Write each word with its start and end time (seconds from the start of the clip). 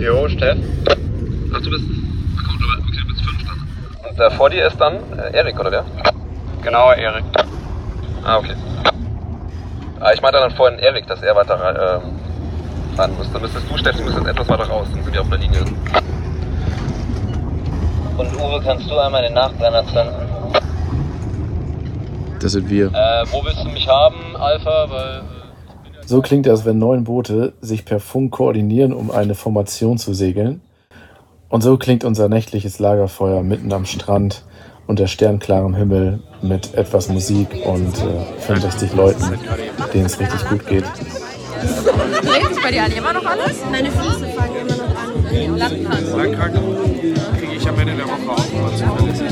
Jo, 0.00 0.26
Steff. 0.28 0.56
Ach, 1.54 1.60
du 1.60 1.70
bist. 1.70 1.84
Ach 2.38 2.42
komm, 2.46 2.58
du, 2.58 2.64
okay, 2.78 3.00
du 3.02 3.06
bist 3.08 3.20
fünf 3.22 3.44
dann. 3.44 4.10
Und 4.10 4.18
äh, 4.18 4.30
vor 4.30 4.48
dir 4.48 4.66
ist 4.66 4.80
dann 4.80 4.94
äh, 5.18 5.36
Erik, 5.36 5.60
oder 5.60 5.70
wer? 5.70 5.84
Genau, 6.62 6.90
Erik. 6.92 7.24
Ah, 8.24 8.38
okay. 8.38 8.54
Ah, 10.00 10.12
ich 10.14 10.22
meinte 10.22 10.38
dann 10.40 10.52
vorhin 10.52 10.78
Erik, 10.78 11.06
dass 11.06 11.20
er 11.22 11.36
weiter 11.36 11.54
äh, 11.54 12.98
ran 12.98 13.14
muss. 13.14 13.30
Dann 13.30 13.42
müsstest 13.42 13.70
du, 13.70 13.76
Steffi, 13.76 14.02
müsstest 14.02 14.26
etwas 14.26 14.48
weiter 14.48 14.68
raus, 14.68 14.88
dann 14.90 15.04
sind 15.04 15.12
wir 15.12 15.20
auf 15.20 15.26
einer 15.26 15.36
Linie. 15.36 15.60
Und 18.16 18.36
Uwe, 18.36 18.62
kannst 18.64 18.90
du 18.90 18.98
einmal 18.98 19.22
den 19.22 19.34
Nachbrenner 19.34 19.84
zünden? 19.86 20.14
Das 22.40 22.52
sind 22.52 22.70
wir. 22.70 22.86
Äh, 22.86 23.24
wo 23.32 23.44
willst 23.44 23.62
du 23.62 23.68
mich 23.68 23.86
haben, 23.86 24.34
Alpha? 24.38 24.86
Weil. 24.88 25.39
Äh, 26.10 26.14
so 26.14 26.22
klingt 26.22 26.46
es, 26.46 26.64
wenn 26.64 26.78
neun 26.78 27.04
Boote 27.04 27.52
sich 27.60 27.84
per 27.84 28.00
Funk 28.00 28.32
koordinieren, 28.32 28.92
um 28.92 29.10
eine 29.10 29.34
Formation 29.34 29.98
zu 29.98 30.12
segeln. 30.14 30.60
Und 31.48 31.62
so 31.62 31.76
klingt 31.76 32.04
unser 32.04 32.28
nächtliches 32.28 32.78
Lagerfeuer 32.78 33.42
mitten 33.42 33.72
am 33.72 33.84
Strand 33.84 34.44
unter 34.86 35.06
sternklarem 35.06 35.74
Himmel 35.74 36.20
mit 36.42 36.74
etwas 36.74 37.08
Musik 37.08 37.48
und 37.64 37.96
äh, 37.98 38.40
65 38.40 38.92
Leuten, 38.94 39.38
denen 39.94 40.06
es 40.06 40.18
richtig 40.18 40.48
gut 40.48 40.66
geht. 40.66 40.84
Regt 40.84 42.54
sich 42.54 42.62
bei 42.62 42.72
dir 42.72 42.84
an 42.84 42.92
immer 42.92 43.12
noch 43.12 43.24
alles? 43.24 43.58
Meine 43.70 43.90
Füße 43.90 44.26
fangen 44.26 44.56
immer 44.56 44.76
noch 44.76 44.96
an. 44.96 45.58
Landkrank. 45.58 46.16
Landkrank 46.16 46.54
kriege 47.38 47.54
ich 47.56 47.68
am 47.68 47.78
Ende 47.78 47.94
der 47.94 48.06
Woche 48.06 48.30
auch 48.30 48.52
immer 48.52 48.74
zuverlässig. 48.74 49.30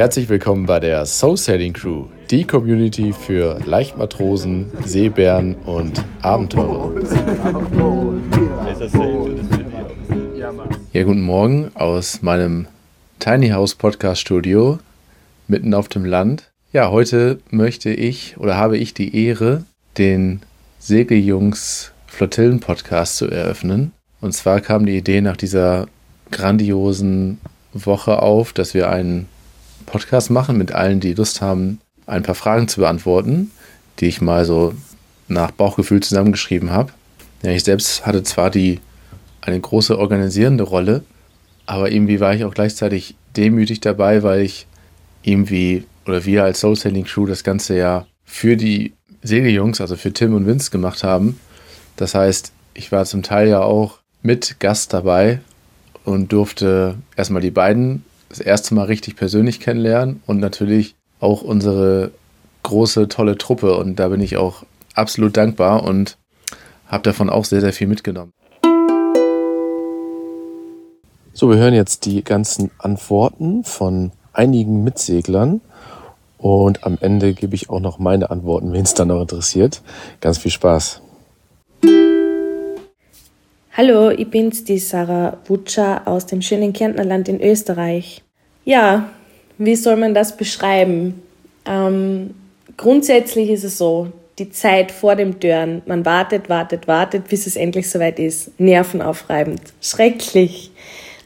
Herzlich 0.00 0.30
willkommen 0.30 0.64
bei 0.64 0.80
der 0.80 1.04
Soul 1.04 1.36
Sailing 1.36 1.74
Crew, 1.74 2.06
die 2.30 2.46
Community 2.46 3.12
für 3.12 3.60
Leichtmatrosen, 3.66 4.72
Seebären 4.86 5.56
und 5.66 6.02
Abenteurer. 6.22 6.90
Ja, 10.94 11.02
guten 11.02 11.20
Morgen 11.20 11.70
aus 11.74 12.22
meinem 12.22 12.66
Tiny 13.18 13.50
House 13.50 13.74
Podcast 13.74 14.22
Studio 14.22 14.78
mitten 15.48 15.74
auf 15.74 15.88
dem 15.88 16.06
Land. 16.06 16.50
Ja, 16.72 16.90
heute 16.90 17.38
möchte 17.50 17.90
ich 17.90 18.38
oder 18.38 18.56
habe 18.56 18.78
ich 18.78 18.94
die 18.94 19.26
Ehre, 19.26 19.64
den 19.98 20.40
Segeljungs 20.78 21.92
Flottillen 22.06 22.60
Podcast 22.60 23.18
zu 23.18 23.26
eröffnen. 23.26 23.92
Und 24.22 24.32
zwar 24.32 24.62
kam 24.62 24.86
die 24.86 24.96
Idee 24.96 25.20
nach 25.20 25.36
dieser 25.36 25.88
grandiosen 26.30 27.38
Woche 27.74 28.22
auf, 28.22 28.54
dass 28.54 28.72
wir 28.72 28.88
einen 28.88 29.28
Podcast 29.90 30.30
machen 30.30 30.56
mit 30.56 30.72
allen, 30.72 31.00
die 31.00 31.14
Lust 31.14 31.40
haben, 31.40 31.80
ein 32.06 32.22
paar 32.22 32.34
Fragen 32.34 32.68
zu 32.68 32.80
beantworten, 32.80 33.50
die 33.98 34.06
ich 34.06 34.20
mal 34.20 34.44
so 34.44 34.74
nach 35.28 35.50
Bauchgefühl 35.50 36.00
zusammengeschrieben 36.00 36.70
habe. 36.70 36.92
Ja, 37.42 37.50
ich 37.50 37.64
selbst 37.64 38.06
hatte 38.06 38.22
zwar 38.22 38.50
die 38.50 38.80
eine 39.40 39.60
große 39.60 39.98
organisierende 39.98 40.64
Rolle, 40.64 41.02
aber 41.66 41.90
irgendwie 41.90 42.20
war 42.20 42.34
ich 42.34 42.44
auch 42.44 42.54
gleichzeitig 42.54 43.14
demütig 43.36 43.80
dabei, 43.80 44.22
weil 44.22 44.40
ich 44.42 44.66
irgendwie 45.22 45.84
oder 46.06 46.24
wir 46.24 46.44
als 46.44 46.60
Soul 46.60 46.76
Sailing 46.76 47.04
Crew 47.04 47.26
das 47.26 47.44
ganze 47.44 47.76
ja 47.76 48.06
für 48.24 48.56
die 48.56 48.94
Segeljungs, 49.22 49.80
also 49.80 49.96
für 49.96 50.12
Tim 50.12 50.34
und 50.34 50.46
Vince 50.46 50.70
gemacht 50.70 51.04
haben. 51.04 51.38
Das 51.96 52.14
heißt, 52.14 52.52
ich 52.74 52.90
war 52.90 53.04
zum 53.04 53.22
Teil 53.22 53.48
ja 53.48 53.60
auch 53.60 53.98
mit 54.22 54.56
Gast 54.60 54.92
dabei 54.92 55.40
und 56.04 56.32
durfte 56.32 56.96
erstmal 57.16 57.42
die 57.42 57.50
beiden 57.50 58.04
das 58.30 58.40
erste 58.40 58.74
Mal 58.74 58.84
richtig 58.84 59.16
persönlich 59.16 59.60
kennenlernen 59.60 60.22
und 60.26 60.38
natürlich 60.38 60.94
auch 61.18 61.42
unsere 61.42 62.12
große, 62.62 63.08
tolle 63.08 63.36
Truppe. 63.36 63.76
Und 63.76 63.96
da 63.96 64.08
bin 64.08 64.20
ich 64.20 64.38
auch 64.38 64.62
absolut 64.94 65.36
dankbar 65.36 65.82
und 65.82 66.16
habe 66.86 67.02
davon 67.02 67.28
auch 67.28 67.44
sehr, 67.44 67.60
sehr 67.60 67.72
viel 67.72 67.88
mitgenommen. 67.88 68.32
So, 71.32 71.50
wir 71.50 71.56
hören 71.56 71.74
jetzt 71.74 72.06
die 72.06 72.22
ganzen 72.22 72.70
Antworten 72.78 73.64
von 73.64 74.12
einigen 74.32 74.84
Mitseglern 74.84 75.60
und 76.38 76.84
am 76.84 76.98
Ende 77.00 77.34
gebe 77.34 77.54
ich 77.54 77.68
auch 77.68 77.80
noch 77.80 77.98
meine 77.98 78.30
Antworten, 78.30 78.72
wen 78.72 78.82
es 78.82 78.94
dann 78.94 79.08
noch 79.08 79.20
interessiert. 79.20 79.82
Ganz 80.20 80.38
viel 80.38 80.50
Spaß. 80.50 81.02
Hallo, 83.72 84.10
ich 84.10 84.28
bin's, 84.28 84.64
die 84.64 84.80
Sarah 84.80 85.38
Wutscher 85.46 86.02
aus 86.04 86.26
dem 86.26 86.42
schönen 86.42 86.72
Kärntnerland 86.72 87.28
in 87.28 87.40
Österreich. 87.40 88.20
Ja, 88.64 89.08
wie 89.58 89.76
soll 89.76 89.94
man 89.94 90.12
das 90.12 90.36
beschreiben? 90.36 91.22
Ähm, 91.64 92.34
grundsätzlich 92.76 93.48
ist 93.48 93.62
es 93.62 93.78
so, 93.78 94.08
die 94.40 94.50
Zeit 94.50 94.90
vor 94.90 95.14
dem 95.14 95.38
Dörren, 95.38 95.82
man 95.86 96.04
wartet, 96.04 96.48
wartet, 96.48 96.88
wartet, 96.88 97.28
bis 97.28 97.46
es 97.46 97.54
endlich 97.54 97.88
soweit 97.88 98.18
ist. 98.18 98.58
Nervenaufreibend, 98.58 99.62
schrecklich. 99.80 100.72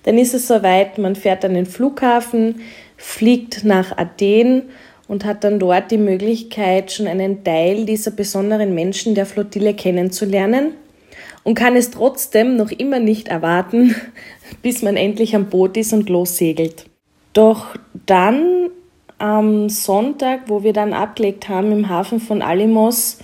Dann 0.02 0.18
ist 0.18 0.34
es 0.34 0.46
soweit, 0.46 0.98
man 0.98 1.16
fährt 1.16 1.46
an 1.46 1.54
den 1.54 1.64
Flughafen, 1.64 2.60
fliegt 2.98 3.64
nach 3.64 3.96
Athen 3.96 4.64
und 5.08 5.24
hat 5.24 5.44
dann 5.44 5.58
dort 5.58 5.90
die 5.90 5.96
Möglichkeit, 5.96 6.92
schon 6.92 7.06
einen 7.06 7.42
Teil 7.42 7.86
dieser 7.86 8.10
besonderen 8.10 8.74
Menschen 8.74 9.14
der 9.14 9.24
Flottille 9.24 9.72
kennenzulernen 9.72 10.74
und 11.44 11.54
kann 11.54 11.76
es 11.76 11.90
trotzdem 11.90 12.56
noch 12.56 12.70
immer 12.70 12.98
nicht 12.98 13.28
erwarten, 13.28 13.94
bis 14.62 14.82
man 14.82 14.96
endlich 14.96 15.36
am 15.36 15.46
Boot 15.46 15.76
ist 15.76 15.92
und 15.92 16.08
lossegelt. 16.08 16.86
Doch 17.34 17.76
dann 18.06 18.70
am 19.18 19.68
Sonntag, 19.68 20.48
wo 20.48 20.62
wir 20.62 20.72
dann 20.72 20.92
abgelegt 20.92 21.48
haben 21.48 21.70
im 21.70 21.88
Hafen 21.88 22.20
von 22.20 22.42
Alimos, 22.42 23.18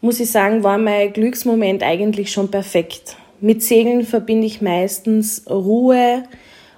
muss 0.00 0.20
ich 0.20 0.30
sagen, 0.30 0.62
war 0.62 0.78
mein 0.78 1.12
Glücksmoment 1.12 1.82
eigentlich 1.82 2.30
schon 2.32 2.50
perfekt. 2.50 3.16
Mit 3.40 3.62
Segeln 3.62 4.04
verbinde 4.04 4.46
ich 4.46 4.62
meistens 4.62 5.44
Ruhe 5.48 6.24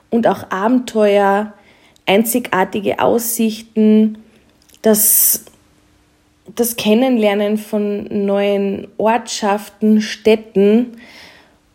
und 0.08 0.26
auch 0.26 0.50
Abenteuer, 0.50 1.52
einzigartige 2.06 2.98
Aussichten, 2.98 4.18
das 4.82 5.44
das 6.56 6.76
Kennenlernen 6.76 7.58
von 7.58 8.04
neuen 8.26 8.88
Ortschaften, 8.96 10.00
Städten 10.00 10.92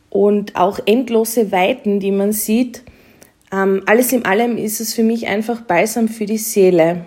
und 0.09 0.55
auch 0.55 0.79
endlose 0.85 1.51
Weiten, 1.51 1.99
die 1.99 2.11
man 2.11 2.31
sieht, 2.31 2.83
ähm, 3.51 3.83
alles 3.85 4.11
in 4.11 4.25
allem 4.25 4.57
ist 4.57 4.81
es 4.81 4.93
für 4.93 5.03
mich 5.03 5.27
einfach 5.27 5.61
balsam 5.61 6.07
für 6.07 6.25
die 6.25 6.37
Seele. 6.37 7.05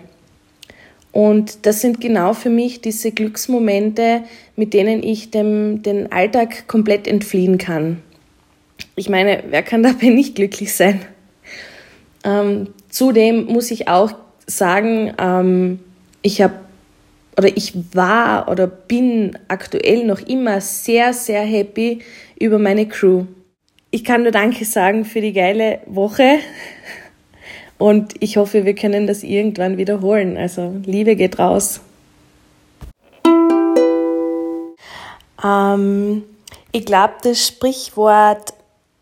Und 1.11 1.65
das 1.65 1.81
sind 1.81 2.01
genau 2.01 2.33
für 2.33 2.49
mich 2.49 2.81
diese 2.81 3.11
Glücksmomente, 3.11 4.23
mit 4.55 4.73
denen 4.73 5.01
ich 5.01 5.31
dem 5.31 5.81
den 5.81 6.11
Alltag 6.11 6.67
komplett 6.67 7.07
entfliehen 7.07 7.57
kann. 7.57 8.01
Ich 8.95 9.09
meine, 9.09 9.43
wer 9.49 9.63
kann 9.63 9.83
dabei 9.83 10.09
nicht 10.09 10.35
glücklich 10.35 10.73
sein? 10.73 11.01
Ähm, 12.23 12.67
zudem 12.89 13.45
muss 13.45 13.71
ich 13.71 13.87
auch 13.87 14.11
sagen, 14.45 15.13
ähm, 15.17 15.79
ich 16.21 16.41
habe 16.41 16.55
oder 17.39 17.55
ich 17.55 17.73
war 17.95 18.49
oder 18.49 18.67
bin 18.67 19.37
aktuell 19.47 20.05
noch 20.05 20.19
immer 20.19 20.59
sehr, 20.59 21.13
sehr 21.13 21.41
happy 21.41 21.99
über 22.37 22.59
meine 22.59 22.85
Crew. 22.85 23.27
Ich 23.91 24.03
kann 24.03 24.23
nur 24.23 24.33
Danke 24.33 24.65
sagen 24.65 25.05
für 25.05 25.21
die 25.21 25.31
geile 25.31 25.79
Woche 25.85 26.39
und 27.77 28.13
ich 28.19 28.35
hoffe, 28.35 28.65
wir 28.65 28.75
können 28.75 29.07
das 29.07 29.23
irgendwann 29.23 29.77
wiederholen. 29.77 30.35
Also 30.35 30.75
Liebe 30.83 31.15
geht 31.15 31.39
raus. 31.39 31.79
Ähm, 35.41 36.23
ich 36.73 36.85
glaube, 36.85 37.13
das 37.23 37.47
Sprichwort 37.47 38.53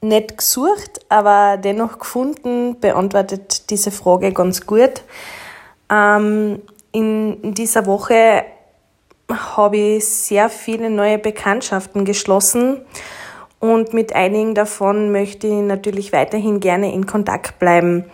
nicht 0.01 0.37
gesucht, 0.37 0.99
aber 1.09 1.57
dennoch 1.57 1.97
gefunden, 1.97 2.79
beantwortet 2.79 3.71
diese 3.71 3.89
Frage 3.89 4.31
ganz 4.31 4.67
gut. 4.67 5.01
Ähm, 5.89 6.61
in 6.91 7.53
dieser 7.53 7.85
Woche 7.85 8.45
habe 9.29 9.77
ich 9.77 10.05
sehr 10.05 10.49
viele 10.49 10.89
neue 10.89 11.17
Bekanntschaften 11.17 12.05
geschlossen 12.05 12.81
und 13.59 13.93
mit 13.93 14.15
einigen 14.15 14.53
davon 14.55 15.11
möchte 15.11 15.47
ich 15.47 15.53
natürlich 15.61 16.13
weiterhin 16.13 16.59
gerne 16.59 16.93
in 16.93 17.05
Kontakt 17.05 17.59
bleiben. 17.59 18.05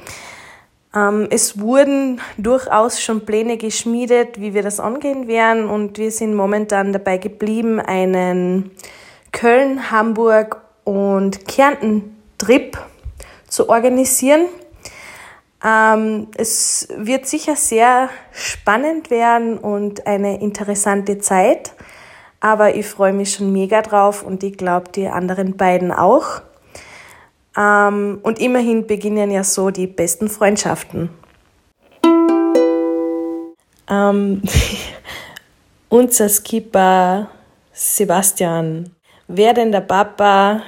Ähm, 0.95 1.27
es 1.29 1.59
wurden 1.59 2.21
durchaus 2.37 3.01
schon 3.01 3.25
Pläne 3.25 3.57
geschmiedet, 3.57 4.39
wie 4.39 4.53
wir 4.53 4.63
das 4.63 4.79
angehen 4.79 5.27
werden 5.27 5.69
und 5.69 5.97
wir 5.97 6.11
sind 6.11 6.35
momentan 6.35 6.93
dabei 6.93 7.17
geblieben, 7.17 7.79
einen 7.79 8.71
Köln, 9.31 9.91
Hamburg 9.91 10.61
und 10.83 11.47
Kärnten-Trip 11.47 12.77
zu 13.47 13.69
organisieren. 13.69 14.45
Ähm, 15.63 16.27
es 16.36 16.89
wird 16.98 17.25
sicher 17.25 17.56
sehr 17.56 18.10
spannend 18.33 19.10
werden 19.10 19.57
und 19.57 20.06
eine 20.06 20.42
interessante 20.42 21.19
Zeit, 21.19 21.74
aber 22.42 22.75
ich 22.75 22.86
freue 22.86 23.13
mich 23.13 23.33
schon 23.33 23.54
mega 23.54 23.81
drauf 23.81 24.24
und 24.24 24.44
ich 24.44 24.57
glaube 24.57 24.92
die 24.94 25.07
anderen 25.07 25.56
beiden 25.56 25.94
auch. 25.94 26.42
Ähm, 27.56 28.19
und 28.24 28.39
immerhin 28.39 28.88
beginnen 28.88 29.31
ja 29.31 29.45
so 29.45 29.69
die 29.69 29.88
besten 29.88 30.27
Freundschaften. 30.27 31.10
Ähm, 33.89 34.42
unser 35.89 36.27
Skipper 36.27 37.30
Sebastian. 37.71 38.94
Wer 39.27 39.54
denn 39.54 39.71
der 39.71 39.81
Papa? 39.81 40.62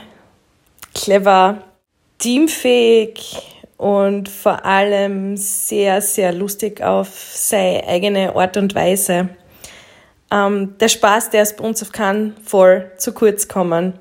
Clever, 0.94 1.64
teamfähig 2.20 3.55
und 3.86 4.30
vor 4.30 4.66
allem 4.66 5.38
sehr, 5.38 6.02
sehr 6.02 6.34
lustig 6.34 6.82
auf 6.82 7.08
seine 7.32 7.86
eigene 7.86 8.36
Art 8.36 8.58
und 8.58 8.74
Weise. 8.74 9.30
Ähm, 10.32 10.74
der 10.80 10.88
Spaß, 10.88 11.30
der 11.30 11.44
ist 11.44 11.58
bei 11.58 11.64
uns 11.64 11.84
auf 11.84 11.92
keinen 11.92 12.36
Fall 12.38 12.94
zu 12.98 13.14
kurz 13.14 13.48
kommen. 13.48 13.94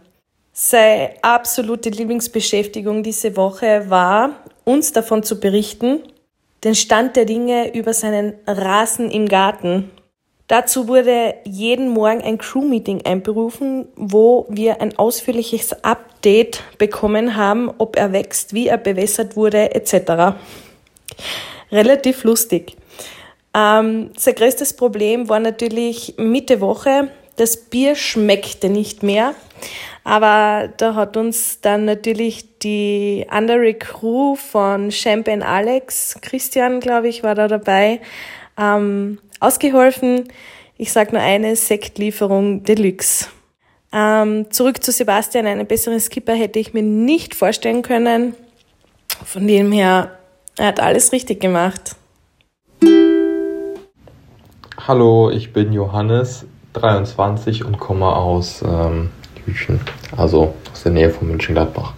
Seine 0.54 1.10
absolute 1.20 1.90
Lieblingsbeschäftigung 1.90 3.02
diese 3.02 3.36
Woche 3.36 3.90
war, 3.90 4.30
uns 4.64 4.92
davon 4.92 5.22
zu 5.22 5.38
berichten, 5.38 6.00
den 6.64 6.74
Stand 6.74 7.14
der 7.14 7.26
Dinge 7.26 7.74
über 7.74 7.92
seinen 7.92 8.32
Rasen 8.46 9.10
im 9.10 9.28
Garten. 9.28 9.90
Dazu 10.46 10.88
wurde 10.88 11.34
jeden 11.44 11.88
Morgen 11.88 12.22
ein 12.22 12.38
Crew-Meeting 12.38 13.02
einberufen, 13.04 13.88
wo 13.96 14.46
wir 14.48 14.80
ein 14.80 14.96
ausführliches 14.96 15.84
Update 15.84 16.13
bekommen 16.78 17.36
haben, 17.36 17.70
ob 17.78 17.96
er 17.96 18.12
wächst, 18.12 18.54
wie 18.54 18.68
er 18.68 18.78
bewässert 18.78 19.36
wurde, 19.36 19.74
etc. 19.74 20.36
Relativ 21.70 22.24
lustig. 22.24 22.76
Ähm, 23.54 24.10
sein 24.16 24.34
größtes 24.34 24.74
Problem 24.74 25.28
war 25.28 25.40
natürlich 25.40 26.14
Mitte 26.16 26.60
Woche, 26.60 27.08
das 27.36 27.56
Bier 27.56 27.94
schmeckte 27.94 28.68
nicht 28.68 29.02
mehr. 29.02 29.34
Aber 30.04 30.68
da 30.76 30.94
hat 30.94 31.16
uns 31.16 31.60
dann 31.60 31.86
natürlich 31.86 32.58
die 32.58 33.26
andere 33.28 33.74
Crew 33.74 34.36
von 34.36 34.90
Champagne 34.90 35.44
Alex, 35.46 36.18
Christian, 36.20 36.80
glaube 36.80 37.08
ich, 37.08 37.22
war 37.22 37.34
da 37.34 37.48
dabei, 37.48 38.00
ähm, 38.58 39.18
ausgeholfen. 39.40 40.28
Ich 40.76 40.92
sage 40.92 41.12
nur 41.12 41.22
eine 41.22 41.56
Sektlieferung 41.56 42.64
Deluxe. 42.64 43.28
Ähm, 43.96 44.50
zurück 44.50 44.82
zu 44.82 44.90
Sebastian, 44.90 45.46
einen 45.46 45.68
besseren 45.68 46.00
Skipper 46.00 46.34
hätte 46.34 46.58
ich 46.58 46.74
mir 46.74 46.82
nicht 46.82 47.36
vorstellen 47.36 47.82
können. 47.82 48.34
Von 49.24 49.46
dem 49.46 49.70
her, 49.70 50.18
er 50.58 50.66
hat 50.66 50.80
alles 50.80 51.12
richtig 51.12 51.40
gemacht. 51.40 51.94
Hallo, 54.76 55.30
ich 55.30 55.52
bin 55.52 55.72
Johannes, 55.72 56.44
23 56.72 57.64
und 57.64 57.78
komme 57.78 58.06
aus 58.06 58.62
ähm, 58.62 59.10
Hüchen, 59.46 59.78
also 60.16 60.54
aus 60.72 60.82
der 60.82 60.90
Nähe 60.90 61.10
von 61.10 61.28
München-Gladbach. 61.28 61.94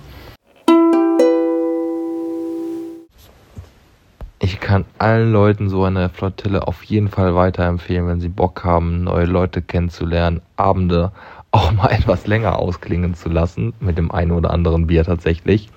Ich 4.38 4.60
kann 4.60 4.84
allen 4.98 5.32
Leuten 5.32 5.70
so 5.70 5.84
eine 5.84 6.10
Flottille 6.10 6.68
auf 6.68 6.82
jeden 6.82 7.08
Fall 7.08 7.34
weiterempfehlen, 7.34 8.06
wenn 8.06 8.20
sie 8.20 8.28
Bock 8.28 8.64
haben, 8.64 9.04
neue 9.04 9.24
Leute 9.24 9.62
kennenzulernen, 9.62 10.42
Abende 10.56 11.10
auch 11.56 11.72
mal 11.72 11.88
etwas 11.90 12.26
länger 12.26 12.58
ausklingen 12.58 13.14
zu 13.14 13.28
lassen, 13.28 13.72
mit 13.80 13.98
dem 13.98 14.10
einen 14.10 14.32
oder 14.32 14.50
anderen 14.50 14.86
Bier 14.86 15.04
tatsächlich. 15.04 15.70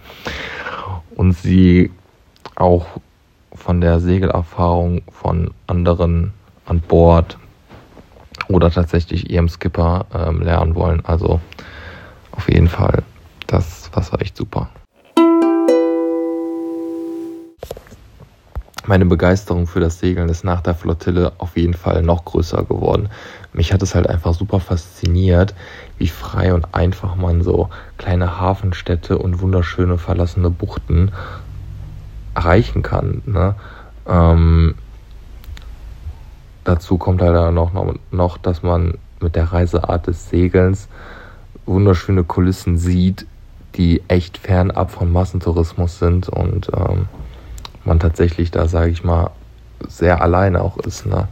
Und 1.16 1.34
sie 1.34 1.92
auch 2.56 2.86
von 3.54 3.82
der 3.82 4.00
Segelerfahrung 4.00 5.02
von 5.12 5.52
anderen 5.68 6.34
an 6.66 6.82
Bord 6.82 7.38
oder 8.48 8.72
tatsächlich 8.72 9.30
ihrem 9.30 9.50
Skipper 9.50 10.06
ähm, 10.14 10.42
lernen 10.42 10.76
wollen. 10.76 11.04
Also 11.06 11.40
auf 12.32 12.50
jeden 12.50 12.68
Fall, 12.68 13.04
das 13.48 13.90
war 13.94 14.22
echt 14.22 14.38
super. 14.38 14.70
Meine 18.90 19.06
Begeisterung 19.06 19.68
für 19.68 19.80
das 19.80 20.00
Segeln 20.00 20.30
ist 20.30 20.44
nach 20.44 20.62
der 20.62 20.74
Flottille 20.74 21.34
auf 21.38 21.58
jeden 21.58 21.76
Fall 21.76 22.02
noch 22.02 22.26
größer 22.26 22.64
geworden. 22.64 23.10
Mich 23.54 23.74
hat 23.74 23.82
es 23.82 23.96
halt 23.96 24.08
einfach 24.08 24.34
super 24.34 24.60
fasziniert, 24.60 25.56
wie 25.98 26.08
frei 26.08 26.54
und 26.54 26.74
einfach 26.74 27.16
man 27.16 27.42
so 27.42 27.70
kleine 27.98 28.40
Hafenstädte 28.40 29.18
und 29.18 29.42
wunderschöne 29.42 29.98
verlassene 29.98 30.50
Buchten 30.50 31.12
erreichen 32.36 32.84
kann. 32.84 33.22
Ne? 33.26 33.56
Ähm, 34.08 34.76
dazu 36.64 36.98
kommt 36.98 37.22
halt 37.22 37.54
noch, 37.54 37.72
noch, 38.12 38.38
dass 38.38 38.62
man 38.62 38.98
mit 39.20 39.36
der 39.36 39.52
Reiseart 39.52 40.08
des 40.08 40.30
Segelns 40.30 40.88
wunderschöne 41.66 42.24
Kulissen 42.24 42.78
sieht, 42.78 43.26
die 43.76 44.04
echt 44.08 44.38
fernab 44.38 44.92
von 44.92 45.12
Massentourismus 45.12 46.00
sind 46.00 46.30
und 46.30 46.70
ähm, 46.76 47.08
man 47.86 48.00
tatsächlich 48.00 48.52
da, 48.52 48.68
sage 48.68 48.92
ich 48.92 49.04
mal, 49.04 49.32
sehr 49.88 50.22
alleine 50.22 50.62
auch 50.62 50.78
ist. 50.78 51.06
Ne? 51.06 51.28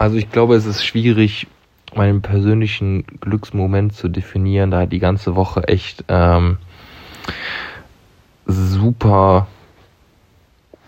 Also 0.00 0.16
ich 0.16 0.30
glaube, 0.32 0.54
es 0.54 0.64
ist 0.64 0.82
schwierig, 0.82 1.46
meinen 1.94 2.22
persönlichen 2.22 3.04
Glücksmoment 3.20 3.94
zu 3.94 4.08
definieren, 4.08 4.70
da 4.70 4.86
die 4.86 4.98
ganze 4.98 5.36
Woche 5.36 5.68
echt 5.68 6.06
ähm, 6.08 6.56
super 8.46 9.46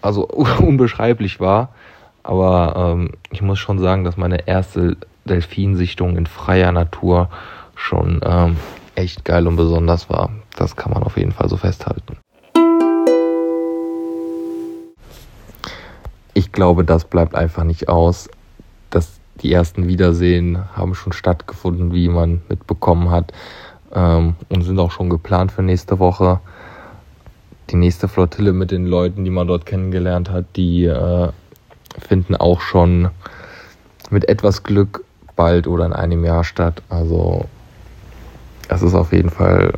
also 0.00 0.26
unbeschreiblich 0.61 1.41
war. 1.41 1.75
Aber 2.23 2.94
ähm, 2.94 3.11
ich 3.31 3.43
muss 3.43 3.59
schon 3.59 3.79
sagen, 3.79 4.03
dass 4.03 4.17
meine 4.17 4.49
erste 4.49 4.97
Delfinsichtung 5.26 6.17
in 6.17 6.25
freier 6.25 6.73
Natur 6.73 7.29
schon 7.75 8.23
ähm, 8.25 8.56
echt 8.94 9.26
geil 9.26 9.47
und 9.47 9.56
besonders 9.56 10.09
war. 10.09 10.31
Das 10.56 10.75
kann 10.75 10.91
man 10.91 11.03
auf 11.03 11.19
jeden 11.19 11.32
Fall 11.32 11.50
so 11.50 11.59
festhalten. 11.59 12.17
Ich 16.32 16.50
glaube, 16.50 16.87
das 16.87 17.05
bleibt 17.05 17.35
einfach 17.35 17.64
nicht 17.64 17.91
aus. 17.91 18.31
Dass 18.92 19.18
die 19.42 19.52
ersten 19.52 19.88
Wiedersehen 19.88 20.58
haben 20.76 20.94
schon 20.94 21.12
stattgefunden, 21.12 21.92
wie 21.92 22.08
man 22.08 22.42
mitbekommen 22.48 23.10
hat, 23.10 23.32
ähm, 23.92 24.36
und 24.48 24.62
sind 24.62 24.78
auch 24.78 24.92
schon 24.92 25.10
geplant 25.10 25.50
für 25.50 25.62
nächste 25.62 25.98
Woche 25.98 26.40
die 27.72 27.76
nächste 27.76 28.06
Flottille 28.06 28.52
mit 28.52 28.70
den 28.70 28.86
Leuten, 28.86 29.24
die 29.24 29.30
man 29.30 29.46
dort 29.46 29.66
kennengelernt 29.66 30.30
hat, 30.30 30.44
die 30.56 30.84
äh, 30.84 31.28
finden 31.98 32.36
auch 32.36 32.60
schon 32.60 33.10
mit 34.10 34.28
etwas 34.28 34.62
Glück 34.62 35.04
bald 35.36 35.66
oder 35.66 35.86
in 35.86 35.92
einem 35.92 36.24
Jahr 36.24 36.44
statt. 36.44 36.82
Also 36.88 37.46
es 38.68 38.82
ist 38.82 38.94
auf 38.94 39.12
jeden 39.12 39.30
Fall 39.30 39.72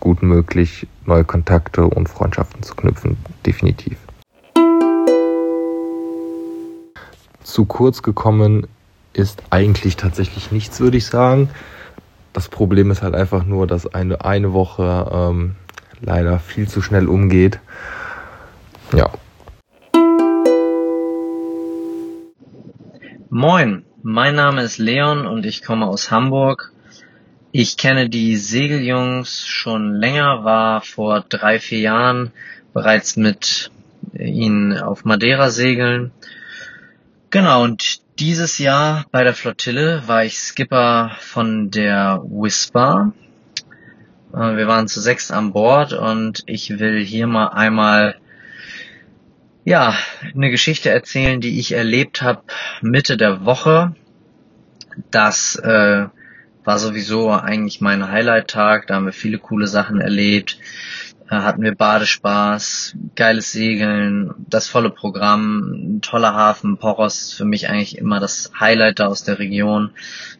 gut 0.00 0.22
möglich, 0.22 0.86
neue 1.06 1.24
Kontakte 1.24 1.84
und 1.84 2.08
Freundschaften 2.08 2.62
zu 2.62 2.74
knüpfen, 2.74 3.16
definitiv. 3.46 3.96
Zu 7.54 7.66
kurz 7.66 8.02
gekommen 8.02 8.66
ist 9.12 9.44
eigentlich 9.50 9.94
tatsächlich 9.94 10.50
nichts, 10.50 10.80
würde 10.80 10.96
ich 10.96 11.06
sagen. 11.06 11.50
Das 12.32 12.48
Problem 12.48 12.90
ist 12.90 13.00
halt 13.00 13.14
einfach 13.14 13.44
nur, 13.44 13.68
dass 13.68 13.86
eine, 13.86 14.24
eine 14.24 14.52
Woche 14.52 15.08
ähm, 15.12 15.54
leider 16.00 16.40
viel 16.40 16.66
zu 16.66 16.82
schnell 16.82 17.06
umgeht. 17.06 17.60
Ja. 18.92 19.08
Moin, 23.30 23.84
mein 24.02 24.34
Name 24.34 24.62
ist 24.62 24.78
Leon 24.78 25.24
und 25.24 25.46
ich 25.46 25.62
komme 25.62 25.86
aus 25.86 26.10
Hamburg. 26.10 26.72
Ich 27.52 27.76
kenne 27.76 28.08
die 28.08 28.34
Segeljungs 28.34 29.46
schon 29.46 29.94
länger, 29.94 30.42
war 30.42 30.80
vor 30.80 31.20
drei, 31.20 31.60
vier 31.60 31.78
Jahren 31.78 32.32
bereits 32.72 33.16
mit 33.16 33.70
ihnen 34.12 34.76
auf 34.76 35.04
Madeira 35.04 35.50
segeln. 35.50 36.10
Genau, 37.34 37.64
und 37.64 37.98
dieses 38.20 38.58
Jahr 38.58 39.06
bei 39.10 39.24
der 39.24 39.34
Flottille 39.34 40.04
war 40.06 40.24
ich 40.24 40.38
Skipper 40.38 41.16
von 41.18 41.68
der 41.72 42.22
Whisper. 42.22 43.12
Äh, 44.32 44.56
wir 44.56 44.68
waren 44.68 44.86
zu 44.86 45.00
sechs 45.00 45.32
an 45.32 45.52
Bord 45.52 45.94
und 45.94 46.44
ich 46.46 46.78
will 46.78 47.04
hier 47.04 47.26
mal 47.26 47.48
einmal 47.48 48.14
ja 49.64 49.96
eine 50.32 50.48
Geschichte 50.50 50.90
erzählen, 50.90 51.40
die 51.40 51.58
ich 51.58 51.72
erlebt 51.72 52.22
habe 52.22 52.44
Mitte 52.82 53.16
der 53.16 53.44
Woche. 53.44 53.96
Das 55.10 55.56
äh, 55.56 56.06
war 56.62 56.78
sowieso 56.78 57.32
eigentlich 57.32 57.80
mein 57.80 58.12
Highlight-Tag. 58.12 58.86
Da 58.86 58.94
haben 58.94 59.06
wir 59.06 59.12
viele 59.12 59.38
coole 59.38 59.66
Sachen 59.66 60.00
erlebt. 60.00 60.56
Hatten 61.26 61.62
wir 61.62 61.74
Badespaß, 61.74 62.96
geiles 63.16 63.50
Segeln, 63.50 64.34
das 64.46 64.68
volle 64.68 64.90
Programm, 64.90 66.00
toller 66.02 66.34
Hafen. 66.34 66.76
Poros 66.76 67.22
ist 67.22 67.34
für 67.34 67.46
mich 67.46 67.70
eigentlich 67.70 67.96
immer 67.96 68.20
das 68.20 68.52
Highlight 68.60 68.98
da 68.98 69.06
aus 69.06 69.24
der 69.24 69.38
Region. 69.38 69.90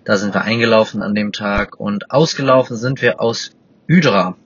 Da 0.05 0.19
sind 0.19 0.35
wir 0.35 0.43
eingelaufen 0.43 1.03
an 1.03 1.15
dem 1.15 1.33
Tag 1.33 1.81
und 1.81 2.11
ausgelaufen 2.11 2.77
sind 2.77 3.01
wir 3.01 3.21
aus 3.21 3.53
Hydra. 3.89 4.37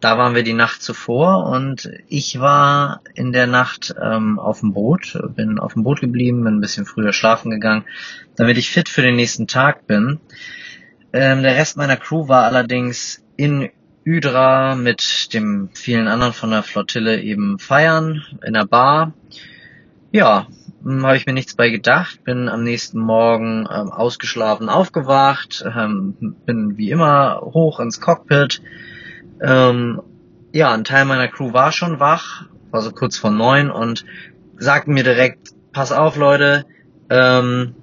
Da 0.00 0.18
waren 0.18 0.34
wir 0.34 0.42
die 0.42 0.54
Nacht 0.54 0.82
zuvor 0.82 1.46
und 1.46 1.90
ich 2.08 2.40
war 2.40 3.00
in 3.14 3.32
der 3.32 3.46
Nacht 3.46 3.94
ähm, 4.00 4.38
auf 4.38 4.60
dem 4.60 4.72
Boot, 4.74 5.18
bin 5.34 5.58
auf 5.58 5.74
dem 5.74 5.82
Boot 5.82 6.00
geblieben, 6.00 6.44
bin 6.44 6.56
ein 6.56 6.60
bisschen 6.60 6.86
früher 6.86 7.12
schlafen 7.12 7.50
gegangen, 7.50 7.84
damit 8.36 8.58
ich 8.58 8.70
fit 8.70 8.88
für 8.88 9.02
den 9.02 9.16
nächsten 9.16 9.46
Tag 9.46 9.86
bin. 9.86 10.20
Ähm, 11.12 11.42
der 11.42 11.56
Rest 11.56 11.76
meiner 11.76 11.96
Crew 11.96 12.28
war 12.28 12.44
allerdings 12.44 13.22
in 13.36 13.70
Hydra 14.04 14.74
mit 14.76 15.34
dem 15.34 15.70
vielen 15.74 16.08
anderen 16.08 16.32
von 16.32 16.50
der 16.50 16.62
Flottille 16.62 17.20
eben 17.20 17.58
feiern 17.58 18.24
in 18.44 18.54
der 18.54 18.64
Bar. 18.64 19.12
Ja, 20.10 20.46
hm, 20.82 21.04
habe 21.04 21.16
ich 21.16 21.26
mir 21.26 21.34
nichts 21.34 21.54
bei 21.54 21.68
gedacht, 21.68 22.24
bin 22.24 22.48
am 22.48 22.64
nächsten 22.64 22.98
Morgen 22.98 23.68
ähm, 23.70 23.90
ausgeschlafen 23.90 24.68
aufgewacht, 24.68 25.64
ähm, 25.66 26.36
bin 26.46 26.78
wie 26.78 26.90
immer 26.90 27.40
hoch 27.42 27.80
ins 27.80 28.00
Cockpit. 28.00 28.62
Ähm, 29.42 30.00
ja, 30.52 30.72
ein 30.72 30.84
Teil 30.84 31.04
meiner 31.04 31.28
Crew 31.28 31.52
war 31.52 31.70
schon 31.70 32.00
wach, 32.00 32.46
war 32.70 32.82
so 32.82 32.92
kurz 32.92 33.18
vor 33.18 33.30
neun 33.30 33.70
und 33.70 34.04
sagten 34.56 34.94
mir 34.94 35.04
direkt, 35.04 35.50
pass 35.72 35.92
auf 35.92 36.16
Leute, 36.16 36.64
ähm, 37.10 37.74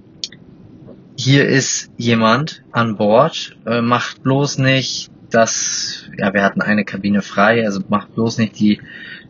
hier 1.15 1.47
ist 1.47 1.91
jemand 1.97 2.63
an 2.71 2.97
Bord, 2.97 3.55
äh, 3.65 3.81
macht 3.81 4.23
bloß 4.23 4.57
nicht 4.57 5.11
das, 5.29 6.05
ja, 6.17 6.33
wir 6.33 6.43
hatten 6.43 6.61
eine 6.61 6.85
Kabine 6.85 7.21
frei, 7.21 7.65
also 7.65 7.81
macht 7.89 8.15
bloß 8.15 8.37
nicht 8.37 8.59
die 8.59 8.81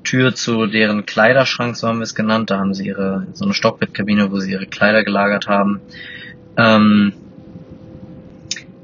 Tür 0.04 0.36
zu 0.36 0.68
deren 0.68 1.06
Kleiderschrank, 1.06 1.76
so 1.76 1.88
haben 1.88 2.00
wir 2.00 2.04
es 2.04 2.16
genannt. 2.16 2.50
Da 2.50 2.60
haben 2.60 2.74
sie 2.74 2.88
ihre, 2.88 3.28
so 3.34 3.46
eine 3.46 3.54
Stockbettkabine, 3.54 4.32
wo 4.32 4.40
sie 4.40 4.52
ihre 4.52 4.68
Kleider 4.68 5.04
gelagert 5.04 5.48
haben. 5.48 5.82
Ähm, 6.56 7.14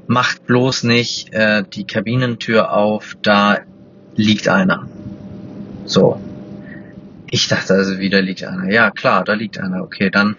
macht 0.06 0.46
bloß 0.46 0.84
nicht 0.84 1.32
äh, 1.32 1.64
die 1.72 1.86
Kabinentür 1.86 2.72
auf, 2.72 3.16
da 3.22 3.58
liegt 4.16 4.48
einer. 4.48 4.88
So. 5.86 6.20
Ich 7.30 7.48
dachte 7.48 7.74
also, 7.74 7.98
wieder 7.98 8.20
liegt 8.22 8.44
einer. 8.44 8.70
Ja, 8.70 8.90
klar, 8.90 9.24
da 9.24 9.32
liegt 9.34 9.58
einer. 9.58 9.82
Okay, 9.82 10.10
dann 10.10 10.36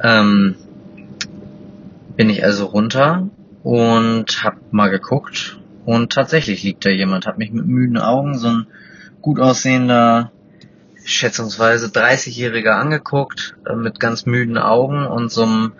ähm, 0.00 0.54
bin 2.16 2.30
ich 2.30 2.44
also 2.44 2.66
runter 2.66 3.28
und 3.62 4.44
hab 4.44 4.72
mal 4.72 4.88
geguckt 4.88 5.59
und 5.84 6.12
tatsächlich 6.12 6.62
liegt 6.62 6.84
da 6.84 6.90
jemand. 6.90 7.26
Hab 7.26 7.38
mich 7.38 7.52
mit 7.52 7.66
müden 7.66 7.98
Augen 7.98 8.38
so 8.38 8.48
ein 8.48 8.66
gut 9.20 9.40
aussehender, 9.40 10.30
schätzungsweise 11.04 11.86
30-Jähriger 11.86 12.72
angeguckt, 12.72 13.56
äh, 13.66 13.74
mit 13.74 14.00
ganz 14.00 14.26
müden 14.26 14.58
Augen 14.58 15.06
und 15.06 15.30
so 15.30 15.42
einem 15.42 15.72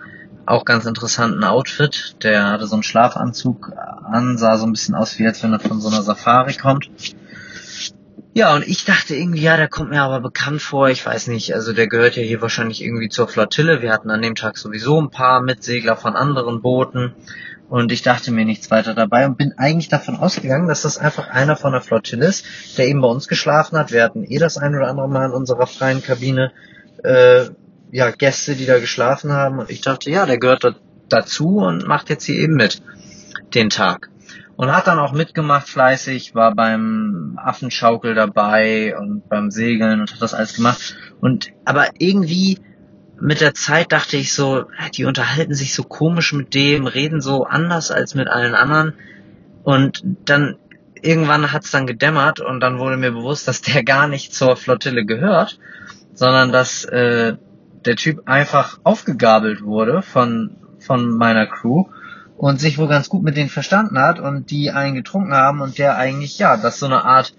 auch 0.45 0.65
ganz 0.65 0.85
interessanten 0.85 1.43
Outfit. 1.43 2.15
Der 2.23 2.49
hatte 2.49 2.67
so 2.67 2.75
einen 2.75 2.83
Schlafanzug 2.83 3.71
an, 3.75 4.37
sah 4.37 4.57
so 4.57 4.65
ein 4.65 4.71
bisschen 4.71 4.95
aus, 4.95 5.17
wie 5.19 5.27
als 5.27 5.43
wenn 5.43 5.53
er 5.53 5.59
von 5.59 5.79
so 5.79 5.89
einer 5.89 6.01
Safari 6.01 6.53
kommt. 6.55 6.89
Ja, 8.33 8.55
und 8.55 8.65
ich 8.65 8.85
dachte 8.85 9.13
irgendwie, 9.13 9.41
ja, 9.41 9.57
der 9.57 9.67
kommt 9.67 9.89
mir 9.89 10.01
aber 10.01 10.21
bekannt 10.21 10.61
vor, 10.61 10.89
ich 10.89 11.05
weiß 11.05 11.27
nicht, 11.27 11.53
also 11.53 11.73
der 11.73 11.87
gehört 11.87 12.15
ja 12.15 12.23
hier 12.23 12.41
wahrscheinlich 12.41 12.81
irgendwie 12.81 13.09
zur 13.09 13.27
Flottille. 13.27 13.81
Wir 13.81 13.91
hatten 13.91 14.09
an 14.09 14.21
dem 14.21 14.35
Tag 14.35 14.57
sowieso 14.57 15.01
ein 15.01 15.09
paar 15.09 15.41
Mitsegler 15.41 15.97
von 15.97 16.15
anderen 16.15 16.61
Booten 16.61 17.13
und 17.71 17.93
ich 17.93 18.01
dachte 18.01 18.33
mir 18.33 18.43
nichts 18.43 18.69
weiter 18.69 18.93
dabei 18.93 19.25
und 19.25 19.37
bin 19.37 19.53
eigentlich 19.57 19.87
davon 19.87 20.17
ausgegangen, 20.17 20.67
dass 20.67 20.81
das 20.81 20.97
einfach 20.97 21.29
einer 21.29 21.55
von 21.55 21.71
der 21.71 21.79
Flottille 21.79 22.25
ist, 22.25 22.45
der 22.77 22.85
eben 22.89 22.99
bei 22.99 23.07
uns 23.07 23.29
geschlafen 23.29 23.77
hat. 23.77 23.93
Wir 23.93 24.03
hatten 24.03 24.25
eh 24.25 24.39
das 24.39 24.57
ein 24.57 24.75
oder 24.75 24.89
andere 24.89 25.07
Mal 25.07 25.27
in 25.27 25.31
unserer 25.31 25.65
freien 25.67 26.03
Kabine 26.03 26.51
äh, 27.01 27.45
ja 27.89 28.11
Gäste, 28.11 28.55
die 28.55 28.65
da 28.65 28.77
geschlafen 28.79 29.31
haben. 29.31 29.59
Und 29.59 29.69
ich 29.69 29.79
dachte, 29.79 30.11
ja, 30.11 30.25
der 30.25 30.37
gehört 30.37 30.65
da, 30.65 30.75
dazu 31.07 31.59
und 31.59 31.87
macht 31.87 32.09
jetzt 32.09 32.25
hier 32.25 32.35
eben 32.35 32.55
mit 32.55 32.81
den 33.55 33.69
Tag. 33.69 34.09
Und 34.57 34.75
hat 34.75 34.87
dann 34.87 34.99
auch 34.99 35.13
mitgemacht 35.13 35.69
fleißig, 35.69 36.35
war 36.35 36.53
beim 36.53 37.39
Affenschaukel 37.41 38.15
dabei 38.15 38.97
und 38.97 39.29
beim 39.29 39.49
Segeln 39.49 40.01
und 40.01 40.11
hat 40.11 40.21
das 40.21 40.33
alles 40.33 40.55
gemacht. 40.55 40.97
Und 41.21 41.53
aber 41.63 41.87
irgendwie 41.99 42.59
mit 43.21 43.39
der 43.39 43.53
Zeit 43.53 43.91
dachte 43.91 44.17
ich 44.17 44.33
so, 44.33 44.65
die 44.95 45.05
unterhalten 45.05 45.53
sich 45.53 45.73
so 45.73 45.83
komisch 45.83 46.33
mit 46.33 46.53
dem, 46.53 46.87
reden 46.87 47.21
so 47.21 47.45
anders 47.45 47.91
als 47.91 48.15
mit 48.15 48.27
allen 48.27 48.55
anderen. 48.55 48.93
Und 49.63 50.03
dann 50.25 50.57
irgendwann 51.01 51.51
hat's 51.51 51.71
dann 51.71 51.87
gedämmert 51.87 52.39
und 52.39 52.59
dann 52.59 52.79
wurde 52.79 52.97
mir 52.97 53.11
bewusst, 53.11 53.47
dass 53.47 53.61
der 53.61 53.83
gar 53.83 54.07
nicht 54.07 54.33
zur 54.33 54.57
Flottille 54.57 55.05
gehört, 55.05 55.59
sondern 56.13 56.51
dass 56.51 56.83
äh, 56.85 57.37
der 57.85 57.95
Typ 57.95 58.27
einfach 58.27 58.79
aufgegabelt 58.83 59.63
wurde 59.63 60.01
von 60.01 60.57
von 60.79 61.15
meiner 61.15 61.45
Crew 61.45 61.85
und 62.37 62.59
sich 62.59 62.79
wohl 62.79 62.87
ganz 62.87 63.07
gut 63.07 63.23
mit 63.23 63.37
denen 63.37 63.49
verstanden 63.49 63.99
hat 63.99 64.19
und 64.19 64.49
die 64.49 64.71
einen 64.71 64.95
getrunken 64.95 65.33
haben 65.33 65.61
und 65.61 65.77
der 65.77 65.97
eigentlich 65.97 66.39
ja, 66.39 66.57
das 66.57 66.79
so 66.79 66.87
eine 66.87 67.03
Art 67.03 67.35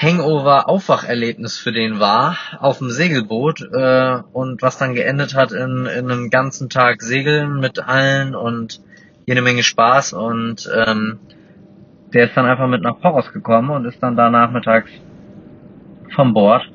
Hangover-Aufwacherlebnis 0.00 1.58
für 1.58 1.72
den 1.72 2.00
war 2.00 2.38
auf 2.58 2.78
dem 2.78 2.88
Segelboot 2.88 3.60
äh, 3.60 4.22
und 4.32 4.62
was 4.62 4.78
dann 4.78 4.94
geendet 4.94 5.34
hat 5.34 5.52
in, 5.52 5.84
in 5.84 6.10
einem 6.10 6.30
ganzen 6.30 6.70
Tag 6.70 7.02
Segeln 7.02 7.60
mit 7.60 7.86
allen 7.86 8.34
und 8.34 8.80
jede 9.26 9.42
Menge 9.42 9.62
Spaß 9.62 10.14
und 10.14 10.70
ähm, 10.74 11.18
der 12.14 12.24
ist 12.24 12.36
dann 12.36 12.46
einfach 12.46 12.66
mit 12.66 12.80
nach 12.80 12.98
Poros 12.98 13.30
gekommen 13.34 13.68
und 13.68 13.84
ist 13.84 14.02
dann 14.02 14.16
da 14.16 14.30
nachmittags 14.30 14.90
vom 16.14 16.32
Bord, 16.32 16.70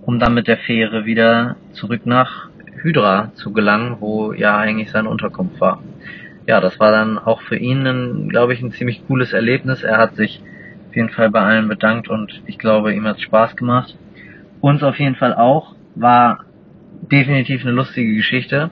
um 0.00 0.18
dann 0.18 0.32
mit 0.32 0.48
der 0.48 0.56
Fähre 0.56 1.04
wieder 1.04 1.56
zurück 1.72 2.06
nach 2.06 2.48
Hydra 2.80 3.32
zu 3.34 3.52
gelangen, 3.52 3.98
wo 4.00 4.32
ja 4.32 4.56
eigentlich 4.56 4.90
seine 4.90 5.10
Unterkunft 5.10 5.60
war. 5.60 5.82
Ja, 6.46 6.60
das 6.60 6.80
war 6.80 6.90
dann 6.90 7.18
auch 7.18 7.42
für 7.42 7.56
ihn, 7.56 8.30
glaube 8.30 8.54
ich, 8.54 8.62
ein 8.62 8.72
ziemlich 8.72 9.06
cooles 9.06 9.34
Erlebnis. 9.34 9.82
Er 9.82 9.98
hat 9.98 10.16
sich 10.16 10.42
auf 10.92 10.96
jeden 10.96 11.08
Fall 11.08 11.30
bei 11.30 11.40
allen 11.40 11.68
bedankt 11.68 12.08
und 12.10 12.42
ich 12.44 12.58
glaube, 12.58 12.92
ihm 12.92 13.06
hat 13.06 13.18
Spaß 13.18 13.56
gemacht. 13.56 13.96
Uns 14.60 14.82
auf 14.82 14.98
jeden 14.98 15.14
Fall 15.14 15.32
auch. 15.32 15.74
War 15.94 16.44
definitiv 17.10 17.62
eine 17.62 17.70
lustige 17.70 18.14
Geschichte. 18.14 18.70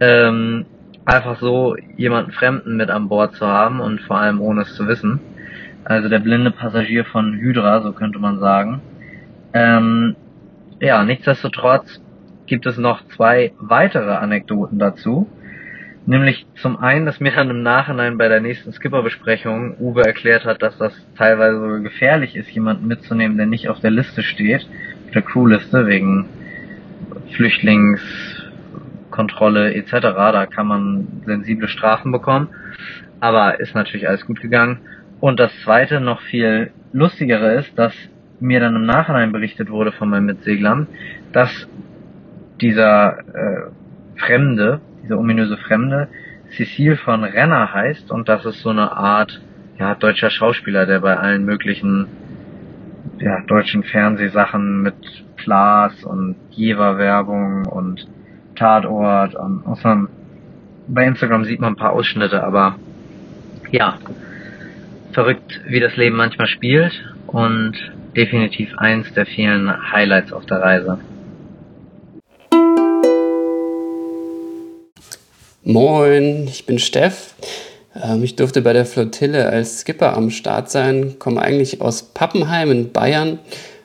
Ähm, 0.00 0.64
einfach 1.04 1.38
so 1.40 1.76
jemanden 1.98 2.32
Fremden 2.32 2.78
mit 2.78 2.88
an 2.88 3.10
Bord 3.10 3.34
zu 3.34 3.46
haben 3.46 3.80
und 3.80 4.00
vor 4.00 4.16
allem 4.16 4.40
ohne 4.40 4.62
es 4.62 4.74
zu 4.76 4.88
wissen. 4.88 5.20
Also 5.84 6.08
der 6.08 6.20
blinde 6.20 6.52
Passagier 6.52 7.04
von 7.04 7.34
Hydra, 7.34 7.82
so 7.82 7.92
könnte 7.92 8.18
man 8.18 8.38
sagen. 8.38 8.80
Ähm, 9.52 10.16
ja, 10.80 11.04
nichtsdestotrotz 11.04 12.00
gibt 12.46 12.64
es 12.64 12.78
noch 12.78 13.06
zwei 13.08 13.52
weitere 13.58 14.12
Anekdoten 14.14 14.78
dazu. 14.78 15.28
Nämlich 16.04 16.44
zum 16.56 16.78
einen, 16.78 17.06
dass 17.06 17.20
mir 17.20 17.30
dann 17.30 17.50
im 17.50 17.62
Nachhinein 17.62 18.18
bei 18.18 18.26
der 18.26 18.40
nächsten 18.40 18.72
Skipper-Besprechung 18.72 19.76
Uwe 19.78 20.04
erklärt 20.04 20.44
hat, 20.44 20.60
dass 20.60 20.76
das 20.76 20.92
teilweise 21.16 21.60
sogar 21.60 21.78
gefährlich 21.78 22.34
ist, 22.34 22.50
jemanden 22.50 22.88
mitzunehmen, 22.88 23.36
der 23.36 23.46
nicht 23.46 23.68
auf 23.68 23.78
der 23.78 23.92
Liste 23.92 24.24
steht, 24.24 24.66
auf 25.06 25.12
der 25.12 25.22
Crewliste, 25.22 25.86
wegen 25.86 26.26
Flüchtlingskontrolle 27.36 29.74
etc. 29.74 29.92
Da 29.92 30.46
kann 30.46 30.66
man 30.66 31.06
sensible 31.24 31.68
Strafen 31.68 32.10
bekommen. 32.10 32.48
Aber 33.20 33.60
ist 33.60 33.76
natürlich 33.76 34.08
alles 34.08 34.26
gut 34.26 34.40
gegangen. 34.40 34.80
Und 35.20 35.38
das 35.38 35.52
zweite, 35.62 36.00
noch 36.00 36.20
viel 36.22 36.72
lustigere 36.92 37.54
ist, 37.54 37.78
dass 37.78 37.94
mir 38.40 38.58
dann 38.58 38.74
im 38.74 38.86
Nachhinein 38.86 39.30
berichtet 39.30 39.70
wurde 39.70 39.92
von 39.92 40.10
meinen 40.10 40.26
Mitseglern, 40.26 40.88
dass 41.32 41.68
dieser 42.60 43.18
äh, 43.18 43.70
Fremde, 44.16 44.80
diese 45.02 45.18
ominöse 45.18 45.56
Fremde, 45.56 46.08
Cecile 46.56 46.96
von 46.96 47.24
Renner 47.24 47.72
heißt 47.72 48.10
und 48.10 48.28
das 48.28 48.44
ist 48.44 48.60
so 48.60 48.70
eine 48.70 48.92
Art 48.92 49.40
ja, 49.78 49.94
deutscher 49.94 50.30
Schauspieler, 50.30 50.86
der 50.86 51.00
bei 51.00 51.16
allen 51.16 51.44
möglichen 51.44 52.06
ja, 53.18 53.40
deutschen 53.46 53.82
Fernsehsachen 53.84 54.82
mit 54.82 54.94
Klaas 55.36 56.04
und 56.04 56.36
Jever-Werbung 56.50 57.66
und 57.66 58.06
Tatort 58.54 59.34
und 59.34 59.66
außerdem 59.66 60.08
bei 60.88 61.06
Instagram 61.06 61.44
sieht 61.44 61.60
man 61.60 61.72
ein 61.72 61.76
paar 61.76 61.92
Ausschnitte, 61.92 62.42
aber 62.42 62.76
ja, 63.70 63.98
verrückt, 65.12 65.60
wie 65.66 65.80
das 65.80 65.96
Leben 65.96 66.16
manchmal 66.16 66.48
spielt 66.48 66.92
und 67.26 67.74
definitiv 68.16 68.76
eins 68.76 69.12
der 69.14 69.26
vielen 69.26 69.92
Highlights 69.92 70.32
auf 70.32 70.44
der 70.46 70.60
Reise. 70.60 70.98
Moin, 75.64 76.48
ich 76.48 76.66
bin 76.66 76.80
Steff. 76.80 77.34
Ähm, 77.94 78.24
ich 78.24 78.34
durfte 78.34 78.62
bei 78.62 78.72
der 78.72 78.84
Flottille 78.84 79.48
als 79.48 79.82
Skipper 79.82 80.16
am 80.16 80.30
Start 80.30 80.68
sein, 80.72 81.20
komme 81.20 81.40
eigentlich 81.40 81.80
aus 81.80 82.02
Pappenheim 82.02 82.72
in 82.72 82.90
Bayern, 82.90 83.38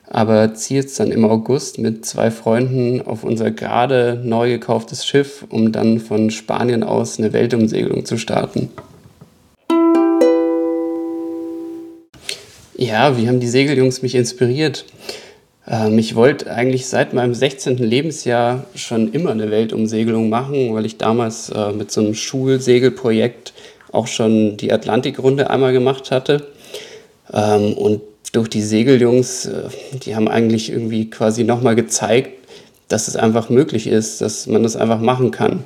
aber 0.07 0.55
ziehe 0.55 0.81
jetzt 0.81 0.99
dann 0.99 1.11
im 1.11 1.23
August 1.23 1.77
mit 1.77 2.03
zwei 2.03 2.31
Freunden 2.31 3.03
auf 3.03 3.23
unser 3.23 3.51
gerade 3.51 4.19
neu 4.23 4.49
gekauftes 4.49 5.05
Schiff, 5.05 5.45
um 5.49 5.71
dann 5.71 5.99
von 5.99 6.31
Spanien 6.31 6.81
aus 6.81 7.19
eine 7.19 7.31
Weltumsegelung 7.31 8.05
zu 8.05 8.17
starten. 8.17 8.71
Ja, 12.75 13.17
wie 13.17 13.27
haben 13.27 13.39
die 13.39 13.47
Segeljungs 13.47 14.01
mich 14.01 14.15
inspiriert? 14.15 14.85
Ähm, 15.67 15.99
ich 15.99 16.15
wollte 16.15 16.51
eigentlich 16.51 16.87
seit 16.87 17.13
meinem 17.13 17.33
16. 17.33 17.77
Lebensjahr 17.77 18.65
schon 18.75 19.11
immer 19.11 19.31
eine 19.31 19.51
Weltumsegelung 19.51 20.29
machen, 20.29 20.73
weil 20.73 20.85
ich 20.85 20.97
damals 20.97 21.49
äh, 21.49 21.71
mit 21.71 21.91
so 21.91 22.01
einem 22.01 22.13
Schulsegelprojekt 22.13 23.53
auch 23.91 24.07
schon 24.07 24.57
die 24.57 24.71
Atlantikrunde 24.71 25.49
einmal 25.49 25.73
gemacht 25.73 26.11
hatte. 26.11 26.47
Ähm, 27.33 27.73
und 27.73 28.01
durch 28.31 28.47
die 28.49 28.61
Segeljungs, 28.61 29.45
äh, 29.47 29.63
die 30.03 30.15
haben 30.15 30.27
eigentlich 30.27 30.69
irgendwie 30.71 31.09
quasi 31.09 31.43
nochmal 31.43 31.75
gezeigt, 31.75 32.31
dass 32.87 33.07
es 33.09 33.17
einfach 33.17 33.49
möglich 33.49 33.87
ist, 33.87 34.21
dass 34.21 34.47
man 34.47 34.63
das 34.63 34.77
einfach 34.77 35.01
machen 35.01 35.31
kann. 35.31 35.65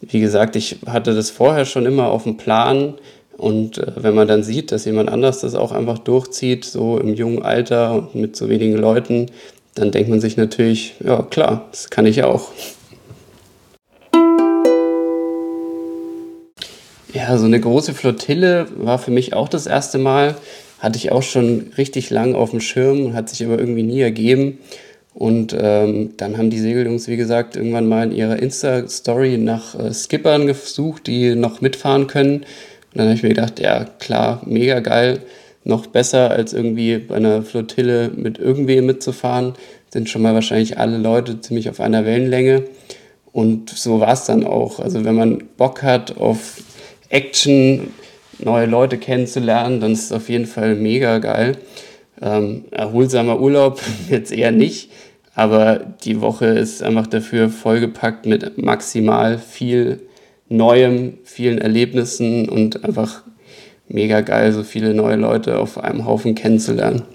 Wie 0.00 0.20
gesagt, 0.20 0.56
ich 0.56 0.78
hatte 0.86 1.14
das 1.14 1.30
vorher 1.30 1.64
schon 1.64 1.86
immer 1.86 2.08
auf 2.08 2.24
dem 2.24 2.36
Plan, 2.36 2.94
und 3.36 3.78
äh, 3.78 3.92
wenn 3.96 4.14
man 4.14 4.28
dann 4.28 4.42
sieht, 4.42 4.72
dass 4.72 4.84
jemand 4.84 5.08
anders 5.10 5.40
das 5.40 5.54
auch 5.54 5.72
einfach 5.72 5.98
durchzieht, 5.98 6.64
so 6.64 6.98
im 6.98 7.14
jungen 7.14 7.42
Alter 7.42 7.94
und 7.94 8.14
mit 8.14 8.36
so 8.36 8.48
wenigen 8.48 8.76
Leuten, 8.76 9.26
dann 9.74 9.90
denkt 9.90 10.10
man 10.10 10.20
sich 10.20 10.36
natürlich, 10.36 10.94
ja 11.04 11.22
klar, 11.22 11.68
das 11.70 11.90
kann 11.90 12.06
ich 12.06 12.22
auch. 12.22 12.50
Ja, 17.14 17.36
so 17.36 17.44
eine 17.44 17.60
große 17.60 17.92
Flottille 17.92 18.66
war 18.76 18.98
für 18.98 19.10
mich 19.10 19.34
auch 19.34 19.48
das 19.48 19.66
erste 19.66 19.98
Mal. 19.98 20.34
Hatte 20.78 20.98
ich 20.98 21.12
auch 21.12 21.22
schon 21.22 21.70
richtig 21.76 22.10
lang 22.10 22.34
auf 22.34 22.50
dem 22.50 22.60
Schirm 22.60 23.14
hat 23.14 23.28
sich 23.28 23.44
aber 23.44 23.58
irgendwie 23.58 23.82
nie 23.82 24.00
ergeben. 24.00 24.58
Und 25.14 25.54
ähm, 25.58 26.14
dann 26.16 26.38
haben 26.38 26.48
die 26.48 26.58
Segeljungs, 26.58 27.06
wie 27.08 27.18
gesagt, 27.18 27.54
irgendwann 27.54 27.86
mal 27.86 28.04
in 28.04 28.12
ihrer 28.12 28.38
Insta-Story 28.38 29.36
nach 29.36 29.78
äh, 29.78 29.92
Skippern 29.92 30.46
gesucht, 30.46 31.06
die 31.06 31.34
noch 31.34 31.60
mitfahren 31.60 32.06
können. 32.06 32.46
Und 32.92 32.98
dann 32.98 33.06
habe 33.06 33.16
ich 33.16 33.22
mir 33.22 33.30
gedacht, 33.30 33.58
ja 33.60 33.84
klar, 33.98 34.42
mega 34.44 34.80
geil, 34.80 35.20
noch 35.64 35.86
besser 35.86 36.30
als 36.30 36.52
irgendwie 36.52 36.98
bei 36.98 37.16
einer 37.16 37.42
Flottille 37.42 38.10
mit 38.14 38.38
irgendwem 38.38 38.86
mitzufahren. 38.86 39.54
Sind 39.90 40.08
schon 40.08 40.22
mal 40.22 40.34
wahrscheinlich 40.34 40.78
alle 40.78 40.98
Leute 40.98 41.40
ziemlich 41.40 41.70
auf 41.70 41.80
einer 41.80 42.04
Wellenlänge. 42.04 42.64
Und 43.32 43.70
so 43.70 44.00
war 44.00 44.12
es 44.12 44.24
dann 44.24 44.44
auch. 44.44 44.80
Also 44.80 45.04
wenn 45.04 45.14
man 45.14 45.44
Bock 45.56 45.82
hat 45.82 46.18
auf 46.18 46.62
Action, 47.08 47.88
neue 48.38 48.66
Leute 48.66 48.98
kennenzulernen, 48.98 49.80
dann 49.80 49.92
ist 49.92 50.04
es 50.06 50.12
auf 50.12 50.28
jeden 50.28 50.46
Fall 50.46 50.74
mega 50.74 51.18
geil. 51.18 51.56
Ähm, 52.20 52.64
erholsamer 52.70 53.40
Urlaub 53.40 53.80
jetzt 54.10 54.32
eher 54.32 54.52
nicht, 54.52 54.90
aber 55.34 55.80
die 56.04 56.20
Woche 56.20 56.46
ist 56.46 56.82
einfach 56.82 57.06
dafür 57.06 57.48
vollgepackt 57.48 58.26
mit 58.26 58.58
maximal 58.58 59.38
viel 59.38 60.00
Neuem, 60.52 61.14
vielen 61.24 61.58
Erlebnissen 61.58 62.48
und 62.48 62.84
einfach 62.84 63.22
mega 63.88 64.20
geil, 64.20 64.52
so 64.52 64.62
viele 64.62 64.92
neue 64.92 65.16
Leute 65.16 65.58
auf 65.58 65.78
einem 65.78 66.04
Haufen 66.04 66.34
kennenzulernen. 66.34 67.02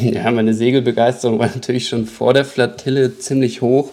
Ja, 0.00 0.30
meine 0.30 0.52
Segelbegeisterung 0.52 1.38
war 1.38 1.46
natürlich 1.46 1.88
schon 1.88 2.04
vor 2.04 2.34
der 2.34 2.44
Flottille 2.44 3.18
ziemlich 3.18 3.62
hoch. 3.62 3.90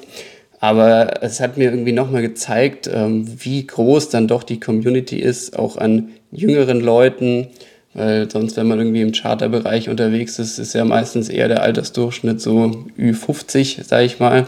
Aber 0.60 1.24
es 1.24 1.40
hat 1.40 1.58
mir 1.58 1.72
irgendwie 1.72 1.94
nochmal 1.94 2.22
gezeigt, 2.22 2.90
ähm, 2.94 3.26
wie 3.44 3.66
groß 3.66 4.10
dann 4.10 4.28
doch 4.28 4.44
die 4.44 4.60
Community 4.60 5.18
ist, 5.18 5.58
auch 5.58 5.78
an 5.78 6.10
jüngeren 6.32 6.82
Leuten. 6.82 7.48
Weil 7.94 8.30
sonst, 8.30 8.58
wenn 8.58 8.68
man 8.68 8.80
irgendwie 8.80 9.02
im 9.02 9.12
Charterbereich 9.12 9.90
unterwegs 9.90 10.38
ist, 10.38 10.60
ist 10.60 10.74
ja 10.74 10.86
meistens 10.86 11.30
eher 11.30 11.48
der 11.48 11.64
Altersdurchschnitt 11.64 12.40
so 12.40 12.86
Ü50, 12.98 13.84
sag 13.84 14.04
ich 14.04 14.20
mal. 14.20 14.48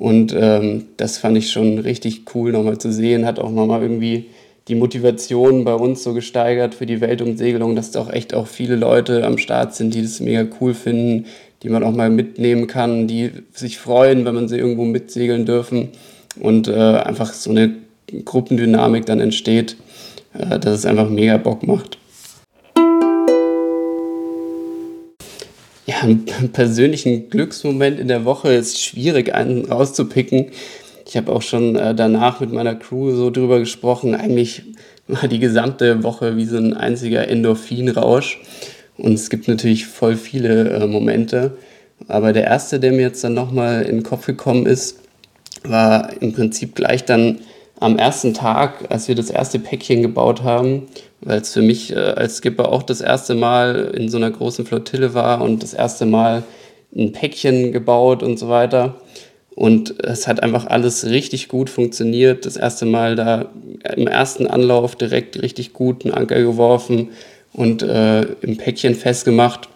Und 0.00 0.34
ähm, 0.34 0.86
das 0.96 1.18
fand 1.18 1.36
ich 1.36 1.50
schon 1.50 1.78
richtig 1.78 2.22
cool 2.34 2.52
nochmal 2.52 2.78
zu 2.78 2.90
sehen. 2.90 3.26
Hat 3.26 3.38
auch 3.38 3.50
nochmal 3.50 3.82
irgendwie 3.82 4.30
die 4.66 4.74
Motivation 4.74 5.64
bei 5.64 5.74
uns 5.74 6.02
so 6.02 6.14
gesteigert 6.14 6.74
für 6.74 6.86
die 6.86 7.02
Weltumsegelung, 7.02 7.76
dass 7.76 7.90
da 7.90 8.00
auch 8.00 8.10
echt 8.10 8.32
auch 8.32 8.46
viele 8.46 8.76
Leute 8.76 9.26
am 9.26 9.36
Start 9.36 9.74
sind, 9.74 9.92
die 9.92 10.00
das 10.00 10.20
mega 10.20 10.46
cool 10.58 10.72
finden, 10.72 11.26
die 11.62 11.68
man 11.68 11.84
auch 11.84 11.92
mal 11.92 12.08
mitnehmen 12.08 12.66
kann, 12.66 13.08
die 13.08 13.30
sich 13.52 13.76
freuen, 13.76 14.24
wenn 14.24 14.34
man 14.34 14.48
sie 14.48 14.56
irgendwo 14.56 14.86
mitsegeln 14.86 15.44
dürfen 15.44 15.90
und 16.40 16.66
äh, 16.66 16.72
einfach 16.72 17.34
so 17.34 17.50
eine 17.50 17.74
Gruppendynamik 18.24 19.04
dann 19.04 19.20
entsteht, 19.20 19.76
äh, 20.32 20.58
dass 20.58 20.78
es 20.78 20.86
einfach 20.86 21.10
mega 21.10 21.36
Bock 21.36 21.62
macht. 21.66 21.98
Persönlichen 26.52 27.30
Glücksmoment 27.30 28.00
in 28.00 28.08
der 28.08 28.24
Woche 28.24 28.52
ist 28.52 28.82
schwierig, 28.82 29.34
einen 29.34 29.64
rauszupicken. 29.64 30.46
Ich 31.06 31.16
habe 31.16 31.32
auch 31.32 31.42
schon 31.42 31.76
äh, 31.76 31.94
danach 31.94 32.40
mit 32.40 32.52
meiner 32.52 32.74
Crew 32.74 33.10
so 33.12 33.30
drüber 33.30 33.58
gesprochen. 33.58 34.14
Eigentlich 34.14 34.62
war 35.08 35.28
die 35.28 35.40
gesamte 35.40 36.02
Woche 36.02 36.36
wie 36.36 36.44
so 36.44 36.56
ein 36.56 36.74
einziger 36.74 37.28
Endorphinrausch. 37.28 38.40
Und 38.96 39.14
es 39.14 39.30
gibt 39.30 39.48
natürlich 39.48 39.86
voll 39.86 40.16
viele 40.16 40.70
äh, 40.70 40.86
Momente. 40.86 41.56
Aber 42.08 42.32
der 42.32 42.44
erste, 42.44 42.80
der 42.80 42.92
mir 42.92 43.02
jetzt 43.02 43.24
dann 43.24 43.34
nochmal 43.34 43.82
in 43.82 43.96
den 43.96 44.02
Kopf 44.02 44.26
gekommen 44.26 44.66
ist, 44.66 45.00
war 45.64 46.10
im 46.22 46.32
Prinzip 46.32 46.74
gleich 46.74 47.04
dann 47.04 47.38
am 47.78 47.98
ersten 47.98 48.34
Tag, 48.34 48.90
als 48.90 49.08
wir 49.08 49.14
das 49.14 49.30
erste 49.30 49.58
Päckchen 49.58 50.02
gebaut 50.02 50.42
haben, 50.42 50.86
weil 51.20 51.40
es 51.40 51.52
für 51.52 51.62
mich 51.62 51.92
äh, 51.92 51.98
als 51.98 52.38
Skipper 52.38 52.70
auch 52.70 52.82
das 52.82 53.00
erste 53.00 53.34
Mal 53.34 53.92
in 53.94 54.08
so 54.08 54.16
einer 54.16 54.30
großen 54.30 54.66
Flottille 54.66 55.14
war 55.14 55.42
und 55.42 55.62
das 55.62 55.74
erste 55.74 56.06
Mal 56.06 56.42
ein 56.94 57.12
Päckchen 57.12 57.72
gebaut 57.72 58.22
und 58.22 58.38
so 58.38 58.48
weiter. 58.48 58.96
Und 59.54 60.02
es 60.02 60.26
hat 60.26 60.42
einfach 60.42 60.66
alles 60.66 61.04
richtig 61.04 61.48
gut 61.48 61.68
funktioniert. 61.68 62.46
Das 62.46 62.56
erste 62.56 62.86
Mal 62.86 63.16
da 63.16 63.50
im 63.96 64.06
ersten 64.06 64.46
Anlauf 64.46 64.96
direkt 64.96 65.42
richtig 65.42 65.72
gut 65.72 66.04
einen 66.04 66.14
Anker 66.14 66.40
geworfen 66.40 67.10
und 67.52 67.82
äh, 67.82 68.22
im 68.22 68.56
Päckchen 68.56 68.94
festgemacht. 68.94 69.68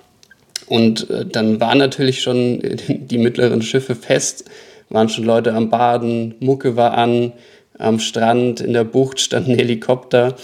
Und 0.67 1.11
äh, 1.11 1.27
dann 1.27 1.61
waren 1.61 1.79
natürlich 1.79 2.23
schon 2.23 2.63
die 2.89 3.19
mittleren 3.19 3.63
Schiffe 3.63 3.95
fest, 3.95 4.45
waren 4.89 5.09
schon 5.09 5.25
Leute 5.25 5.53
am 5.53 5.71
Baden, 5.71 6.35
Mucke 6.41 6.77
war 6.77 6.97
an, 6.97 7.33
am 7.77 7.99
Strand, 7.99 8.61
in 8.61 8.73
der 8.73 8.85
Bucht 8.85 9.21
stand 9.21 9.49
ein 9.49 9.57
Helikopter. 9.57 10.37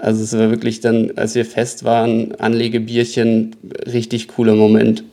Also 0.00 0.22
es 0.22 0.32
war 0.32 0.50
wirklich 0.50 0.80
dann, 0.80 1.12
als 1.16 1.34
wir 1.34 1.44
fest 1.44 1.84
waren, 1.84 2.34
Anlegebierchen, 2.36 3.56
richtig 3.86 4.28
cooler 4.28 4.54
Moment. 4.54 5.04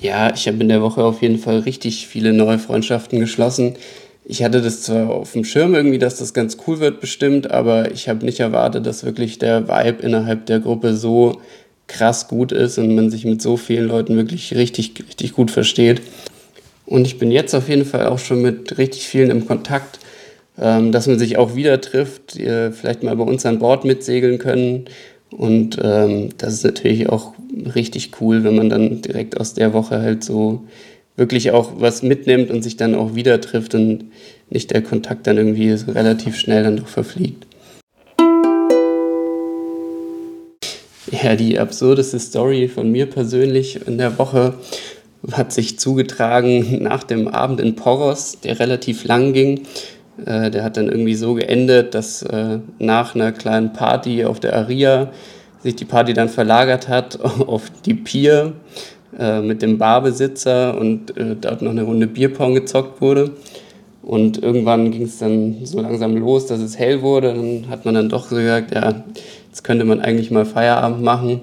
Ja, 0.00 0.32
ich 0.32 0.46
habe 0.46 0.58
in 0.58 0.68
der 0.68 0.82
Woche 0.82 1.02
auf 1.04 1.22
jeden 1.22 1.38
Fall 1.38 1.58
richtig 1.60 2.06
viele 2.06 2.32
neue 2.32 2.58
Freundschaften 2.58 3.18
geschlossen 3.18 3.74
ich 4.30 4.42
hatte 4.42 4.60
das 4.60 4.82
zwar 4.82 5.08
auf 5.08 5.32
dem 5.32 5.42
Schirm 5.44 5.74
irgendwie, 5.74 5.98
dass 5.98 6.18
das 6.18 6.34
ganz 6.34 6.58
cool 6.66 6.80
wird 6.80 7.00
bestimmt, 7.00 7.50
aber 7.50 7.92
ich 7.92 8.10
habe 8.10 8.26
nicht 8.26 8.40
erwartet, 8.40 8.84
dass 8.84 9.02
wirklich 9.02 9.38
der 9.38 9.68
Vibe 9.68 10.02
innerhalb 10.02 10.44
der 10.44 10.60
Gruppe 10.60 10.94
so 10.94 11.40
krass 11.86 12.28
gut 12.28 12.52
ist 12.52 12.76
und 12.76 12.94
man 12.94 13.10
sich 13.10 13.24
mit 13.24 13.40
so 13.40 13.56
vielen 13.56 13.88
Leuten 13.88 14.16
wirklich 14.16 14.54
richtig, 14.54 14.92
richtig 15.08 15.32
gut 15.32 15.50
versteht. 15.50 16.02
Und 16.88 17.06
ich 17.06 17.18
bin 17.18 17.30
jetzt 17.30 17.54
auf 17.54 17.68
jeden 17.68 17.84
Fall 17.84 18.06
auch 18.06 18.18
schon 18.18 18.40
mit 18.40 18.78
richtig 18.78 19.06
vielen 19.06 19.30
im 19.30 19.46
Kontakt, 19.46 19.98
ähm, 20.58 20.90
dass 20.90 21.06
man 21.06 21.18
sich 21.18 21.36
auch 21.36 21.54
wieder 21.54 21.82
trifft, 21.82 22.32
vielleicht 22.32 23.02
mal 23.02 23.14
bei 23.14 23.24
uns 23.24 23.44
an 23.44 23.58
Bord 23.58 23.84
mitsegeln 23.84 24.38
können. 24.38 24.86
Und 25.30 25.78
ähm, 25.82 26.30
das 26.38 26.54
ist 26.54 26.64
natürlich 26.64 27.10
auch 27.10 27.34
richtig 27.74 28.12
cool, 28.22 28.42
wenn 28.42 28.56
man 28.56 28.70
dann 28.70 29.02
direkt 29.02 29.38
aus 29.38 29.52
der 29.52 29.74
Woche 29.74 30.00
halt 30.00 30.24
so 30.24 30.64
wirklich 31.16 31.50
auch 31.50 31.72
was 31.76 32.02
mitnimmt 32.02 32.50
und 32.50 32.62
sich 32.62 32.78
dann 32.78 32.94
auch 32.94 33.14
wieder 33.14 33.38
trifft 33.42 33.74
und 33.74 34.06
nicht 34.48 34.70
der 34.70 34.80
Kontakt 34.80 35.26
dann 35.26 35.36
irgendwie 35.36 35.76
so 35.76 35.92
relativ 35.92 36.38
schnell 36.38 36.62
dann 36.62 36.78
doch 36.78 36.88
verfliegt. 36.88 37.44
Ja, 41.10 41.36
die 41.36 41.58
absurdeste 41.58 42.18
Story 42.18 42.68
von 42.68 42.90
mir 42.90 43.06
persönlich 43.06 43.86
in 43.86 43.98
der 43.98 44.18
Woche 44.18 44.54
hat 45.32 45.52
sich 45.52 45.78
zugetragen 45.78 46.82
nach 46.82 47.02
dem 47.02 47.28
Abend 47.28 47.60
in 47.60 47.74
Poros, 47.74 48.40
der 48.40 48.58
relativ 48.60 49.04
lang 49.04 49.32
ging. 49.32 49.62
Äh, 50.24 50.50
der 50.50 50.64
hat 50.64 50.76
dann 50.76 50.88
irgendwie 50.88 51.14
so 51.14 51.34
geendet, 51.34 51.94
dass 51.94 52.22
äh, 52.22 52.58
nach 52.78 53.14
einer 53.14 53.32
kleinen 53.32 53.72
Party 53.72 54.24
auf 54.24 54.40
der 54.40 54.56
Aria 54.56 55.10
sich 55.62 55.76
die 55.76 55.84
Party 55.84 56.12
dann 56.12 56.28
verlagert 56.28 56.88
hat 56.88 57.18
auf 57.46 57.64
die 57.84 57.94
Pier 57.94 58.52
äh, 59.18 59.40
mit 59.40 59.62
dem 59.62 59.78
Barbesitzer 59.78 60.78
und 60.78 61.14
dort 61.40 61.62
noch 61.62 61.70
eine 61.70 61.82
Runde 61.82 62.06
Bierpong 62.06 62.54
gezockt 62.54 63.00
wurde. 63.00 63.32
Und 64.02 64.42
irgendwann 64.42 64.90
ging 64.90 65.02
es 65.02 65.18
dann 65.18 65.56
so 65.64 65.80
langsam 65.80 66.16
los, 66.16 66.46
dass 66.46 66.60
es 66.60 66.78
hell 66.78 67.02
wurde. 67.02 67.34
Dann 67.34 67.68
hat 67.68 67.84
man 67.84 67.94
dann 67.94 68.08
doch 68.08 68.30
gesagt, 68.30 68.74
ja, 68.74 69.04
jetzt 69.48 69.64
könnte 69.64 69.84
man 69.84 70.00
eigentlich 70.00 70.30
mal 70.30 70.46
Feierabend 70.46 71.02
machen. 71.02 71.42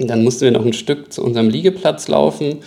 Und 0.00 0.08
dann 0.08 0.24
mussten 0.24 0.42
wir 0.42 0.50
noch 0.50 0.64
ein 0.64 0.72
Stück 0.72 1.12
zu 1.12 1.22
unserem 1.22 1.48
Liegeplatz 1.48 2.08
laufen. 2.08 2.58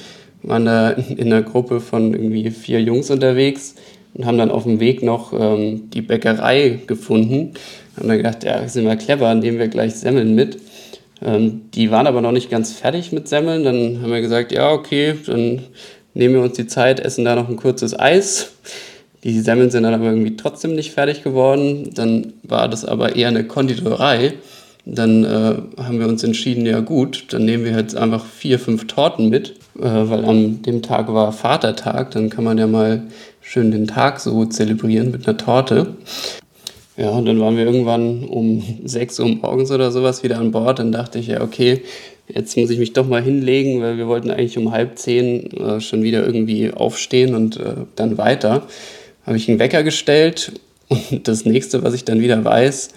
Waren 0.45 0.65
da 0.65 0.89
in 1.09 1.31
einer 1.31 1.41
Gruppe 1.41 1.79
von 1.79 2.13
irgendwie 2.13 2.49
vier 2.51 2.81
Jungs 2.81 3.09
unterwegs 3.09 3.75
und 4.13 4.25
haben 4.25 4.37
dann 4.37 4.51
auf 4.51 4.63
dem 4.63 4.79
Weg 4.79 5.03
noch 5.03 5.33
ähm, 5.33 5.89
die 5.91 6.01
Bäckerei 6.01 6.79
gefunden. 6.87 7.53
Haben 7.97 8.07
dann 8.07 8.17
gedacht, 8.17 8.43
ja, 8.43 8.67
sind 8.67 8.85
wir 8.85 8.95
clever, 8.95 9.33
nehmen 9.35 9.59
wir 9.59 9.67
gleich 9.67 9.95
Semmeln 9.95 10.35
mit. 10.35 10.57
Ähm, 11.21 11.61
die 11.73 11.91
waren 11.91 12.07
aber 12.07 12.21
noch 12.21 12.31
nicht 12.31 12.49
ganz 12.49 12.73
fertig 12.73 13.11
mit 13.11 13.27
Semmeln. 13.27 13.63
Dann 13.63 14.01
haben 14.01 14.11
wir 14.11 14.21
gesagt, 14.21 14.51
ja, 14.51 14.71
okay, 14.71 15.15
dann 15.25 15.61
nehmen 16.13 16.35
wir 16.35 16.41
uns 16.41 16.53
die 16.53 16.67
Zeit, 16.67 16.99
essen 16.99 17.25
da 17.25 17.35
noch 17.35 17.49
ein 17.49 17.57
kurzes 17.57 17.97
Eis. 17.97 18.53
Die 19.23 19.39
Semmeln 19.39 19.71
sind 19.71 19.83
dann 19.83 19.93
aber 19.93 20.05
irgendwie 20.05 20.35
trotzdem 20.35 20.75
nicht 20.75 20.91
fertig 20.91 21.23
geworden. 21.23 21.89
Dann 21.93 22.33
war 22.43 22.69
das 22.69 22.85
aber 22.85 23.15
eher 23.15 23.29
eine 23.29 23.43
Konditorei. 23.43 24.33
Dann 24.85 25.23
äh, 25.23 25.81
haben 25.81 25.99
wir 25.99 26.07
uns 26.07 26.23
entschieden, 26.23 26.65
ja 26.65 26.79
gut, 26.79 27.33
dann 27.33 27.43
nehmen 27.43 27.65
wir 27.65 27.71
jetzt 27.71 27.97
einfach 27.97 28.23
vier, 28.23 28.59
fünf 28.59 28.85
Torten 28.85 29.29
mit, 29.29 29.55
weil 29.77 30.25
an 30.25 30.61
dem 30.61 30.81
Tag 30.81 31.13
war 31.13 31.31
Vatertag. 31.31 32.11
Dann 32.11 32.29
kann 32.29 32.43
man 32.43 32.57
ja 32.57 32.67
mal 32.67 33.03
schön 33.41 33.71
den 33.71 33.87
Tag 33.87 34.19
so 34.19 34.45
zelebrieren 34.45 35.11
mit 35.11 35.27
einer 35.27 35.37
Torte. 35.37 35.95
Ja, 36.97 37.09
und 37.09 37.25
dann 37.25 37.39
waren 37.39 37.57
wir 37.57 37.65
irgendwann 37.65 38.23
um 38.23 38.63
6 38.85 39.19
Uhr 39.19 39.27
morgens 39.27 39.69
oder 39.71 39.91
sowas 39.91 40.23
wieder 40.23 40.39
an 40.39 40.51
Bord. 40.51 40.79
Dann 40.79 40.91
dachte 40.91 41.19
ich, 41.19 41.27
ja, 41.27 41.41
okay, 41.41 41.81
jetzt 42.27 42.55
muss 42.57 42.69
ich 42.69 42.79
mich 42.79 42.93
doch 42.93 43.07
mal 43.07 43.21
hinlegen, 43.21 43.81
weil 43.81 43.97
wir 43.97 44.07
wollten 44.07 44.31
eigentlich 44.31 44.57
um 44.57 44.71
halb 44.71 44.97
zehn 44.97 45.51
äh, 45.51 45.81
schon 45.81 46.03
wieder 46.03 46.25
irgendwie 46.25 46.71
aufstehen 46.71 47.35
und 47.35 47.57
äh, 47.57 47.75
dann 47.95 48.17
weiter. 48.17 48.63
Habe 49.25 49.37
ich 49.37 49.49
einen 49.49 49.59
Wecker 49.59 49.83
gestellt 49.83 50.53
und 50.87 51.27
das 51.27 51.45
nächste, 51.45 51.83
was 51.83 51.93
ich 51.93 52.05
dann 52.05 52.21
wieder 52.21 52.43
weiß, 52.43 52.89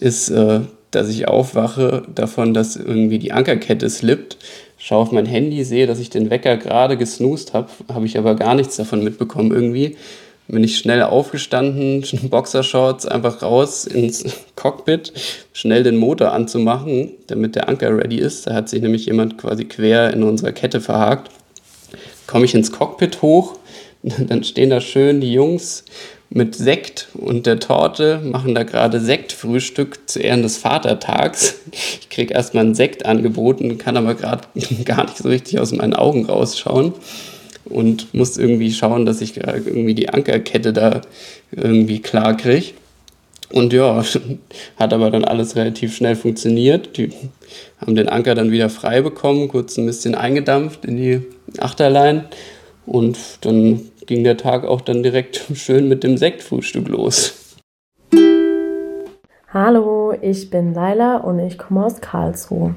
ist, 0.00 0.30
äh, 0.30 0.60
dass 0.90 1.08
ich 1.08 1.26
aufwache 1.26 2.02
davon, 2.14 2.54
dass 2.54 2.76
irgendwie 2.76 3.18
die 3.18 3.32
Ankerkette 3.32 3.88
slippt, 3.88 4.36
schaue 4.82 4.98
auf 4.98 5.12
mein 5.12 5.26
Handy, 5.26 5.62
sehe, 5.64 5.86
dass 5.86 6.00
ich 6.00 6.10
den 6.10 6.28
Wecker 6.28 6.56
gerade 6.56 6.96
gesnoost 6.96 7.54
habe, 7.54 7.68
habe 7.88 8.04
ich 8.04 8.18
aber 8.18 8.34
gar 8.34 8.56
nichts 8.56 8.76
davon 8.76 9.04
mitbekommen 9.04 9.52
irgendwie. 9.52 9.96
Bin 10.48 10.64
ich 10.64 10.76
schnell 10.76 11.02
aufgestanden, 11.02 12.04
Boxershorts 12.30 13.06
einfach 13.06 13.42
raus 13.42 13.84
ins 13.84 14.24
Cockpit, 14.56 15.12
schnell 15.52 15.84
den 15.84 15.96
Motor 15.96 16.32
anzumachen, 16.32 17.12
damit 17.28 17.54
der 17.54 17.68
Anker 17.68 17.96
ready 17.96 18.16
ist. 18.16 18.48
Da 18.48 18.54
hat 18.54 18.68
sich 18.68 18.82
nämlich 18.82 19.06
jemand 19.06 19.38
quasi 19.38 19.66
quer 19.66 20.12
in 20.12 20.24
unserer 20.24 20.52
Kette 20.52 20.80
verhakt. 20.80 21.30
Komme 22.26 22.44
ich 22.44 22.54
ins 22.54 22.72
Cockpit 22.72 23.22
hoch, 23.22 23.56
dann 24.02 24.42
stehen 24.42 24.70
da 24.70 24.80
schön 24.80 25.20
die 25.20 25.32
Jungs 25.32 25.84
mit 26.34 26.54
Sekt 26.54 27.08
und 27.14 27.46
der 27.46 27.60
Torte, 27.60 28.20
machen 28.24 28.54
da 28.54 28.62
gerade 28.62 29.00
Sektfrühstück 29.00 30.08
zu 30.08 30.18
Ehren 30.20 30.42
des 30.42 30.56
Vatertags. 30.56 31.60
Ich 32.00 32.08
kriege 32.08 32.34
erstmal 32.34 32.64
einen 32.64 32.74
Sekt 32.74 33.04
angeboten, 33.04 33.78
kann 33.78 33.96
aber 33.96 34.14
gerade 34.14 34.44
gar 34.84 35.04
nicht 35.04 35.18
so 35.18 35.28
richtig 35.28 35.58
aus 35.58 35.72
meinen 35.72 35.94
Augen 35.94 36.24
rausschauen 36.24 36.94
und 37.64 38.14
muss 38.14 38.38
irgendwie 38.38 38.72
schauen, 38.72 39.04
dass 39.04 39.20
ich 39.20 39.36
irgendwie 39.36 39.94
die 39.94 40.08
Ankerkette 40.08 40.72
da 40.72 41.02
irgendwie 41.50 42.00
klar 42.00 42.36
kriege. 42.36 42.72
Und 43.50 43.74
ja, 43.74 44.02
hat 44.76 44.92
aber 44.94 45.10
dann 45.10 45.24
alles 45.24 45.56
relativ 45.56 45.94
schnell 45.94 46.16
funktioniert. 46.16 46.96
Die 46.96 47.10
haben 47.78 47.94
den 47.94 48.08
Anker 48.08 48.34
dann 48.34 48.50
wieder 48.50 48.70
frei 48.70 49.02
bekommen, 49.02 49.48
kurz 49.48 49.76
ein 49.76 49.86
bisschen 49.86 50.14
eingedampft 50.14 50.86
in 50.86 50.96
die 50.96 51.20
Achterlein 51.58 52.24
und 52.86 53.18
dann 53.42 53.91
ging 54.06 54.24
der 54.24 54.36
Tag 54.36 54.64
auch 54.64 54.80
dann 54.80 55.02
direkt 55.02 55.36
schön 55.54 55.88
mit 55.88 56.04
dem 56.04 56.16
Sektfrühstück 56.16 56.88
los. 56.88 57.58
Hallo, 59.52 60.14
ich 60.20 60.48
bin 60.48 60.72
Laila 60.72 61.18
und 61.18 61.38
ich 61.38 61.58
komme 61.58 61.84
aus 61.84 62.00
Karlsruhe. 62.00 62.74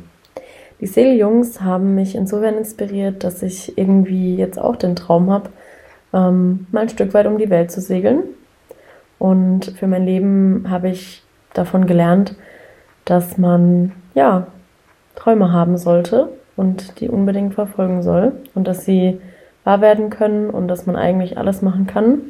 Die 0.82 0.88
Segeljungs 0.88 1.62
haben 1.62 1.96
mich 1.96 2.16
insofern 2.16 2.58
inspiriert, 2.58 3.24
dass 3.24 3.42
ich 3.42 3.78
irgendwie 3.78 4.36
jetzt 4.36 4.60
auch 4.60 4.76
den 4.76 4.96
Traum 4.96 5.32
habe, 5.32 5.50
ähm, 6.14 6.68
mal 6.72 6.82
ein 6.82 6.90
Stück 6.90 7.14
weit 7.14 7.28
um 7.28 7.38
die 7.38 7.50
Welt 7.50 7.72
zu 7.72 7.80
segeln. 7.80 8.24
Und 9.20 9.74
für 9.80 9.88
mein 9.88 10.06
Leben 10.06 10.66
habe 10.70 10.90
ich 10.90 11.24
davon 11.54 11.88
gelernt, 11.88 12.36
dass 13.06 13.38
man 13.38 13.94
ja 14.14 14.48
Träume 15.16 15.54
haben 15.54 15.78
sollte 15.78 16.30
und 16.58 17.00
die 17.00 17.08
unbedingt 17.08 17.54
verfolgen 17.54 18.04
soll 18.04 18.34
und 18.54 18.68
dass 18.68 18.84
sie 18.84 19.22
wahr 19.66 19.82
werden 19.82 20.10
können 20.10 20.50
und 20.50 20.70
dass 20.70 20.86
man 20.86 20.96
eigentlich 20.96 21.38
alles 21.38 21.62
machen 21.62 21.88
kann. 21.88 22.22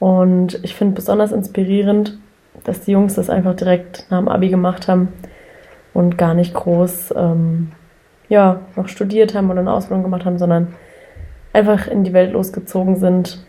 Und 0.00 0.58
ich 0.64 0.74
finde 0.74 0.96
besonders 0.96 1.30
inspirierend, 1.30 2.18
dass 2.64 2.80
die 2.80 2.92
Jungs 2.92 3.14
das 3.14 3.30
einfach 3.30 3.54
direkt 3.54 4.06
nach 4.10 4.18
dem 4.18 4.28
Abi 4.28 4.48
gemacht 4.48 4.88
haben 4.88 5.12
und 5.94 6.18
gar 6.18 6.34
nicht 6.34 6.54
groß 6.54 7.14
ähm, 7.16 7.72
ja, 8.28 8.60
noch 8.76 8.88
studiert 8.88 9.34
haben 9.34 9.50
oder 9.50 9.60
eine 9.60 9.72
Ausbildung 9.72 10.02
gemacht 10.02 10.24
haben, 10.24 10.38
sondern 10.38 10.74
einfach 11.52 11.86
in 11.86 12.04
die 12.04 12.12
Welt 12.12 12.32
losgezogen 12.32 12.96
sind. 12.96 13.44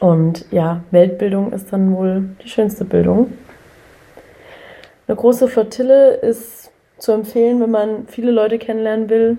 Und 0.00 0.46
ja, 0.50 0.82
Weltbildung 0.90 1.52
ist 1.52 1.72
dann 1.72 1.94
wohl 1.94 2.30
die 2.42 2.48
schönste 2.48 2.84
Bildung. 2.84 3.32
Eine 5.06 5.16
große 5.16 5.48
Flottille 5.48 6.14
ist 6.14 6.70
zu 6.98 7.12
empfehlen, 7.12 7.60
wenn 7.60 7.70
man 7.70 8.06
viele 8.08 8.30
Leute 8.30 8.58
kennenlernen 8.58 9.08
will 9.08 9.38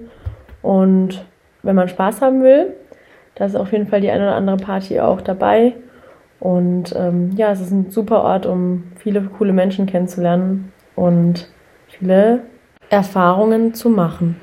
und 0.61 1.25
wenn 1.67 1.75
man 1.75 1.89
Spaß 1.89 2.21
haben 2.21 2.41
will. 2.41 2.73
Da 3.35 3.45
ist 3.45 3.55
auf 3.55 3.71
jeden 3.71 3.87
Fall 3.87 4.01
die 4.01 4.09
eine 4.09 4.23
oder 4.23 4.35
andere 4.35 4.57
Party 4.57 4.99
auch 4.99 5.21
dabei. 5.21 5.73
Und 6.39 6.95
ähm, 6.97 7.31
ja, 7.35 7.51
es 7.51 7.61
ist 7.61 7.71
ein 7.71 7.91
super 7.91 8.23
Ort, 8.23 8.45
um 8.45 8.85
viele 8.95 9.21
coole 9.21 9.53
Menschen 9.53 9.85
kennenzulernen 9.85 10.71
und 10.95 11.47
viele 11.87 12.41
Erfahrungen 12.89 13.73
zu 13.73 13.89
machen. 13.89 14.39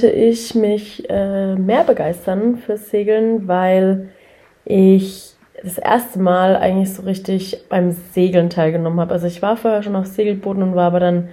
Ich 0.00 0.54
mich 0.54 1.08
äh, 1.10 1.54
mehr 1.56 1.84
begeistern 1.84 2.58
fürs 2.58 2.90
Segeln, 2.90 3.48
weil 3.48 4.10
ich 4.64 5.34
das 5.62 5.78
erste 5.78 6.18
Mal 6.18 6.56
eigentlich 6.56 6.92
so 6.92 7.02
richtig 7.02 7.64
beim 7.68 7.92
Segeln 7.92 8.50
teilgenommen 8.50 9.00
habe. 9.00 9.12
Also 9.12 9.26
ich 9.26 9.42
war 9.42 9.56
vorher 9.56 9.82
schon 9.82 9.96
auf 9.96 10.06
Segelbooten 10.06 10.62
und 10.62 10.74
war 10.74 10.86
aber 10.86 11.00
dann 11.00 11.28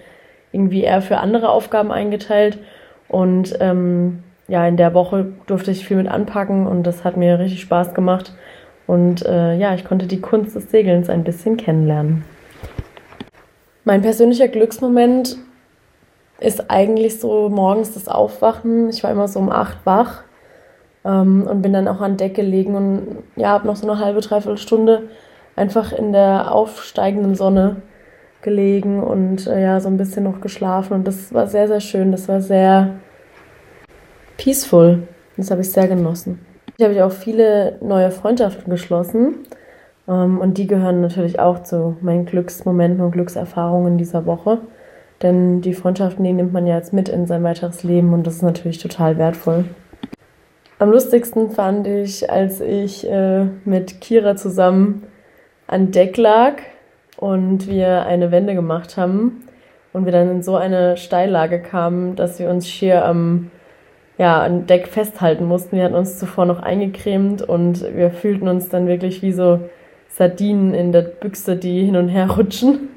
irgendwie 0.52 0.84
eher 0.84 1.02
für 1.02 1.18
andere 1.18 1.50
Aufgaben 1.50 1.92
eingeteilt. 1.92 2.60
Und 3.08 3.58
ähm, 3.60 4.24
ja, 4.50 4.68
in 4.68 4.78
der 4.78 4.94
Woche 4.94 5.32
durfte 5.48 5.72
ich 5.72 5.86
viel 5.88 5.98
mit 5.98 6.08
anpacken 6.08 6.68
und 6.68 6.84
das 6.84 7.04
hat 7.04 7.16
mir 7.16 7.40
richtig 7.40 7.62
Spaß 7.62 7.94
gemacht. 7.94 8.34
Und 8.88 9.24
äh, 9.26 9.56
ja, 9.56 9.76
ich 9.76 9.86
konnte 9.86 10.08
die 10.08 10.20
Kunst 10.20 10.56
des 10.56 10.72
Segelns 10.72 11.10
ein 11.10 11.24
bisschen 11.24 11.58
kennenlernen. 11.58 12.26
Mein 13.86 14.02
persönlicher 14.02 14.48
Glücksmoment 14.48 15.38
ist 16.40 16.72
eigentlich 16.72 17.20
so 17.20 17.50
morgens 17.50 17.94
das 17.94 18.08
Aufwachen. 18.08 18.90
Ich 18.90 19.04
war 19.04 19.12
immer 19.12 19.28
so 19.28 19.40
um 19.40 19.52
acht 19.52 19.86
wach 19.86 20.24
ähm, 21.06 21.46
und 21.48 21.62
bin 21.62 21.74
dann 21.74 21.88
auch 21.88 22.02
an 22.02 22.18
Deck 22.18 22.34
gelegen 22.34 22.76
und 22.76 23.24
ja, 23.36 23.50
habe 23.50 23.68
noch 23.68 23.76
so 23.76 23.90
eine 23.90 24.04
halbe, 24.04 24.22
dreiviertel 24.22 24.58
Stunde 24.58 25.04
einfach 25.56 25.92
in 25.92 26.12
der 26.12 26.52
aufsteigenden 26.52 27.36
Sonne 27.36 27.78
gelegen 28.42 29.04
und 29.04 29.46
äh, 29.48 29.62
ja, 29.62 29.80
so 29.80 29.90
ein 29.90 29.98
bisschen 29.98 30.24
noch 30.24 30.42
geschlafen. 30.42 30.94
Und 30.94 31.08
das 31.08 31.34
war 31.34 31.48
sehr, 31.48 31.68
sehr 31.68 31.82
schön. 31.82 32.12
Das 32.12 32.28
war 32.28 32.42
sehr 32.42 32.96
peaceful. 34.40 35.04
Das 35.38 35.52
habe 35.52 35.62
ich 35.62 35.72
sehr 35.72 35.88
genossen. 35.88 36.40
Ich 36.78 36.86
habe 36.86 37.06
auch 37.06 37.12
viele 37.12 37.78
neue 37.82 38.10
Freundschaften 38.10 38.72
geschlossen. 38.72 39.46
Ähm, 40.08 40.40
und 40.40 40.58
die 40.58 40.66
gehören 40.66 41.02
natürlich 41.02 41.40
auch 41.40 41.62
zu 41.62 41.98
meinen 42.02 42.26
Glücksmomenten 42.26 43.04
und 43.04 43.12
Glückserfahrungen 43.12 43.98
dieser 43.98 44.26
Woche. 44.26 44.60
Denn 45.22 45.62
die 45.62 45.74
Freundschaften, 45.74 46.24
die 46.24 46.34
nimmt 46.34 46.54
man 46.54 46.66
ja 46.66 46.78
jetzt 46.78 46.94
mit 46.94 47.10
in 47.10 47.28
sein 47.28 47.44
weiteres 47.44 47.84
Leben 47.84 48.14
und 48.14 48.26
das 48.26 48.36
ist 48.36 48.42
natürlich 48.42 48.78
total 48.78 49.18
wertvoll. 49.18 49.66
Am 50.80 50.92
lustigsten 50.92 51.52
fand 51.52 51.88
ich, 51.88 52.32
als 52.32 52.62
ich 52.62 53.06
äh, 53.10 53.44
mit 53.66 54.00
Kira 54.00 54.38
zusammen 54.38 55.04
an 55.68 55.92
Deck 55.92 56.16
lag 56.16 56.54
und 57.18 57.68
wir 57.68 58.06
eine 58.06 58.32
Wende 58.32 58.56
gemacht 58.56 58.96
haben 58.96 59.44
und 59.92 60.06
wir 60.06 60.14
dann 60.14 60.32
in 60.32 60.42
so 60.42 60.56
eine 60.56 60.96
Steillage 60.96 61.62
kamen, 61.62 62.16
dass 62.16 62.40
wir 62.40 62.50
uns 62.50 62.70
schier 62.70 63.04
am 63.04 63.52
ja, 64.20 64.42
an 64.42 64.68
Deck 64.68 64.90
festhalten 64.90 65.46
mussten. 65.46 65.78
Wir 65.78 65.86
hatten 65.86 65.96
uns 65.96 66.20
zuvor 66.20 66.46
noch 66.46 66.62
eingecremt 66.62 67.42
und 67.42 67.84
wir 67.96 68.12
fühlten 68.12 68.50
uns 68.50 68.68
dann 68.68 68.86
wirklich 68.86 69.22
wie 69.22 69.32
so 69.32 69.62
Sardinen 70.10 70.74
in 70.74 70.92
der 70.92 71.04
Büchse, 71.04 71.56
die 71.56 71.86
hin 71.86 71.96
und 71.96 72.10
her 72.10 72.30
rutschen. 72.38 72.90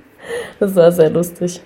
Das 0.59 0.75
war 0.75 0.91
sehr 0.91 1.11
lustig. 1.11 1.63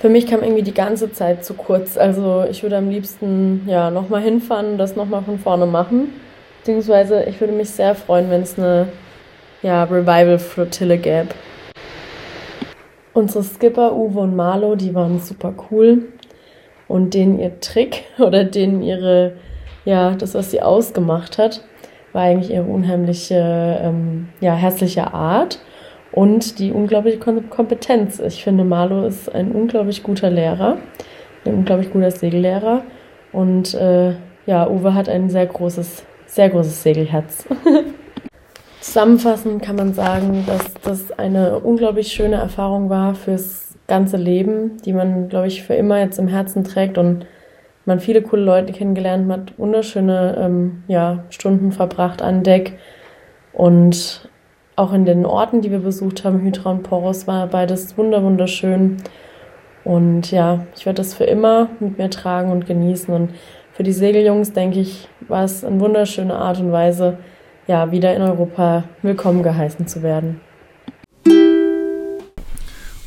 Für 0.00 0.10
mich 0.10 0.26
kam 0.26 0.42
irgendwie 0.42 0.62
die 0.62 0.74
ganze 0.74 1.12
Zeit 1.12 1.44
zu 1.44 1.54
kurz. 1.54 1.96
Also 1.96 2.44
ich 2.50 2.62
würde 2.62 2.76
am 2.76 2.90
liebsten 2.90 3.62
ja 3.66 3.90
nochmal 3.90 4.20
hinfahren 4.20 4.72
und 4.72 4.78
das 4.78 4.96
nochmal 4.96 5.22
von 5.22 5.38
vorne 5.38 5.64
machen. 5.64 6.12
Beziehungsweise 6.58 7.24
ich 7.24 7.40
würde 7.40 7.54
mich 7.54 7.70
sehr 7.70 7.94
freuen, 7.94 8.28
wenn 8.28 8.42
es 8.42 8.58
eine 8.58 8.88
ja, 9.62 9.84
Revival-Flottille 9.84 10.98
gäbe. 10.98 11.28
Unsere 13.14 13.44
Skipper 13.44 13.94
Uwe 13.94 14.20
und 14.20 14.36
Marlo, 14.36 14.74
die 14.74 14.94
waren 14.94 15.20
super 15.20 15.54
cool. 15.70 16.02
Und 16.92 17.14
denen 17.14 17.38
ihr 17.38 17.58
Trick 17.60 18.04
oder 18.18 18.44
denen 18.44 18.82
ihre, 18.82 19.32
ja, 19.86 20.10
das, 20.10 20.34
was 20.34 20.50
sie 20.50 20.60
ausgemacht 20.60 21.38
hat, 21.38 21.64
war 22.12 22.22
eigentlich 22.22 22.50
ihre 22.50 22.64
unheimliche, 22.64 23.80
ähm, 23.82 24.28
ja, 24.42 24.54
herzliche 24.54 25.14
Art 25.14 25.58
und 26.12 26.58
die 26.58 26.70
unglaubliche 26.70 27.18
Kompetenz. 27.18 28.20
Ich 28.20 28.44
finde, 28.44 28.64
Marlo 28.64 29.06
ist 29.06 29.34
ein 29.34 29.52
unglaublich 29.52 30.02
guter 30.02 30.28
Lehrer, 30.28 30.76
ein 31.46 31.54
unglaublich 31.54 31.90
guter 31.90 32.10
Segellehrer 32.10 32.82
und 33.32 33.72
äh, 33.72 34.12
ja, 34.44 34.68
Uwe 34.68 34.92
hat 34.92 35.08
ein 35.08 35.30
sehr 35.30 35.46
großes, 35.46 36.04
sehr 36.26 36.50
großes 36.50 36.82
Segelherz. 36.82 37.46
Zusammenfassend 38.82 39.62
kann 39.62 39.76
man 39.76 39.94
sagen, 39.94 40.44
dass 40.46 40.74
das 40.82 41.18
eine 41.18 41.60
unglaublich 41.60 42.12
schöne 42.12 42.36
Erfahrung 42.36 42.90
war 42.90 43.14
fürs 43.14 43.71
ganze 43.86 44.16
Leben, 44.16 44.78
die 44.84 44.92
man, 44.92 45.28
glaube 45.28 45.48
ich, 45.48 45.62
für 45.62 45.74
immer 45.74 46.00
jetzt 46.00 46.18
im 46.18 46.28
Herzen 46.28 46.64
trägt 46.64 46.98
und 46.98 47.26
man 47.84 48.00
viele 48.00 48.22
coole 48.22 48.42
Leute 48.42 48.72
kennengelernt 48.72 49.30
hat, 49.30 49.58
wunderschöne 49.58 50.36
ähm, 50.38 50.84
ja, 50.88 51.24
Stunden 51.30 51.72
verbracht 51.72 52.22
an 52.22 52.42
Deck 52.42 52.78
und 53.52 54.28
auch 54.76 54.92
in 54.92 55.04
den 55.04 55.26
Orten, 55.26 55.60
die 55.60 55.70
wir 55.70 55.80
besucht 55.80 56.24
haben, 56.24 56.40
Hydra 56.40 56.70
und 56.70 56.82
Poros, 56.82 57.26
war 57.26 57.46
beides 57.46 57.96
wunderschön. 57.98 58.96
Und 59.84 60.30
ja, 60.30 60.64
ich 60.76 60.86
werde 60.86 60.98
das 60.98 61.14
für 61.14 61.24
immer 61.24 61.68
mit 61.80 61.98
mir 61.98 62.08
tragen 62.08 62.50
und 62.50 62.66
genießen. 62.66 63.12
Und 63.12 63.30
für 63.72 63.82
die 63.82 63.92
Segeljungs, 63.92 64.52
denke 64.52 64.80
ich, 64.80 65.08
war 65.28 65.44
es 65.44 65.64
eine 65.64 65.80
wunderschöne 65.80 66.34
Art 66.34 66.60
und 66.60 66.72
Weise, 66.72 67.18
ja, 67.66 67.90
wieder 67.90 68.14
in 68.14 68.22
Europa 68.22 68.84
willkommen 69.02 69.42
geheißen 69.42 69.86
zu 69.86 70.02
werden. 70.02 70.40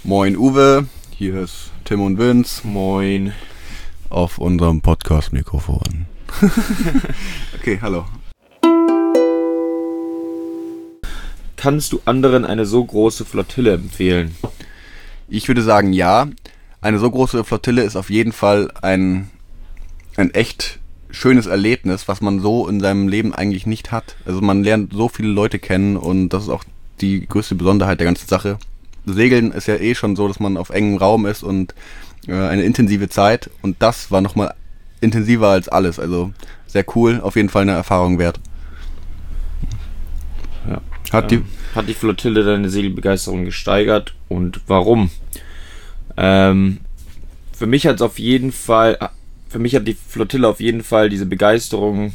Moin 0.08 0.38
Uwe, 0.38 0.86
hier 1.18 1.42
ist 1.42 1.72
Tim 1.84 2.00
und 2.00 2.20
Vince. 2.20 2.62
Moin. 2.64 3.34
Auf 4.12 4.38
unserem 4.38 4.80
Podcast-Mikrofon. 4.80 6.06
okay, 7.60 7.80
hallo. 7.82 8.06
kannst 11.58 11.92
du 11.92 12.02
anderen 12.06 12.46
eine 12.46 12.68
so 12.68 12.86
große 12.86 13.26
Flottille 13.26 13.74
empfehlen? 13.74 14.36
Ich 15.28 15.48
würde 15.48 15.64
sagen, 15.64 15.92
ja. 15.92 16.28
Eine 16.82 17.00
so 17.00 17.10
große 17.10 17.44
Flottille 17.44 17.82
ist 17.82 17.96
auf 17.96 18.12
jeden 18.12 18.32
Fall 18.32 18.70
ein, 18.84 19.32
ein 20.18 20.32
echt 20.36 20.78
schönes 21.10 21.48
Erlebnis, 21.48 22.08
was 22.08 22.22
man 22.22 22.42
so 22.42 22.68
in 22.68 22.80
seinem 22.80 23.08
Leben 23.08 23.34
eigentlich 23.34 23.66
nicht 23.66 23.92
hat. 23.92 24.18
Also 24.28 24.42
man 24.42 24.64
lernt 24.64 24.94
so 24.94 25.10
viele 25.10 25.30
Leute 25.30 25.58
kennen 25.58 25.98
und 25.98 26.30
das 26.30 26.44
ist 26.44 26.50
auch 26.50 26.64
die 27.02 27.26
größte 27.26 27.56
Besonderheit 27.56 28.00
der 28.00 28.06
ganzen 28.06 28.28
Sache. 28.28 28.60
Segeln 29.06 29.52
ist 29.52 29.68
ja 29.68 29.76
eh 29.76 29.96
schon 29.96 30.16
so, 30.16 30.28
dass 30.28 30.40
man 30.40 30.58
auf 30.58 30.70
engem 30.70 30.98
Raum 30.98 31.26
ist 31.26 31.44
und 31.44 31.74
äh, 32.28 32.34
eine 32.34 32.64
intensive 32.64 33.10
Zeit 33.10 33.50
und 33.62 33.78
das 33.80 34.12
war 34.12 34.22
nochmal 34.22 34.54
intensiver 35.02 35.50
als 35.50 35.70
alles. 35.70 36.00
Also 36.00 36.32
sehr 36.68 36.86
cool, 36.96 37.22
auf 37.22 37.36
jeden 37.36 37.50
Fall 37.50 37.64
eine 37.64 37.74
Erfahrung 37.74 38.20
wert. 38.20 38.40
Ja. 40.68 40.82
Hat, 41.12 41.32
ähm, 41.32 41.46
die, 41.46 41.76
hat 41.76 41.88
die 41.88 41.94
Flottille 41.94 42.44
deine 42.44 42.70
Segelbegeisterung 42.70 43.46
gesteigert 43.46 44.16
und 44.28 44.62
warum? 44.68 45.12
Ähm, 46.18 46.80
für 47.54 47.68
mich 47.68 47.88
hat 47.88 47.98
es 47.98 48.02
auf 48.02 48.20
jeden 48.20 48.52
Fall, 48.52 48.98
für 49.48 49.60
mich 49.60 49.76
hat 49.76 49.88
die 49.88 49.94
Flottille 49.94 50.48
auf 50.48 50.60
jeden 50.60 50.84
Fall 50.84 51.10
diese 51.10 51.26
Begeisterung 51.26 52.14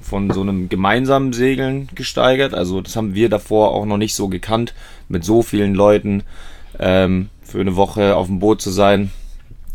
von 0.00 0.30
so 0.30 0.40
einem 0.40 0.68
gemeinsamen 0.68 1.32
Segeln 1.32 1.88
gesteigert. 1.94 2.54
Also 2.54 2.80
das 2.80 2.96
haben 2.96 3.14
wir 3.14 3.28
davor 3.28 3.72
auch 3.72 3.84
noch 3.84 3.96
nicht 3.96 4.14
so 4.14 4.28
gekannt, 4.28 4.74
mit 5.08 5.24
so 5.24 5.42
vielen 5.42 5.74
Leuten 5.74 6.22
ähm, 6.78 7.28
für 7.42 7.60
eine 7.60 7.76
Woche 7.76 8.16
auf 8.16 8.26
dem 8.26 8.38
Boot 8.38 8.60
zu 8.60 8.70
sein. 8.70 9.10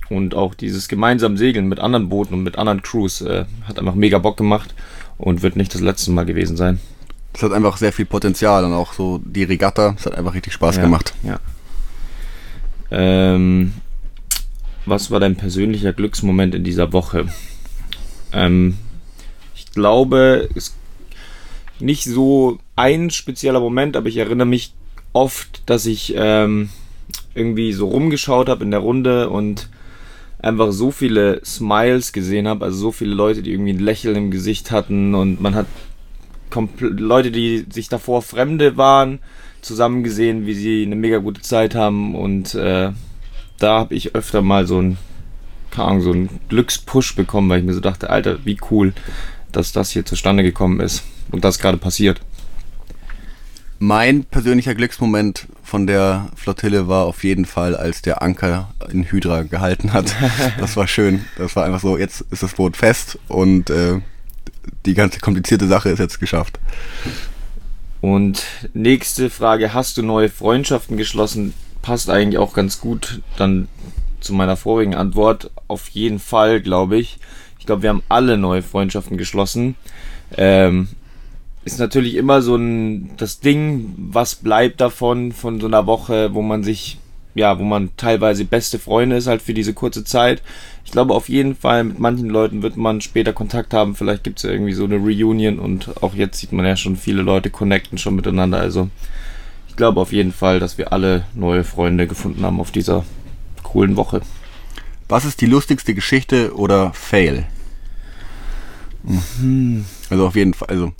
Und 0.09 0.35
auch 0.35 0.53
dieses 0.53 0.87
gemeinsame 0.87 1.37
Segeln 1.37 1.67
mit 1.67 1.79
anderen 1.79 2.09
Booten 2.09 2.33
und 2.33 2.43
mit 2.43 2.57
anderen 2.57 2.81
Crews 2.81 3.21
äh, 3.21 3.45
hat 3.67 3.79
einfach 3.79 3.95
mega 3.95 4.17
Bock 4.19 4.37
gemacht 4.37 4.73
und 5.17 5.41
wird 5.41 5.55
nicht 5.55 5.73
das 5.73 5.81
letzte 5.81 6.11
Mal 6.11 6.25
gewesen 6.25 6.57
sein. 6.57 6.79
Es 7.33 7.41
hat 7.41 7.51
einfach 7.51 7.77
sehr 7.77 7.91
viel 7.91 8.05
Potenzial 8.05 8.63
und 8.63 8.73
auch 8.73 8.93
so 8.93 9.19
die 9.23 9.43
Regatta, 9.43 9.95
es 9.97 10.05
hat 10.05 10.15
einfach 10.15 10.35
richtig 10.35 10.53
Spaß 10.53 10.75
ja, 10.75 10.83
gemacht. 10.83 11.15
Ja. 11.23 11.39
Ähm, 12.91 13.73
was 14.85 15.09
war 15.09 15.19
dein 15.19 15.35
persönlicher 15.35 15.93
Glücksmoment 15.93 16.53
in 16.53 16.63
dieser 16.63 16.93
Woche? 16.93 17.25
Ähm, 18.33 18.77
glaube, 19.73 20.49
es 20.55 20.69
ist 20.69 20.75
nicht 21.79 22.05
so 22.05 22.59
ein 22.75 23.09
spezieller 23.09 23.59
Moment, 23.59 23.95
aber 23.97 24.07
ich 24.07 24.17
erinnere 24.17 24.47
mich 24.47 24.73
oft, 25.11 25.63
dass 25.65 25.85
ich 25.85 26.13
ähm, 26.15 26.69
irgendwie 27.35 27.73
so 27.73 27.87
rumgeschaut 27.87 28.49
habe 28.49 28.63
in 28.63 28.71
der 28.71 28.79
Runde 28.79 29.29
und 29.29 29.69
einfach 30.39 30.71
so 30.71 30.91
viele 30.91 31.43
Smiles 31.45 32.11
gesehen 32.13 32.47
habe, 32.47 32.65
also 32.65 32.77
so 32.77 32.91
viele 32.91 33.13
Leute, 33.13 33.41
die 33.41 33.51
irgendwie 33.51 33.73
ein 33.73 33.79
Lächeln 33.79 34.15
im 34.15 34.31
Gesicht 34.31 34.71
hatten 34.71 35.15
und 35.15 35.41
man 35.41 35.55
hat 35.55 35.67
Leute, 36.79 37.31
die 37.31 37.65
sich 37.71 37.89
davor 37.89 38.21
Fremde 38.21 38.77
waren, 38.77 39.19
zusammen 39.61 40.03
gesehen, 40.03 40.45
wie 40.45 40.53
sie 40.53 40.83
eine 40.83 40.95
mega 40.95 41.17
gute 41.17 41.41
Zeit 41.41 41.75
haben 41.75 42.15
und 42.15 42.53
äh, 42.55 42.91
da 43.59 43.79
habe 43.79 43.95
ich 43.95 44.15
öfter 44.15 44.41
mal 44.41 44.67
so 44.67 44.79
ein 44.79 44.97
so 45.75 46.11
einen 46.11 46.29
Glückspush 46.49 47.15
bekommen, 47.15 47.49
weil 47.49 47.59
ich 47.59 47.65
mir 47.65 47.73
so 47.73 47.79
dachte, 47.79 48.11
Alter, 48.11 48.45
wie 48.45 48.59
cool, 48.69 48.93
dass 49.55 49.71
das 49.71 49.91
hier 49.91 50.05
zustande 50.05 50.43
gekommen 50.43 50.79
ist 50.79 51.03
und 51.31 51.43
das 51.43 51.59
gerade 51.59 51.77
passiert. 51.77 52.21
Mein 53.79 54.23
persönlicher 54.23 54.75
Glücksmoment 54.75 55.47
von 55.61 55.87
der 55.87 56.29
Flottille 56.35 56.87
war 56.87 57.05
auf 57.05 57.23
jeden 57.23 57.45
Fall, 57.45 57.75
als 57.75 58.01
der 58.01 58.21
Anker 58.21 58.73
in 58.89 59.11
Hydra 59.11 59.43
gehalten 59.43 59.91
hat. 59.91 60.15
Das 60.57 60.77
war 60.77 60.87
schön. 60.87 61.25
Das 61.37 61.55
war 61.55 61.65
einfach 61.65 61.81
so, 61.81 61.97
jetzt 61.97 62.21
ist 62.31 62.43
das 62.43 62.53
Boot 62.53 62.77
fest 62.77 63.19
und 63.27 63.69
äh, 63.69 63.99
die 64.85 64.93
ganze 64.93 65.19
komplizierte 65.19 65.67
Sache 65.67 65.89
ist 65.89 65.99
jetzt 65.99 66.19
geschafft. 66.19 66.59
Und 67.99 68.45
nächste 68.73 69.29
Frage, 69.29 69.73
hast 69.73 69.97
du 69.97 70.01
neue 70.01 70.29
Freundschaften 70.29 70.97
geschlossen? 70.97 71.53
Passt 71.81 72.09
eigentlich 72.09 72.37
auch 72.37 72.53
ganz 72.53 72.79
gut 72.79 73.21
dann 73.37 73.67
zu 74.19 74.33
meiner 74.33 74.55
vorigen 74.55 74.95
Antwort. 74.95 75.51
Auf 75.67 75.89
jeden 75.89 76.19
Fall, 76.19 76.61
glaube 76.61 76.97
ich. 76.97 77.19
Ich 77.63 77.67
glaube, 77.67 77.83
wir 77.83 77.91
haben 77.91 78.03
alle 78.09 78.37
neue 78.37 78.61
Freundschaften 78.61 79.15
geschlossen. 79.15 79.75
Ähm, 80.35 80.89
ist 81.63 81.79
natürlich 81.79 82.15
immer 82.15 82.41
so 82.41 82.57
ein 82.57 83.11
das 83.15 83.39
Ding, 83.39 83.93
was 83.97 84.35
bleibt 84.35 84.81
davon 84.81 85.31
von 85.31 85.61
so 85.61 85.67
einer 85.67 85.87
Woche, 85.87 86.33
wo 86.33 86.41
man 86.41 86.61
sich 86.65 86.97
ja, 87.35 87.57
wo 87.59 87.63
man 87.63 87.91
teilweise 87.95 88.43
beste 88.43 88.79
Freunde 88.79 89.15
ist 89.15 89.27
halt 89.27 89.41
für 89.41 89.53
diese 89.53 89.73
kurze 89.73 90.03
Zeit. 90.03 90.41
Ich 90.83 90.91
glaube 90.91 91.13
auf 91.13 91.29
jeden 91.29 91.55
Fall 91.55 91.85
mit 91.85 91.99
manchen 91.99 92.29
Leuten 92.29 92.63
wird 92.63 92.75
man 92.75 92.99
später 92.99 93.31
Kontakt 93.31 93.73
haben. 93.73 93.95
Vielleicht 93.95 94.25
gibt 94.25 94.39
es 94.39 94.43
ja 94.43 94.49
irgendwie 94.49 94.73
so 94.73 94.83
eine 94.83 94.97
Reunion 94.97 95.57
und 95.57 96.03
auch 96.03 96.15
jetzt 96.15 96.39
sieht 96.39 96.51
man 96.51 96.65
ja 96.65 96.75
schon 96.75 96.97
viele 96.97 97.21
Leute 97.21 97.49
connecten 97.49 97.97
schon 97.97 98.17
miteinander. 98.17 98.59
Also 98.59 98.89
ich 99.69 99.77
glaube 99.77 100.01
auf 100.01 100.11
jeden 100.11 100.33
Fall, 100.33 100.59
dass 100.59 100.77
wir 100.77 100.91
alle 100.91 101.23
neue 101.33 101.63
Freunde 101.63 102.07
gefunden 102.07 102.43
haben 102.43 102.59
auf 102.59 102.71
dieser 102.71 103.05
coolen 103.63 103.95
Woche. 103.95 104.19
Was 105.07 105.23
ist 105.23 105.39
die 105.39 105.45
lustigste 105.45 105.93
Geschichte 105.93 106.55
oder 106.55 106.91
Fail? 106.93 107.45
Mhm. 109.03 109.85
Also 110.09 110.27
auf 110.27 110.35
jeden 110.35 110.53
Fall, 110.53 110.69
also 110.69 110.93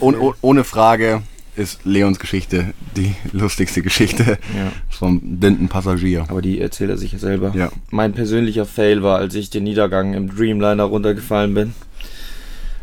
ohne, 0.00 0.34
ohne 0.40 0.64
Frage 0.64 1.22
ist 1.56 1.84
Leons 1.84 2.18
Geschichte 2.18 2.74
die 2.96 3.14
lustigste 3.32 3.82
Geschichte 3.82 4.38
ja. 4.54 4.72
vom 4.90 5.38
blinden 5.38 5.68
Passagier. 5.68 6.26
Aber 6.28 6.42
die 6.42 6.60
erzählt 6.60 6.90
er 6.90 6.98
sich 6.98 7.12
ja 7.12 7.18
selber. 7.18 7.52
Ja. 7.54 7.70
Mein 7.90 8.12
persönlicher 8.12 8.66
Fail 8.66 9.02
war, 9.02 9.18
als 9.18 9.34
ich 9.34 9.50
den 9.50 9.64
Niedergang 9.64 10.14
im 10.14 10.34
Dreamliner 10.34 10.84
runtergefallen 10.84 11.54
bin. 11.54 11.74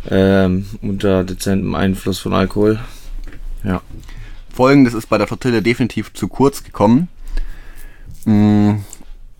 Ähm, 0.09 0.65
unter 0.81 1.23
dezentem 1.23 1.75
Einfluss 1.75 2.19
von 2.19 2.33
Alkohol. 2.33 2.79
Ja. 3.63 3.81
Folgendes 4.53 4.93
ist 4.93 5.07
bei 5.07 5.17
der 5.17 5.27
Flottille 5.27 5.61
definitiv 5.61 6.13
zu 6.13 6.27
kurz 6.27 6.63
gekommen. 6.63 7.07
Mm, 8.25 8.73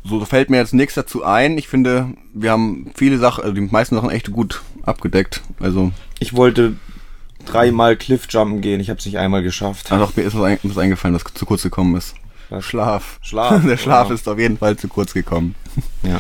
so 0.06 0.24
fällt 0.26 0.50
mir 0.50 0.58
jetzt 0.58 0.74
nichts 0.74 0.96
dazu 0.96 1.24
ein. 1.24 1.58
Ich 1.58 1.68
finde, 1.68 2.14
wir 2.34 2.52
haben 2.52 2.92
viele 2.96 3.18
Sachen, 3.18 3.44
also 3.44 3.54
die 3.54 3.62
meisten 3.62 3.96
Sachen 3.96 4.10
echt 4.10 4.32
gut 4.32 4.62
abgedeckt. 4.84 5.42
Also 5.60 5.92
ich 6.20 6.34
wollte 6.34 6.76
dreimal 7.46 7.96
Cliffjumpen 7.96 8.62
gehen, 8.62 8.80
ich 8.80 8.90
habe 8.90 9.00
es 9.00 9.06
nicht 9.06 9.18
einmal 9.18 9.44
geschafft. 9.44 9.88
Ach 9.90 10.00
doch, 10.00 10.16
mir 10.16 10.24
ist 10.24 10.38
was, 10.38 10.44
ein, 10.44 10.60
was 10.64 10.78
eingefallen, 10.78 11.16
was 11.16 11.24
zu 11.34 11.46
kurz 11.46 11.64
gekommen 11.64 11.96
ist. 11.96 12.16
Was? 12.50 12.66
Schlaf. 12.66 13.20
Schlaf. 13.22 13.64
Der 13.66 13.78
Schlaf 13.78 14.10
wow. 14.10 14.14
ist 14.14 14.28
auf 14.30 14.40
jeden 14.40 14.58
Fall 14.58 14.78
zu 14.78 14.88
kurz 14.88 15.14
gekommen. 15.14 15.56
Ja. 16.04 16.20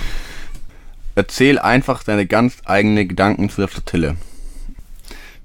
Erzähl 1.15 1.59
einfach 1.59 2.03
deine 2.03 2.25
ganz 2.25 2.57
eigenen 2.65 3.07
Gedanken 3.07 3.49
zu 3.49 3.61
der 3.61 3.67
Flottille. 3.67 4.15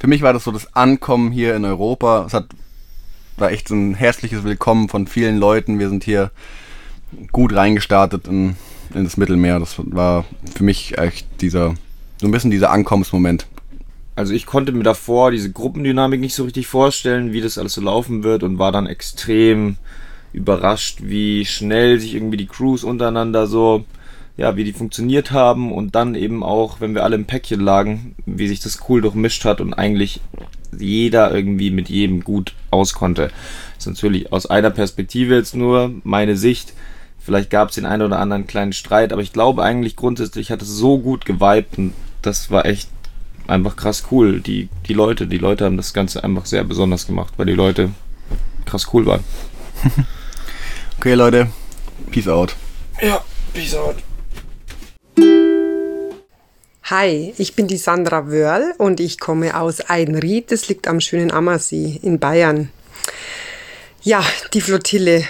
Für 0.00 0.07
mich 0.07 0.22
war 0.22 0.33
das 0.33 0.44
so 0.44 0.52
das 0.52 0.74
Ankommen 0.74 1.31
hier 1.31 1.57
in 1.57 1.64
Europa. 1.66 2.24
Es 2.24 2.33
hat 2.33 2.46
war 3.38 3.52
echt 3.52 3.68
so 3.68 3.74
ein 3.74 3.94
herzliches 3.94 4.44
Willkommen 4.44 4.88
von 4.88 5.07
vielen 5.07 5.38
Leuten. 5.38 5.78
Wir 5.78 5.88
sind 5.88 6.04
hier 6.04 6.31
gut 7.33 7.54
reingestartet 7.54 8.26
in, 8.26 8.57
in 8.94 9.04
das 9.04 9.16
Mittelmeer. 9.16 9.61
Das 9.61 9.76
war 9.78 10.24
für 10.54 10.64
mich 10.64 10.98
echt 10.98 11.26
dieser, 11.40 11.74
so 12.18 12.26
ein 12.26 12.31
bisschen 12.31 12.50
dieser 12.50 12.70
Ankommensmoment. 12.70 13.46
Also 14.16 14.35
ich 14.35 14.46
konnte 14.46 14.72
mir 14.72 14.83
davor 14.83 15.31
diese 15.31 15.52
Gruppendynamik 15.52 16.20
nicht 16.20 16.35
so 16.35 16.44
richtig 16.44 16.66
vorstellen, 16.66 17.33
wie 17.33 17.40
das 17.40 17.57
alles 17.57 17.74
so 17.74 17.81
laufen 17.81 18.24
wird 18.24 18.42
und 18.42 18.59
war 18.59 18.72
dann 18.72 18.88
extrem 18.88 19.76
überrascht, 20.33 20.98
wie 21.02 21.44
schnell 21.44 22.00
sich 22.00 22.14
irgendwie 22.14 22.37
die 22.37 22.48
Crews 22.48 22.83
untereinander 22.83 23.46
so, 23.46 23.85
ja, 24.37 24.57
wie 24.57 24.64
die 24.64 24.72
funktioniert 24.72 25.31
haben 25.31 25.72
und 25.72 25.94
dann 25.94 26.16
eben 26.16 26.42
auch, 26.42 26.81
wenn 26.81 26.94
wir 26.94 27.04
alle 27.04 27.16
im 27.16 27.26
Päckchen 27.26 27.61
lagen, 27.61 28.16
wie 28.26 28.48
sich 28.48 28.61
das 28.61 28.81
cool 28.88 29.00
durchmischt 29.00 29.44
hat 29.44 29.61
und 29.61 29.74
eigentlich 29.74 30.20
jeder 30.76 31.33
irgendwie 31.33 31.70
mit 31.70 31.88
jedem 31.88 32.24
gut 32.24 32.54
auskonnte. 32.70 33.31
Das 33.76 33.87
ist 33.87 33.92
natürlich 33.92 34.33
aus 34.33 34.46
einer 34.46 34.70
Perspektive 34.70 35.37
jetzt 35.37 35.54
nur 35.54 35.92
meine 36.02 36.37
Sicht. 36.37 36.74
Vielleicht 37.18 37.50
gab 37.50 37.68
es 37.68 37.76
den 37.76 37.87
einen 37.87 38.02
oder 38.02 38.18
anderen 38.18 38.46
kleinen 38.46 38.72
Streit, 38.72 39.12
aber 39.12 39.22
ich 39.22 39.33
glaube 39.33 39.62
eigentlich 39.62 39.96
grundsätzlich 39.96 40.50
hat 40.50 40.62
es 40.62 40.68
so 40.68 40.98
gut 40.98 41.24
geweibt 41.24 41.78
und 41.78 41.92
das 42.22 42.50
war 42.50 42.66
echt 42.66 42.88
einfach 43.46 43.76
krass 43.76 44.04
cool. 44.11 44.40
Die, 44.40 44.68
die 44.87 44.94
Leute, 44.94 45.26
die 45.26 45.38
Leute 45.38 45.64
haben 45.64 45.76
das 45.76 45.92
Ganze 45.92 46.22
einfach 46.22 46.46
sehr 46.46 46.64
besonders 46.64 47.07
gemacht, 47.07 47.35
weil 47.37 47.46
die 47.46 47.54
Leute 47.54 47.90
krass 48.64 48.88
cool 48.92 49.07
waren. 49.07 49.24
okay, 50.98 51.14
Leute, 51.14 51.48
peace 52.11 52.28
out. 52.28 52.54
Ja, 53.00 53.22
peace 53.52 53.74
out. 53.74 53.96
Hi, 56.85 57.35
ich 57.37 57.54
bin 57.54 57.66
die 57.66 57.76
Sandra 57.76 58.31
Wörl 58.31 58.74
und 58.78 58.98
ich 58.98 59.20
komme 59.20 59.61
aus 59.61 59.90
Eidenried. 59.90 60.50
Das 60.50 60.68
liegt 60.68 60.88
am 60.88 61.00
schönen 61.00 61.31
Ammersee 61.31 61.98
in 62.02 62.18
Bayern. 62.18 62.70
Ja, 64.02 64.24
die 64.54 64.62
Flottille 64.62 65.24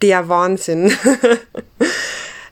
der 0.00 0.28
Wahnsinn. 0.28 0.92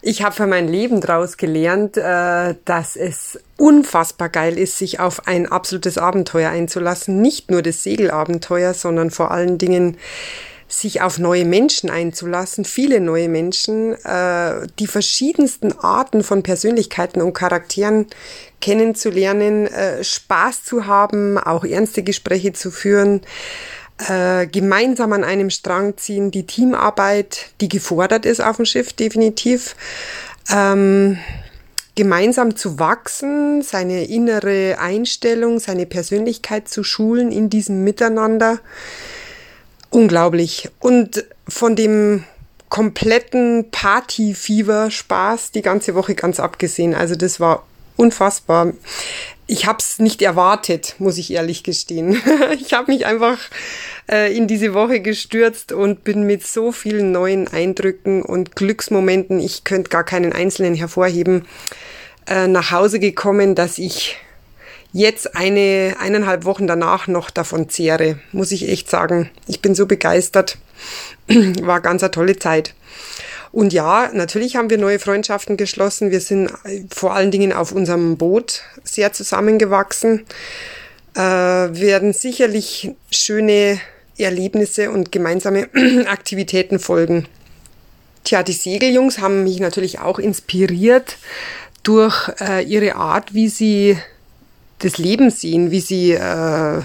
ich 0.07 0.23
habe 0.23 0.35
für 0.35 0.47
mein 0.47 0.69
Leben 0.69 1.01
daraus 1.01 1.39
gelernt, 1.39 1.97
äh, 1.97 2.55
dass 2.67 2.95
es 2.95 3.41
unfassbar 3.57 4.29
geil 4.29 4.59
ist, 4.59 4.77
sich 4.77 5.01
auf 5.01 5.27
ein 5.27 5.51
absolutes 5.51 5.97
Abenteuer 5.97 6.51
einzulassen. 6.51 7.23
Nicht 7.23 7.51
nur 7.51 7.63
das 7.63 7.83
Segelabenteuer, 7.83 8.75
sondern 8.75 9.11
vor 9.11 9.31
allen 9.31 9.57
Dingen 9.57 9.97
sich 10.69 11.01
auf 11.01 11.19
neue 11.19 11.45
Menschen 11.45 11.89
einzulassen, 11.89 12.65
viele 12.65 13.01
neue 13.01 13.29
Menschen, 13.29 13.95
äh, 14.05 14.67
die 14.79 14.87
verschiedensten 14.87 15.73
Arten 15.73 16.23
von 16.23 16.43
Persönlichkeiten 16.43 17.23
und 17.23 17.33
Charakteren 17.33 18.07
kennenzulernen, 18.61 19.67
äh, 19.67 20.05
Spaß 20.05 20.65
zu 20.65 20.87
haben, 20.87 21.39
auch 21.39 21.65
ernste 21.65 22.03
Gespräche 22.03 22.53
zu 22.53 22.71
führen 22.71 23.23
äh, 23.99 24.47
gemeinsam 24.47 25.13
an 25.13 25.25
einem 25.25 25.51
Strang 25.51 25.97
ziehen, 25.97 26.31
die 26.31 26.47
Teamarbeit, 26.47 27.53
die 27.61 27.69
gefordert 27.69 28.27
ist 28.27 28.41
auf 28.41 28.57
dem 28.57 28.65
Schiff, 28.65 28.93
definitiv. 28.93 29.77
Ähm, 30.51 31.19
gemeinsam 31.95 32.57
zu 32.57 32.79
wachsen, 32.79 33.63
seine 33.63 34.05
innere 34.05 34.79
Einstellung, 34.81 35.61
seine 35.61 35.87
Persönlichkeit 35.87 36.69
zu 36.69 36.83
schulen 36.83 37.31
in 37.31 37.51
diesem 37.51 37.85
Miteinander. 37.85 38.59
Unglaublich. 39.91 40.71
Und 40.81 41.25
von 41.47 41.77
dem 41.77 42.25
kompletten 42.69 43.71
Party-Fieber-Spaß 43.71 45.53
die 45.53 45.63
ganze 45.63 45.95
Woche 45.95 46.17
ganz 46.17 46.41
abgesehen. 46.41 46.95
Also 46.95 47.15
das 47.15 47.39
war 47.39 47.65
unfassbar. 47.97 48.73
Ich 49.47 49.67
habe 49.67 49.79
es 49.79 49.99
nicht 49.99 50.23
erwartet, 50.23 50.97
muss 50.99 51.19
ich 51.19 51.31
ehrlich 51.31 51.63
gestehen. 51.63 52.21
ich 52.61 52.73
habe 52.73 52.91
mich 52.91 53.05
einfach 53.05 53.39
äh, 54.11 54.35
in 54.35 54.47
diese 54.47 54.73
Woche 54.73 55.01
gestürzt 55.01 55.73
und 55.73 56.03
bin 56.03 56.23
mit 56.23 56.47
so 56.47 56.73
vielen 56.73 57.13
neuen 57.13 57.49
Eindrücken 57.49 58.23
und 58.23 58.57
Glücksmomenten, 58.57 59.41
ich 59.41 59.65
könnte 59.65 59.91
gar 59.91 60.05
keinen 60.05 60.33
einzelnen 60.33 60.75
hervorheben, 60.75 61.47
äh, 62.27 62.47
nach 62.47 62.71
Hause 62.71 62.99
gekommen, 62.99 63.55
dass 63.55 63.77
ich 63.77 64.17
jetzt 64.95 65.37
eine 65.37 65.97
eineinhalb 66.01 66.45
Wochen 66.45 66.67
danach 66.67 67.07
noch 67.07 67.29
davon 67.29 67.69
zehre, 67.69 68.19
muss 68.33 68.53
ich 68.53 68.69
echt 68.69 68.89
sagen. 68.89 69.29
Ich 69.47 69.61
bin 69.61 69.75
so 69.75 69.87
begeistert. 69.87 70.57
War 71.29 71.81
ganz 71.83 72.03
eine 72.03 72.13
tolle 72.13 72.39
Zeit. 72.39 72.75
Und 73.55 73.73
ja, 73.73 74.11
natürlich 74.13 74.57
haben 74.57 74.69
wir 74.69 74.79
neue 74.79 74.99
Freundschaften 74.99 75.57
geschlossen. 75.57 76.11
Wir 76.11 76.21
sind 76.21 76.51
äh, 76.65 76.83
vor 76.93 77.15
allen 77.15 77.31
Dingen 77.31 77.53
auf 77.53 77.71
unserem 77.71 78.17
Boot 78.17 78.63
sehr 78.83 79.13
zusammengewachsen. 79.13 80.27
Äh, 81.15 81.21
werden 81.21 82.13
sicherlich 82.13 82.91
schöne 83.13 83.79
Erlebnisse 84.19 84.91
und 84.91 85.13
gemeinsame 85.13 85.69
Aktivitäten 86.09 86.81
folgen. 86.81 87.29
Tja, 88.25 88.43
die 88.43 88.53
Segeljungs 88.53 89.21
haben 89.21 89.45
mich 89.45 89.61
natürlich 89.61 90.01
auch 90.01 90.19
inspiriert 90.19 91.17
durch 91.85 92.33
äh, 92.41 92.65
ihre 92.65 92.97
Art, 92.97 93.35
wie 93.35 93.49
sie 93.49 93.97
das 94.85 94.99
Leben 94.99 95.31
sehen, 95.31 95.71
wie 95.71 95.81
sie 95.81 96.13
äh, 96.13 96.83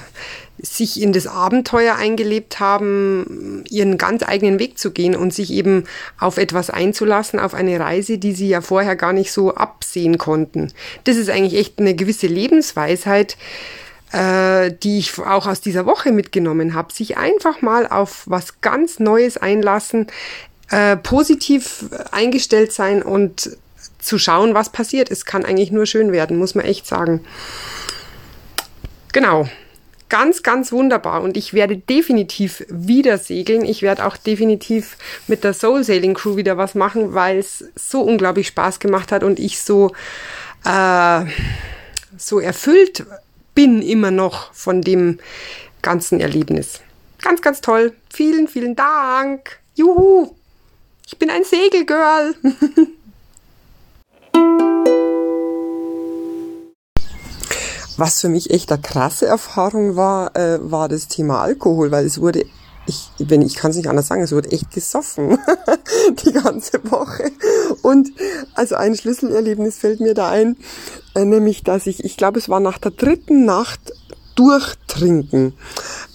sich 0.61 1.01
in 1.01 1.13
das 1.13 1.27
Abenteuer 1.27 1.95
eingelebt 1.95 2.59
haben, 2.59 3.63
ihren 3.69 3.97
ganz 3.97 4.23
eigenen 4.23 4.59
Weg 4.59 4.77
zu 4.77 4.91
gehen 4.91 5.15
und 5.15 5.33
sich 5.33 5.51
eben 5.51 5.85
auf 6.19 6.37
etwas 6.37 6.69
einzulassen, 6.69 7.39
auf 7.39 7.53
eine 7.53 7.79
Reise, 7.79 8.17
die 8.17 8.33
sie 8.33 8.49
ja 8.49 8.61
vorher 8.61 8.95
gar 8.95 9.13
nicht 9.13 9.31
so 9.31 9.55
absehen 9.55 10.17
konnten. 10.17 10.71
Das 11.05 11.17
ist 11.17 11.29
eigentlich 11.29 11.59
echt 11.59 11.79
eine 11.79 11.95
gewisse 11.95 12.27
Lebensweisheit, 12.27 13.37
äh, 14.11 14.71
die 14.83 14.99
ich 14.99 15.17
auch 15.19 15.47
aus 15.47 15.61
dieser 15.61 15.85
Woche 15.85 16.11
mitgenommen 16.11 16.73
habe. 16.73 16.93
Sich 16.93 17.17
einfach 17.17 17.61
mal 17.61 17.87
auf 17.87 18.23
was 18.25 18.61
ganz 18.61 18.99
Neues 18.99 19.37
einlassen, 19.37 20.07
äh, 20.71 20.97
positiv 20.97 21.85
eingestellt 22.11 22.73
sein 22.73 23.01
und 23.01 23.57
zu 24.09 24.17
schauen, 24.17 24.55
was 24.55 24.71
passiert. 24.71 25.11
Es 25.11 25.23
kann 25.23 25.45
eigentlich 25.45 25.71
nur 25.71 25.85
schön 25.85 26.11
werden, 26.11 26.37
muss 26.37 26.55
man 26.55 26.65
echt 26.65 26.87
sagen. 26.87 27.23
Genau. 29.13 29.47
Ganz, 30.09 30.41
ganz 30.41 30.71
wunderbar. 30.71 31.21
Und 31.21 31.37
ich 31.37 31.53
werde 31.53 31.77
definitiv 31.77 32.65
wieder 32.67 33.19
segeln. 33.19 33.63
Ich 33.63 33.83
werde 33.83 34.07
auch 34.07 34.17
definitiv 34.17 34.97
mit 35.27 35.43
der 35.43 35.53
Soul 35.53 35.83
Sailing 35.83 36.15
Crew 36.15 36.35
wieder 36.35 36.57
was 36.57 36.73
machen, 36.73 37.13
weil 37.13 37.37
es 37.37 37.65
so 37.75 38.01
unglaublich 38.01 38.47
Spaß 38.47 38.79
gemacht 38.79 39.11
hat 39.11 39.23
und 39.23 39.37
ich 39.37 39.61
so, 39.61 39.91
äh, 40.65 41.25
so 42.17 42.39
erfüllt 42.39 43.05
bin 43.53 43.83
immer 43.83 44.09
noch 44.09 44.51
von 44.55 44.81
dem 44.81 45.19
ganzen 45.83 46.19
Erlebnis. 46.19 46.81
Ganz, 47.21 47.43
ganz 47.43 47.61
toll. 47.61 47.93
Vielen, 48.11 48.47
vielen 48.47 48.75
Dank. 48.75 49.59
Juhu. 49.75 50.33
Ich 51.05 51.19
bin 51.19 51.29
ein 51.29 51.43
Segelgirl. 51.43 52.33
Was 57.99 58.21
für 58.21 58.29
mich 58.29 58.49
echt 58.49 58.71
eine 58.71 58.81
krasse 58.81 59.25
Erfahrung 59.25 59.97
war, 59.97 60.33
äh, 60.33 60.57
war 60.61 60.87
das 60.87 61.09
Thema 61.09 61.41
Alkohol, 61.41 61.91
weil 61.91 62.05
es 62.05 62.21
wurde, 62.21 62.45
ich, 62.85 63.09
wenn 63.17 63.41
ich 63.41 63.55
kann 63.55 63.71
es 63.71 63.77
nicht 63.77 63.89
anders 63.89 64.07
sagen, 64.07 64.21
es 64.21 64.31
wurde 64.31 64.53
echt 64.53 64.71
gesoffen 64.71 65.37
die 66.25 66.31
ganze 66.31 66.79
Woche. 66.89 67.29
Und 67.81 68.07
also 68.53 68.75
ein 68.75 68.95
Schlüsselerlebnis 68.95 69.77
fällt 69.77 69.99
mir 69.99 70.13
da 70.13 70.29
ein, 70.29 70.55
äh, 71.13 71.25
nämlich 71.25 71.63
dass 71.63 71.87
ich, 71.87 72.05
ich 72.05 72.15
glaube, 72.15 72.39
es 72.39 72.47
war 72.47 72.61
nach 72.61 72.77
der 72.77 72.91
dritten 72.91 73.43
Nacht 73.43 73.91
durchtrinken, 74.35 75.51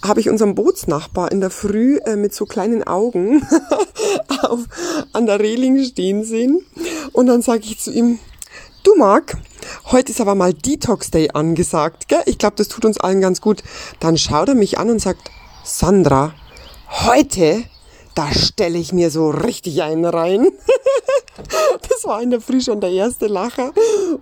habe 0.03 0.21
ich 0.21 0.29
unserem 0.29 0.55
Bootsnachbar 0.55 1.31
in 1.31 1.39
der 1.39 1.51
Früh 1.51 1.97
äh, 1.97 2.15
mit 2.15 2.33
so 2.33 2.45
kleinen 2.45 2.81
Augen 2.81 3.45
auf, 4.41 4.61
an 5.13 5.27
der 5.27 5.39
Reling 5.39 5.83
stehen 5.83 6.23
sehen. 6.23 6.65
Und 7.13 7.27
dann 7.27 7.43
sage 7.43 7.61
ich 7.65 7.79
zu 7.79 7.91
ihm, 7.91 8.17
du 8.85 8.95
Marc, 8.95 9.37
heute 9.91 10.11
ist 10.11 10.21
aber 10.21 10.35
mal 10.35 10.53
Detox 10.53 11.09
Day 11.09 11.29
angesagt, 11.33 12.07
gell? 12.07 12.21
Ich 12.25 12.37
glaube, 12.37 12.55
das 12.55 12.67
tut 12.67 12.85
uns 12.85 12.99
allen 12.99 13.19
ganz 13.19 13.41
gut. 13.41 13.63
Dann 13.99 14.17
schaut 14.17 14.49
er 14.49 14.55
mich 14.55 14.77
an 14.77 14.89
und 14.89 14.99
sagt, 14.99 15.31
Sandra, 15.63 16.33
heute, 16.89 17.63
da 18.13 18.31
stelle 18.31 18.77
ich 18.77 18.93
mir 18.93 19.09
so 19.09 19.29
richtig 19.29 19.81
einen 19.81 20.05
rein. 20.05 20.47
das 21.89 22.05
war 22.05 22.21
in 22.21 22.29
der 22.29 22.41
Früh 22.41 22.61
schon 22.61 22.79
der 22.79 22.91
erste 22.91 23.25
Lacher. 23.25 23.73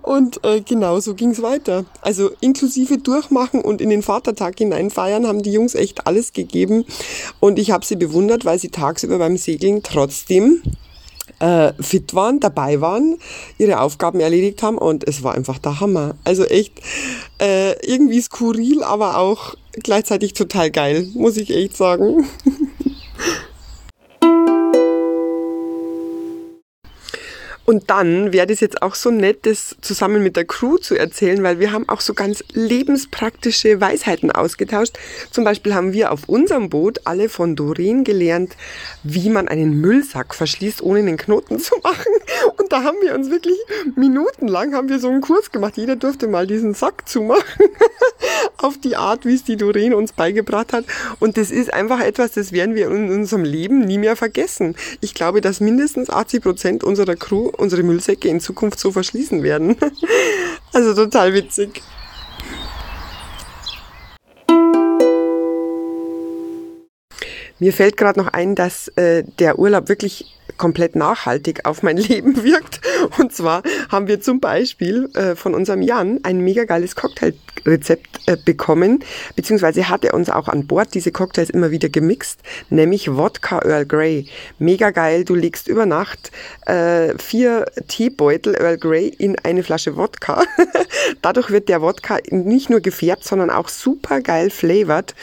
Und 0.02 0.44
äh, 0.46 0.62
genau 0.62 1.00
so 1.02 1.14
ging's 1.14 1.42
weiter. 1.42 1.86
Also 2.02 2.32
inklusive 2.40 2.98
Durchmachen 2.98 3.62
und 3.62 3.82
in 3.82 3.90
den 3.90 4.02
Vatertag 4.02 4.58
hineinfeiern 4.58 5.28
haben 5.28 5.44
die 5.44 5.52
Jungs 5.52 5.76
echt 5.76 6.08
alles 6.08 6.32
gegeben. 6.32 6.86
Und 7.42 7.60
ich 7.60 7.72
habe 7.72 7.86
sie 7.86 7.98
bewundert, 7.98 8.46
weil 8.46 8.60
sie 8.60 8.70
tagsüber 8.70 9.18
beim 9.18 9.36
Segeln 9.36 9.84
trotzdem 9.84 10.64
äh, 11.44 11.74
fit 11.82 12.14
waren, 12.14 12.40
dabei 12.40 12.80
waren, 12.80 13.18
ihre 13.58 13.82
Aufgaben 13.82 14.22
erledigt 14.22 14.64
haben 14.64 14.78
und 14.78 15.06
es 15.06 15.24
war 15.24 15.36
einfach 15.36 15.60
der 15.60 15.82
Hammer. 15.82 16.16
Also 16.24 16.46
echt 16.46 16.80
äh, 17.42 17.74
irgendwie 17.86 18.22
skurril, 18.22 18.82
aber 18.82 19.18
auch 19.18 19.56
gleichzeitig 19.74 20.34
total 20.34 20.72
geil, 20.72 21.10
muss 21.14 21.36
ich 21.36 21.50
echt 21.50 21.76
sagen. 21.76 22.26
Und 27.66 27.90
dann 27.90 28.34
wäre 28.34 28.48
das 28.48 28.60
jetzt 28.60 28.82
auch 28.82 28.96
so 28.96 29.10
nett, 29.10 29.46
das 29.46 29.76
zusammen 29.82 30.22
mit 30.22 30.36
der 30.36 30.46
Crew 30.46 30.78
zu 30.78 30.96
erzählen, 30.96 31.44
weil 31.44 31.60
wir 31.60 31.72
haben 31.72 31.88
auch 31.88 32.02
so 32.02 32.14
ganz 32.14 32.44
lebenspraktische 32.54 33.80
Weisheiten 33.80 34.32
ausgetauscht. 34.32 34.98
Zum 35.32 35.44
Beispiel 35.44 35.74
haben 35.74 35.94
wir 35.94 36.12
auf 36.12 36.28
unserem 36.28 36.70
Boot 36.70 37.02
alle 37.06 37.30
von 37.30 37.56
Doreen 37.56 38.04
gelernt, 38.04 38.56
wie 39.04 39.30
man 39.30 39.48
einen 39.48 39.80
Müllsack 39.80 40.36
verschließt, 40.36 40.82
ohne 40.82 41.00
einen 41.00 41.18
Knoten 41.18 41.60
zu 41.60 41.76
machen. 41.84 42.12
Und 42.58 42.72
da 42.72 42.84
haben 42.84 42.98
wir 43.02 43.16
uns 43.16 43.30
wirklich 43.30 43.58
minutenlang 43.96 44.74
haben 44.74 44.90
wir 44.90 45.00
so 45.00 45.10
einen 45.10 45.22
Kurs 45.22 45.52
gemacht. 45.52 45.78
Jeder 45.78 45.96
durfte 45.96 46.28
mal 46.28 46.48
diesen 46.48 46.74
Sack 46.74 47.08
zumachen. 47.08 47.44
auf 48.58 48.78
die 48.78 48.96
Art, 48.96 49.26
wie 49.26 49.36
es 49.36 49.44
die 49.44 49.58
Doreen 49.58 49.94
uns 49.94 50.14
beigebracht 50.14 50.74
hat. 50.74 50.86
Und 51.20 51.38
das 51.38 51.52
ist 51.52 51.74
einfach 51.74 52.00
etwas, 52.00 52.32
das 52.32 52.52
werden 52.52 52.76
wir 52.76 52.90
in 52.90 53.12
unserem 53.12 53.44
Leben 53.44 53.80
nie 53.80 53.98
mehr 53.98 54.16
vergessen. 54.16 54.76
Ich 55.02 55.14
glaube, 55.14 55.42
dass 55.42 55.60
mindestens 55.60 56.10
80 56.10 56.42
Prozent 56.42 56.84
unserer 56.84 57.16
Crew 57.16 57.52
unsere 57.58 57.84
Müllsäcke 57.84 58.28
in 58.28 58.40
Zukunft 58.40 58.80
so 58.80 58.92
verschließen 58.92 59.44
werden. 59.44 59.78
Also 60.76 60.96
total 60.96 61.36
witzig. 61.36 61.84
Mir 67.64 67.72
fällt 67.72 67.96
gerade 67.96 68.20
noch 68.20 68.28
ein, 68.28 68.56
dass 68.56 68.90
äh, 68.98 69.24
der 69.40 69.58
Urlaub 69.58 69.88
wirklich 69.88 70.26
komplett 70.58 70.98
nachhaltig 70.98 71.66
auf 71.66 71.82
mein 71.82 71.96
Leben 72.10 72.44
wirkt. 72.44 72.82
Und 73.18 73.34
zwar 73.34 73.64
haben 73.90 74.08
wir 74.08 74.20
zum 74.20 74.42
Beispiel 74.42 75.10
äh, 75.14 75.36
von 75.36 75.56
unserem 75.56 75.82
Jan 75.82 76.20
ein 76.24 76.40
mega 76.40 76.66
geiles 76.66 76.98
Cocktailrezept 76.98 78.28
äh, 78.28 78.36
bekommen, 78.44 79.04
beziehungsweise 79.38 79.88
hat 79.88 80.04
er 80.04 80.14
uns 80.14 80.30
auch 80.30 80.50
an 80.50 80.68
Bord 80.68 80.94
diese 80.94 81.14
Cocktails 81.14 81.50
immer 81.50 81.72
wieder 81.72 81.88
gemixt, 81.88 82.42
nämlich 82.70 83.16
Wodka 83.16 83.60
Earl 83.60 83.86
Grey. 83.86 84.28
Mega 84.60 84.92
geil, 84.92 85.24
du 85.24 85.34
legst 85.34 85.70
über 85.70 85.86
Nacht 85.86 86.32
äh, 86.66 87.18
vier 87.18 87.66
Teebeutel 87.88 88.56
Earl 88.56 88.78
Grey 88.78 89.08
in 89.08 89.40
eine 89.40 89.64
Flasche 89.64 89.96
Wodka. 89.96 90.44
Dadurch 91.22 91.50
wird 91.50 91.70
der 91.70 91.82
Wodka 91.82 92.20
nicht 92.30 92.70
nur 92.70 92.82
gefärbt, 92.82 93.24
sondern 93.24 93.50
auch 93.50 93.70
super 93.70 94.20
geil 94.20 94.50
flavored. 94.50 95.16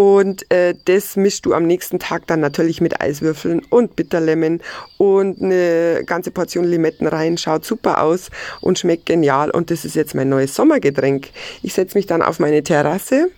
Und 0.00 0.50
äh, 0.50 0.74
das 0.86 1.14
mischst 1.16 1.44
du 1.44 1.52
am 1.52 1.66
nächsten 1.66 1.98
Tag 1.98 2.26
dann 2.26 2.40
natürlich 2.40 2.80
mit 2.80 3.02
Eiswürfeln 3.02 3.60
und 3.68 3.96
Bitterlemon 3.96 4.62
und 4.96 5.42
eine 5.42 6.04
ganze 6.06 6.30
Portion 6.30 6.64
Limetten 6.64 7.06
rein. 7.06 7.36
Schaut 7.36 7.66
super 7.66 8.02
aus 8.02 8.30
und 8.62 8.78
schmeckt 8.78 9.04
genial. 9.04 9.50
Und 9.50 9.70
das 9.70 9.84
ist 9.84 9.96
jetzt 9.96 10.14
mein 10.14 10.30
neues 10.30 10.54
Sommergetränk. 10.54 11.28
Ich 11.62 11.74
setze 11.74 11.98
mich 11.98 12.06
dann 12.06 12.22
auf 12.22 12.38
meine 12.38 12.62
Terrasse 12.62 13.30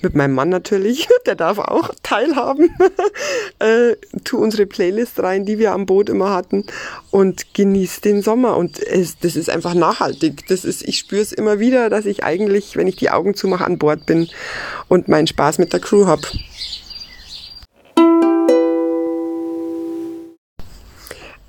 mit 0.00 0.14
meinem 0.14 0.34
Mann 0.34 0.48
natürlich, 0.48 1.08
der 1.26 1.34
darf 1.34 1.58
auch 1.58 1.90
teilhaben, 2.02 2.70
äh, 3.58 3.96
tu 4.24 4.38
unsere 4.38 4.66
Playlist 4.66 5.22
rein, 5.22 5.44
die 5.44 5.58
wir 5.58 5.72
am 5.72 5.86
Boot 5.86 6.08
immer 6.08 6.30
hatten 6.30 6.64
und 7.10 7.54
genieß 7.54 8.00
den 8.00 8.22
Sommer 8.22 8.56
und 8.56 8.78
es, 8.80 9.18
das 9.18 9.36
ist 9.36 9.50
einfach 9.50 9.74
nachhaltig. 9.74 10.46
Das 10.48 10.64
ist, 10.64 10.86
ich 10.86 10.98
spüre 10.98 11.22
es 11.22 11.32
immer 11.32 11.58
wieder, 11.58 11.90
dass 11.90 12.06
ich 12.06 12.24
eigentlich, 12.24 12.76
wenn 12.76 12.86
ich 12.86 12.96
die 12.96 13.10
Augen 13.10 13.34
zumache, 13.34 13.64
an 13.64 13.78
Bord 13.78 14.06
bin 14.06 14.28
und 14.88 15.08
meinen 15.08 15.26
Spaß 15.26 15.58
mit 15.58 15.72
der 15.72 15.80
Crew 15.80 16.06
habe. 16.06 16.22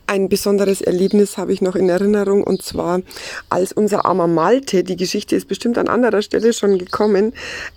Ein 0.10 0.28
besonderes 0.28 0.82
Erlebnis 0.82 1.38
habe 1.38 1.54
ich 1.54 1.62
noch 1.62 1.76
in 1.76 1.88
Erinnerung 1.88 2.44
und 2.44 2.64
zwar 2.64 3.02
als 3.48 3.72
unser 3.72 4.06
armer 4.06 4.26
Malte, 4.26 4.84
die 4.84 4.96
Geschichte 4.96 5.36
ist 5.36 5.48
bestimmt 5.48 5.78
an 5.78 5.88
anderer 5.88 6.24
Stelle 6.24 6.52
schon 6.52 6.80
gekommen, 6.80 7.32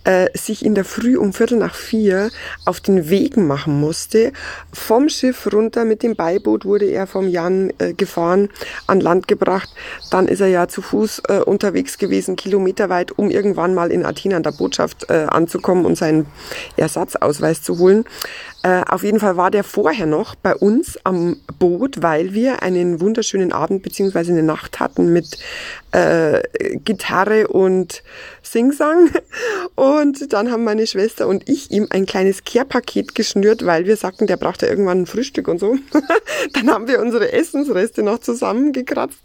äh, 0.04 0.26
sich 0.32 0.64
in 0.64 0.74
der 0.74 0.86
Früh 0.86 1.18
um 1.18 1.34
Viertel 1.34 1.58
nach 1.58 1.74
vier 1.74 2.30
auf 2.64 2.80
den 2.80 3.10
Weg 3.10 3.36
machen 3.36 3.78
musste. 3.78 4.32
Vom 4.72 5.10
Schiff 5.10 5.46
runter 5.52 5.84
mit 5.84 6.02
dem 6.02 6.16
Beiboot 6.16 6.64
wurde 6.64 6.86
er 6.86 7.06
vom 7.06 7.28
Jan 7.28 7.70
äh, 7.76 7.92
gefahren, 7.92 8.48
an 8.86 9.00
Land 9.00 9.28
gebracht. 9.28 9.68
Dann 10.10 10.26
ist 10.26 10.40
er 10.40 10.48
ja 10.48 10.68
zu 10.68 10.80
Fuß 10.80 11.24
äh, 11.28 11.40
unterwegs 11.40 11.98
gewesen, 11.98 12.36
kilometerweit, 12.36 13.12
um 13.12 13.28
irgendwann 13.28 13.74
mal 13.74 13.92
in 13.92 14.06
Athen 14.06 14.32
an 14.32 14.42
der 14.42 14.52
Botschaft 14.52 15.10
äh, 15.10 15.26
anzukommen 15.28 15.84
und 15.84 15.98
seinen 15.98 16.24
Ersatzausweis 16.78 17.60
zu 17.60 17.78
holen. 17.78 18.06
Äh, 18.62 18.82
auf 18.88 19.02
jeden 19.02 19.18
Fall 19.18 19.36
war 19.36 19.50
der 19.50 19.64
vorher 19.64 20.06
noch 20.06 20.34
bei 20.36 20.54
uns 20.54 20.98
am 21.04 21.36
Boot, 21.58 22.02
weil 22.02 22.32
wir 22.32 22.62
einen 22.62 23.00
wunderschönen 23.00 23.52
Abend 23.52 23.82
beziehungsweise 23.82 24.32
eine 24.32 24.44
Nacht 24.44 24.78
hatten 24.78 25.12
mit 25.12 25.38
äh, 25.90 26.42
Gitarre 26.84 27.48
und 27.48 28.02
Singsang. 28.42 29.10
Und 29.74 30.32
dann 30.32 30.50
haben 30.50 30.64
meine 30.64 30.86
Schwester 30.86 31.26
und 31.26 31.48
ich 31.48 31.70
ihm 31.70 31.86
ein 31.90 32.04
kleines 32.04 32.44
Care-Paket 32.44 33.14
geschnürt, 33.14 33.64
weil 33.64 33.86
wir 33.86 33.96
sagten, 33.96 34.26
der 34.26 34.36
braucht 34.36 34.62
ja 34.62 34.68
irgendwann 34.68 35.02
ein 35.02 35.06
Frühstück 35.06 35.48
und 35.48 35.58
so. 35.58 35.76
dann 36.52 36.70
haben 36.70 36.88
wir 36.88 37.00
unsere 37.00 37.32
Essensreste 37.32 38.02
noch 38.02 38.18
zusammengekratzt 38.18 39.18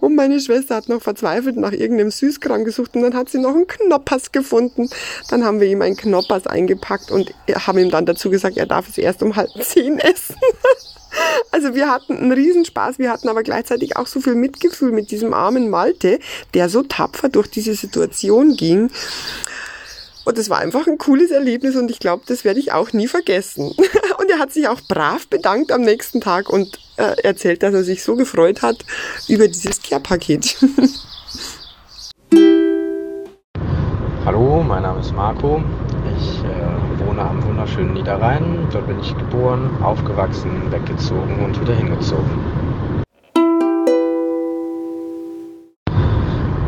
und 0.00 0.14
meine 0.14 0.40
Schwester 0.40 0.76
hat 0.76 0.88
noch 0.88 1.02
verzweifelt 1.02 1.56
nach 1.56 1.72
irgendeinem 1.72 2.10
Süßkram 2.10 2.64
gesucht 2.64 2.94
und 2.94 3.02
dann 3.02 3.14
hat 3.14 3.30
sie 3.30 3.38
noch 3.38 3.54
einen 3.54 3.66
Knoppers 3.66 4.32
gefunden. 4.32 4.88
Dann 5.30 5.44
haben 5.44 5.60
wir 5.60 5.68
ihm 5.68 5.82
einen 5.82 5.96
Knoppers 5.96 6.46
eingepackt 6.46 7.10
und 7.10 7.32
haben 7.54 7.78
ihm 7.78 7.90
dann 7.90 8.06
dazu 8.06 8.30
gesagt, 8.30 8.56
er 8.56 8.66
darf 8.66 8.83
es 8.88 8.98
erst 8.98 9.22
um 9.22 9.36
halb 9.36 9.50
zehn 9.62 9.98
essen. 9.98 10.36
Also 11.52 11.76
wir 11.76 11.88
hatten 11.88 12.16
einen 12.16 12.32
Riesenspaß, 12.32 12.98
wir 12.98 13.08
hatten 13.12 13.28
aber 13.28 13.44
gleichzeitig 13.44 13.96
auch 13.96 14.08
so 14.08 14.20
viel 14.20 14.34
Mitgefühl 14.34 14.90
mit 14.90 15.12
diesem 15.12 15.32
armen 15.32 15.70
Malte, 15.70 16.18
der 16.54 16.68
so 16.68 16.82
tapfer 16.82 17.28
durch 17.28 17.48
diese 17.48 17.74
Situation 17.74 18.56
ging. 18.56 18.90
Und 20.24 20.38
es 20.38 20.50
war 20.50 20.58
einfach 20.58 20.86
ein 20.86 20.98
cooles 20.98 21.30
Erlebnis 21.30 21.76
und 21.76 21.90
ich 21.90 21.98
glaube, 22.00 22.24
das 22.26 22.44
werde 22.44 22.58
ich 22.58 22.72
auch 22.72 22.92
nie 22.92 23.06
vergessen. 23.06 23.72
Und 24.18 24.30
er 24.30 24.38
hat 24.38 24.52
sich 24.52 24.68
auch 24.68 24.80
brav 24.88 25.28
bedankt 25.28 25.70
am 25.70 25.82
nächsten 25.82 26.22
Tag 26.22 26.48
und 26.48 26.78
äh, 26.96 27.14
erzählt, 27.22 27.62
dass 27.62 27.74
er 27.74 27.84
sich 27.84 28.02
so 28.02 28.14
gefreut 28.14 28.62
hat 28.62 28.78
über 29.28 29.46
dieses 29.48 29.82
Care-Paket. 29.82 30.56
Hallo, 34.24 34.62
mein 34.62 34.82
Name 34.82 35.00
ist 35.00 35.12
Marco. 35.12 35.62
Ich 36.18 36.33
wohne 37.14 37.28
am 37.28 37.42
wunderschönen 37.44 37.94
Niederrhein. 37.94 38.42
Dort 38.72 38.86
bin 38.86 38.98
ich 38.98 39.16
geboren, 39.16 39.70
aufgewachsen, 39.82 40.50
weggezogen 40.70 41.44
und 41.44 41.60
wieder 41.60 41.74
hingezogen. 41.74 42.30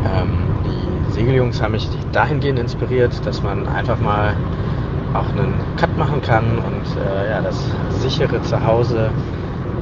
Ähm, 0.05 0.37
die 0.65 1.11
Segeljungs 1.11 1.61
haben 1.61 1.73
mich 1.73 1.89
dahingehend 2.13 2.59
inspiriert, 2.59 3.25
dass 3.25 3.43
man 3.43 3.67
einfach 3.67 3.99
mal 3.99 4.35
auch 5.13 5.29
einen 5.29 5.53
Cut 5.77 5.97
machen 5.97 6.21
kann 6.21 6.45
und 6.45 7.01
äh, 7.01 7.31
ja, 7.31 7.41
das 7.41 7.69
sichere 7.99 8.41
Zuhause 8.41 9.09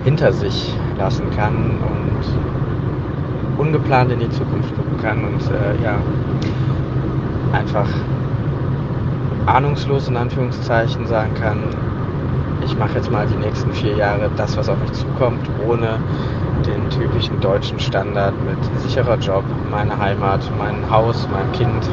hinter 0.03 0.31
sich 0.31 0.73
lassen 0.97 1.29
kann 1.35 1.79
und 1.81 3.59
ungeplant 3.59 4.11
in 4.11 4.19
die 4.19 4.29
Zukunft 4.29 4.75
gucken 4.75 4.97
kann 5.01 5.25
und 5.25 5.41
äh, 5.51 5.83
ja, 5.83 5.97
einfach 7.53 7.87
ahnungslos 9.45 10.07
in 10.07 10.17
Anführungszeichen 10.17 11.05
sagen 11.07 11.33
kann, 11.35 11.59
ich 12.63 12.75
mache 12.77 12.95
jetzt 12.95 13.11
mal 13.11 13.27
die 13.27 13.37
nächsten 13.37 13.71
vier 13.73 13.95
Jahre 13.95 14.29
das, 14.37 14.57
was 14.57 14.69
auf 14.69 14.79
mich 14.79 14.91
zukommt, 14.93 15.47
ohne 15.67 15.99
den 16.65 16.89
typischen 16.89 17.39
deutschen 17.41 17.79
Standard 17.79 18.33
mit 18.43 18.57
sicherer 18.81 19.17
Job, 19.17 19.43
meine 19.69 19.97
Heimat, 19.97 20.41
mein 20.57 20.89
Haus, 20.89 21.27
mein 21.31 21.51
Kind, 21.51 21.89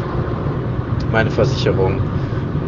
meine 1.10 1.30
Versicherung 1.30 2.00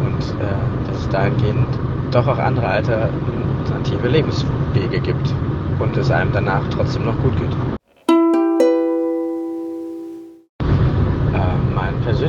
und 0.05 0.21
äh, 0.39 0.87
dass 0.87 0.99
es 0.99 1.09
dahingehend 1.09 1.67
doch 2.11 2.27
auch 2.27 2.37
andere 2.37 2.67
alternative 2.67 4.07
Lebenswege 4.07 4.99
gibt 4.99 5.33
und 5.79 5.97
es 5.97 6.11
einem 6.11 6.31
danach 6.31 6.63
trotzdem 6.69 7.05
noch 7.05 7.17
gut 7.21 7.35
geht. 7.37 7.74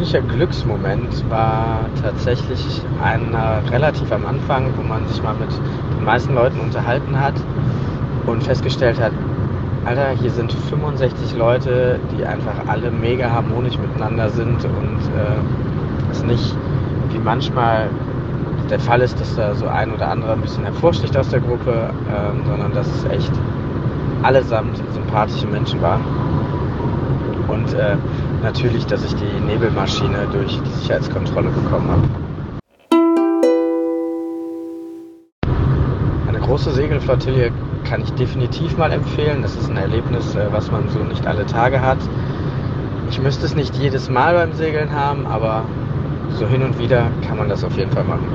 Persönlicher 0.06 0.36
Glücksmoment 0.36 1.30
war 1.30 1.80
tatsächlich 2.00 2.80
einer 3.02 3.60
relativ 3.72 4.12
am 4.12 4.24
Anfang, 4.24 4.72
wo 4.76 4.82
man 4.82 5.06
sich 5.08 5.20
mal 5.22 5.34
mit 5.34 5.50
den 5.50 6.04
meisten 6.04 6.34
Leuten 6.34 6.60
unterhalten 6.60 7.20
hat 7.20 7.34
und 8.26 8.44
festgestellt 8.44 9.00
hat, 9.00 9.12
Alter, 9.84 10.10
hier 10.10 10.30
sind 10.30 10.52
65 10.52 11.36
Leute, 11.36 11.98
die 12.12 12.24
einfach 12.24 12.54
alle 12.68 12.90
mega 12.90 13.30
harmonisch 13.30 13.78
miteinander 13.78 14.28
sind 14.30 14.64
und 14.64 15.00
äh, 15.16 16.10
es 16.12 16.22
nicht 16.24 16.56
wie 17.10 17.18
manchmal 17.18 17.88
der 18.70 18.80
Fall 18.80 19.00
ist, 19.00 19.20
dass 19.20 19.34
da 19.34 19.54
so 19.54 19.66
ein 19.66 19.92
oder 19.92 20.08
andere 20.08 20.34
ein 20.34 20.40
bisschen 20.40 20.64
hervorsticht 20.64 21.16
aus 21.16 21.28
der 21.30 21.40
Gruppe, 21.40 21.90
äh, 22.08 22.46
sondern 22.48 22.72
dass 22.72 22.86
es 22.86 23.04
echt 23.06 23.32
allesamt 24.22 24.76
sympathische 24.92 25.46
Menschen 25.48 25.82
waren. 25.82 26.04
Und 27.48 27.74
äh, 27.74 27.96
natürlich, 28.42 28.86
dass 28.86 29.04
ich 29.04 29.14
die 29.14 29.40
Nebelmaschine 29.46 30.26
durch 30.32 30.60
die 30.60 30.70
Sicherheitskontrolle 30.70 31.50
bekommen 31.50 31.90
habe. 31.90 32.08
Eine 36.28 36.40
große 36.40 36.72
Segelflottille 36.72 37.52
kann 37.84 38.02
ich 38.02 38.10
definitiv 38.12 38.76
mal 38.76 38.92
empfehlen. 38.92 39.42
Das 39.42 39.54
ist 39.56 39.70
ein 39.70 39.76
Erlebnis, 39.76 40.34
äh, 40.34 40.46
was 40.50 40.70
man 40.70 40.88
so 40.88 41.00
nicht 41.00 41.26
alle 41.26 41.46
Tage 41.46 41.80
hat. 41.80 41.98
Ich 43.08 43.20
müsste 43.20 43.46
es 43.46 43.54
nicht 43.54 43.76
jedes 43.76 44.10
Mal 44.10 44.34
beim 44.34 44.52
Segeln 44.52 44.90
haben, 44.92 45.26
aber 45.26 45.64
so 46.34 46.46
hin 46.46 46.62
und 46.62 46.78
wieder 46.78 47.08
kann 47.26 47.38
man 47.38 47.48
das 47.48 47.62
auf 47.62 47.76
jeden 47.76 47.92
Fall 47.92 48.04
machen. 48.04 48.26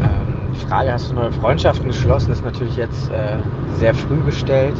Ähm, 0.00 0.50
die 0.54 0.66
Frage, 0.66 0.92
hast 0.92 1.10
du 1.10 1.14
neue 1.14 1.32
Freundschaften 1.32 1.88
geschlossen, 1.88 2.32
ist 2.32 2.44
natürlich 2.44 2.76
jetzt 2.76 3.10
äh, 3.10 3.36
sehr 3.74 3.94
früh 3.94 4.20
gestellt. 4.24 4.74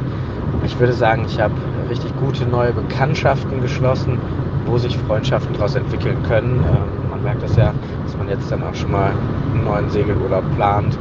Ich 0.65 0.79
würde 0.79 0.93
sagen, 0.93 1.25
ich 1.27 1.41
habe 1.41 1.55
richtig 1.89 2.15
gute 2.17 2.45
neue 2.45 2.73
Bekanntschaften 2.73 3.61
geschlossen, 3.61 4.19
wo 4.67 4.79
sich 4.79 4.97
Freundschaften 4.99 5.55
daraus 5.55 5.75
entwickeln 5.75 6.23
können. 6.25 6.59
Ähm, 6.59 7.11
man 7.11 7.23
merkt 7.23 7.43
das 7.43 7.57
ja, 7.57 7.73
dass 8.05 8.17
man 8.17 8.29
jetzt 8.29 8.51
dann 8.51 8.63
auch 8.63 8.75
schon 8.75 8.93
mal 8.93 9.13
einen 9.55 9.65
neuen 9.65 9.89
Segelurlaub 9.91 10.45
plant 10.57 10.99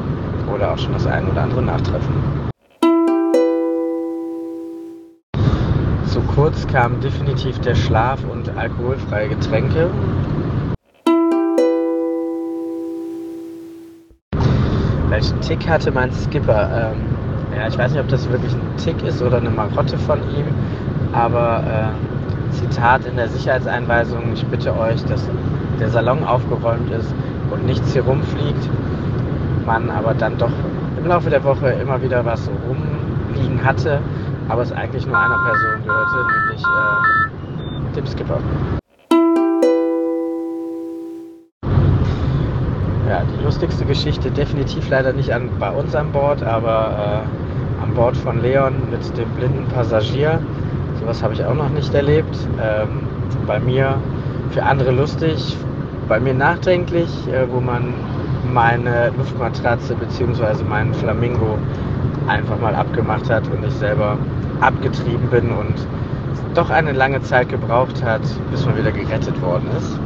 oder 0.53 0.71
auch 0.71 0.77
schon 0.77 0.93
das 0.93 1.07
ein 1.07 1.27
oder 1.27 1.43
andere 1.43 1.61
Nachtreffen. 1.61 2.13
Zu 6.05 6.21
kurz 6.33 6.65
kamen 6.67 7.01
definitiv 7.01 7.59
der 7.59 7.75
Schlaf 7.75 8.19
und 8.31 8.55
alkoholfreie 8.55 9.29
Getränke. 9.29 9.89
Welchen 15.09 15.41
Tick 15.41 15.67
hatte 15.67 15.91
mein 15.91 16.11
Skipper? 16.11 16.93
Ähm, 16.93 17.24
ja, 17.55 17.67
ich 17.67 17.77
weiß 17.77 17.91
nicht, 17.91 18.01
ob 18.01 18.09
das 18.09 18.29
wirklich 18.29 18.53
ein 18.53 18.77
Tick 18.77 19.01
ist 19.03 19.21
oder 19.21 19.37
eine 19.37 19.49
Marotte 19.49 19.97
von 19.97 20.19
ihm, 20.35 20.45
aber 21.13 21.63
äh, 21.65 22.51
Zitat 22.53 23.05
in 23.05 23.15
der 23.15 23.29
Sicherheitseinweisung, 23.29 24.33
ich 24.33 24.45
bitte 24.47 24.77
euch, 24.77 25.03
dass 25.05 25.27
der 25.79 25.89
Salon 25.89 26.23
aufgeräumt 26.23 26.89
ist 26.91 27.13
und 27.51 27.65
nichts 27.65 27.93
hier 27.93 28.03
rumfliegt, 28.03 28.69
man 29.65 29.89
aber 29.89 30.13
dann 30.13 30.37
doch 30.37 30.51
im 30.97 31.07
Laufe 31.07 31.29
der 31.29 31.43
Woche 31.43 31.69
immer 31.69 32.01
wieder 32.01 32.25
was 32.25 32.49
rumliegen 32.67 33.63
hatte, 33.63 33.99
aber 34.49 34.61
es 34.61 34.71
eigentlich 34.71 35.05
nur 35.05 35.17
einer 35.17 35.37
Person 35.37 35.83
gehörte, 35.85 36.15
nämlich 36.39 36.63
äh, 36.63 37.95
dem 37.95 38.05
Skipper. 38.05 38.39
Ja, 43.09 43.21
die 43.23 43.43
lustigste 43.43 43.85
Geschichte 43.85 44.31
definitiv 44.31 44.89
leider 44.89 45.13
nicht 45.13 45.31
an, 45.31 45.49
bei 45.59 45.69
uns 45.69 45.95
an 45.95 46.11
Bord, 46.11 46.43
aber 46.43 47.23
äh, 47.23 47.44
an 47.85 47.93
Bord 47.93 48.17
von 48.17 48.41
Leon 48.41 48.73
mit 48.89 49.17
dem 49.17 49.29
blinden 49.31 49.65
Passagier. 49.67 50.39
Sowas 50.99 51.21
habe 51.21 51.33
ich 51.33 51.45
auch 51.45 51.53
noch 51.53 51.69
nicht 51.69 51.93
erlebt. 51.93 52.35
Ähm, 52.61 53.01
bei 53.45 53.59
mir 53.59 53.97
für 54.49 54.63
andere 54.63 54.91
lustig, 54.91 55.55
bei 56.07 56.19
mir 56.19 56.33
nachdenklich, 56.33 57.09
äh, 57.27 57.45
wo 57.51 57.59
man 57.59 57.93
meine 58.51 59.11
Luftmatratze 59.17 59.95
bzw. 59.95 60.63
meinen 60.67 60.93
Flamingo 60.93 61.57
einfach 62.27 62.59
mal 62.59 62.73
abgemacht 62.73 63.29
hat 63.29 63.43
und 63.49 63.63
ich 63.65 63.73
selber 63.73 64.17
abgetrieben 64.61 65.29
bin 65.29 65.51
und 65.51 65.75
doch 66.55 66.69
eine 66.69 66.93
lange 66.93 67.21
Zeit 67.21 67.49
gebraucht 67.49 68.03
hat, 68.03 68.21
bis 68.49 68.65
man 68.65 68.77
wieder 68.77 68.91
gerettet 68.91 69.39
worden 69.41 69.67
ist. 69.77 69.99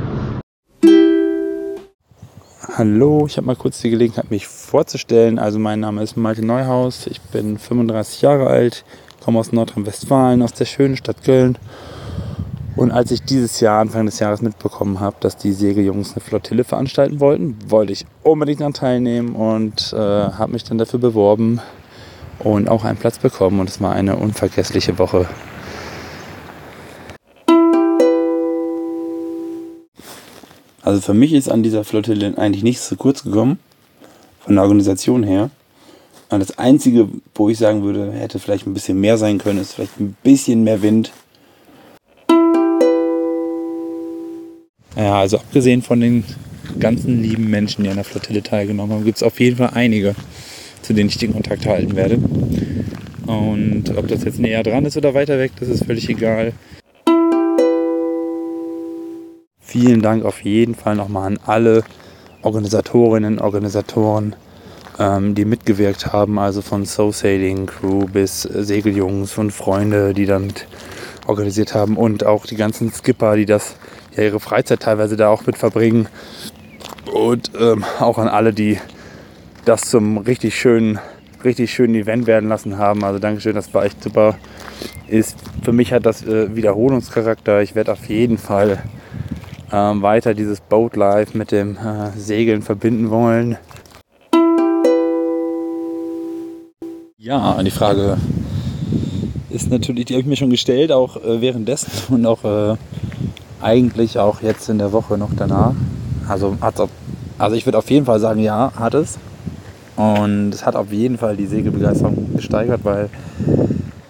Hallo, 2.67 3.23
ich 3.25 3.37
habe 3.37 3.47
mal 3.47 3.55
kurz 3.55 3.79
die 3.79 3.89
Gelegenheit, 3.89 4.29
mich 4.31 4.45
vorzustellen. 4.45 5.39
Also 5.39 5.59
mein 5.59 5.79
Name 5.79 6.03
ist 6.03 6.17
Malte 6.17 6.45
Neuhaus, 6.45 7.07
ich 7.07 7.21
bin 7.21 7.57
35 7.57 8.21
Jahre 8.21 8.47
alt, 8.47 8.83
komme 9.23 9.39
aus 9.39 9.53
Nordrhein-Westfalen, 9.53 10.41
aus 10.41 10.51
der 10.51 10.65
schönen 10.65 10.97
Stadt 10.97 11.23
Köln. 11.23 11.57
Und 12.75 12.91
als 12.91 13.11
ich 13.11 13.23
dieses 13.23 13.61
Jahr, 13.61 13.79
Anfang 13.79 14.05
des 14.07 14.19
Jahres 14.19 14.41
mitbekommen 14.41 14.99
habe, 14.99 15.15
dass 15.21 15.37
die 15.37 15.53
Segeljungs 15.53 16.11
eine 16.11 16.21
Flottille 16.21 16.65
veranstalten 16.65 17.21
wollten, 17.21 17.55
wollte 17.65 17.93
ich 17.93 18.05
unbedingt 18.23 18.59
daran 18.59 18.73
teilnehmen 18.73 19.35
und 19.35 19.93
äh, 19.93 19.97
habe 19.97 20.51
mich 20.51 20.65
dann 20.65 20.77
dafür 20.77 20.99
beworben 20.99 21.61
und 22.39 22.67
auch 22.67 22.83
einen 22.83 22.97
Platz 22.97 23.19
bekommen. 23.19 23.61
Und 23.61 23.69
es 23.69 23.79
war 23.79 23.93
eine 23.93 24.17
unvergessliche 24.17 24.99
Woche. 24.99 25.27
Also 30.89 31.01
für 31.01 31.13
mich 31.13 31.33
ist 31.33 31.49
an 31.49 31.61
dieser 31.61 31.83
Flottille 31.83 32.35
eigentlich 32.35 32.63
nichts 32.63 32.87
zu 32.87 32.95
kurz 32.95 33.21
gekommen, 33.21 33.59
von 34.39 34.55
der 34.55 34.63
Organisation 34.63 35.21
her. 35.21 35.51
Und 36.31 36.39
das 36.39 36.57
Einzige, 36.57 37.07
wo 37.35 37.47
ich 37.47 37.59
sagen 37.59 37.83
würde, 37.83 38.11
hätte 38.11 38.39
vielleicht 38.39 38.65
ein 38.65 38.73
bisschen 38.73 38.99
mehr 38.99 39.19
sein 39.19 39.37
können, 39.37 39.61
ist 39.61 39.73
vielleicht 39.73 39.99
ein 39.99 40.15
bisschen 40.23 40.63
mehr 40.63 40.81
Wind. 40.81 41.11
Ja, 44.97 45.19
also 45.19 45.37
abgesehen 45.37 45.83
von 45.83 45.99
den 45.99 46.23
ganzen 46.79 47.21
lieben 47.21 47.51
Menschen, 47.51 47.83
die 47.83 47.91
an 47.91 47.97
der 47.97 48.03
Flottille 48.03 48.41
teilgenommen 48.41 48.95
haben, 48.95 49.05
gibt 49.05 49.17
es 49.17 49.23
auf 49.23 49.39
jeden 49.39 49.57
Fall 49.57 49.73
einige, 49.75 50.15
zu 50.81 50.95
denen 50.95 51.09
ich 51.09 51.19
den 51.19 51.33
Kontakt 51.33 51.67
halten 51.67 51.95
werde. 51.95 52.17
Und 53.27 53.95
ob 53.95 54.07
das 54.07 54.23
jetzt 54.23 54.39
näher 54.39 54.63
dran 54.63 54.85
ist 54.85 54.97
oder 54.97 55.13
weiter 55.13 55.37
weg, 55.37 55.51
das 55.59 55.69
ist 55.69 55.85
völlig 55.85 56.09
egal. 56.09 56.53
Vielen 59.69 60.01
Dank 60.01 60.25
auf 60.25 60.43
jeden 60.43 60.73
Fall 60.73 60.95
nochmal 60.95 61.27
an 61.27 61.39
alle 61.45 61.83
Organisatorinnen 62.41 63.37
und 63.37 63.43
Organisatoren, 63.43 64.35
ähm, 64.97 65.35
die 65.35 65.45
mitgewirkt 65.45 66.11
haben, 66.11 66.39
also 66.39 66.63
von 66.63 66.87
Soul 66.87 67.13
Sailing 67.13 67.67
Crew 67.67 68.07
bis 68.11 68.41
Segeljungs 68.41 69.37
und 69.37 69.51
Freunde, 69.51 70.15
die 70.15 70.25
damit 70.25 70.65
organisiert 71.27 71.75
haben 71.75 71.97
und 71.97 72.25
auch 72.25 72.47
die 72.47 72.55
ganzen 72.55 72.91
Skipper, 72.91 73.35
die 73.35 73.45
das 73.45 73.75
ja 74.17 74.23
ihre 74.23 74.39
Freizeit 74.39 74.79
teilweise 74.79 75.15
da 75.17 75.29
auch 75.29 75.45
mit 75.45 75.55
verbringen 75.55 76.07
und 77.13 77.51
ähm, 77.55 77.85
auch 77.99 78.17
an 78.17 78.27
alle, 78.27 78.53
die 78.53 78.79
das 79.65 79.81
zum 79.81 80.17
richtig 80.17 80.59
schönen, 80.59 80.97
richtig 81.43 81.71
schönen 81.71 81.93
Event 81.93 82.25
werden 82.25 82.49
lassen 82.49 82.79
haben. 82.79 83.05
Also 83.05 83.19
Dankeschön, 83.19 83.53
das 83.53 83.71
war 83.75 83.85
echt 83.85 84.01
super. 84.01 84.35
Ist 85.07 85.37
für 85.61 85.73
mich 85.73 85.93
hat 85.93 86.07
das 86.07 86.25
äh, 86.25 86.55
Wiederholungscharakter. 86.55 87.61
Ich 87.61 87.75
werde 87.75 87.91
auf 87.91 88.05
jeden 88.05 88.39
Fall 88.39 88.79
ähm, 89.71 90.01
weiter 90.01 90.33
dieses 90.33 90.61
Boat 90.61 90.95
Life 90.95 91.37
mit 91.37 91.51
dem 91.51 91.77
äh, 91.77 92.11
Segeln 92.17 92.61
verbinden 92.61 93.09
wollen. 93.09 93.57
Ja, 97.17 97.61
die 97.61 97.71
Frage 97.71 98.17
ist 99.49 99.69
natürlich, 99.69 100.05
die 100.05 100.13
habe 100.13 100.21
ich 100.21 100.27
mir 100.27 100.35
schon 100.35 100.49
gestellt, 100.49 100.91
auch 100.91 101.17
äh, 101.17 101.41
währenddessen 101.41 102.13
und 102.13 102.25
auch 102.25 102.43
äh, 102.43 102.75
eigentlich 103.61 104.17
auch 104.17 104.41
jetzt 104.41 104.69
in 104.69 104.77
der 104.77 104.91
Woche 104.93 105.17
noch 105.17 105.31
danach. 105.35 105.73
Also, 106.27 106.57
also 107.37 107.55
ich 107.55 107.65
würde 107.65 107.77
auf 107.77 107.89
jeden 107.89 108.05
Fall 108.05 108.19
sagen, 108.19 108.39
ja, 108.39 108.71
hat 108.75 108.93
es. 108.93 109.17
Und 109.95 110.51
es 110.53 110.65
hat 110.65 110.75
auf 110.75 110.93
jeden 110.93 111.17
Fall 111.17 111.35
die 111.35 111.45
Segelbegeisterung 111.45 112.33
gesteigert, 112.35 112.81
weil 112.83 113.09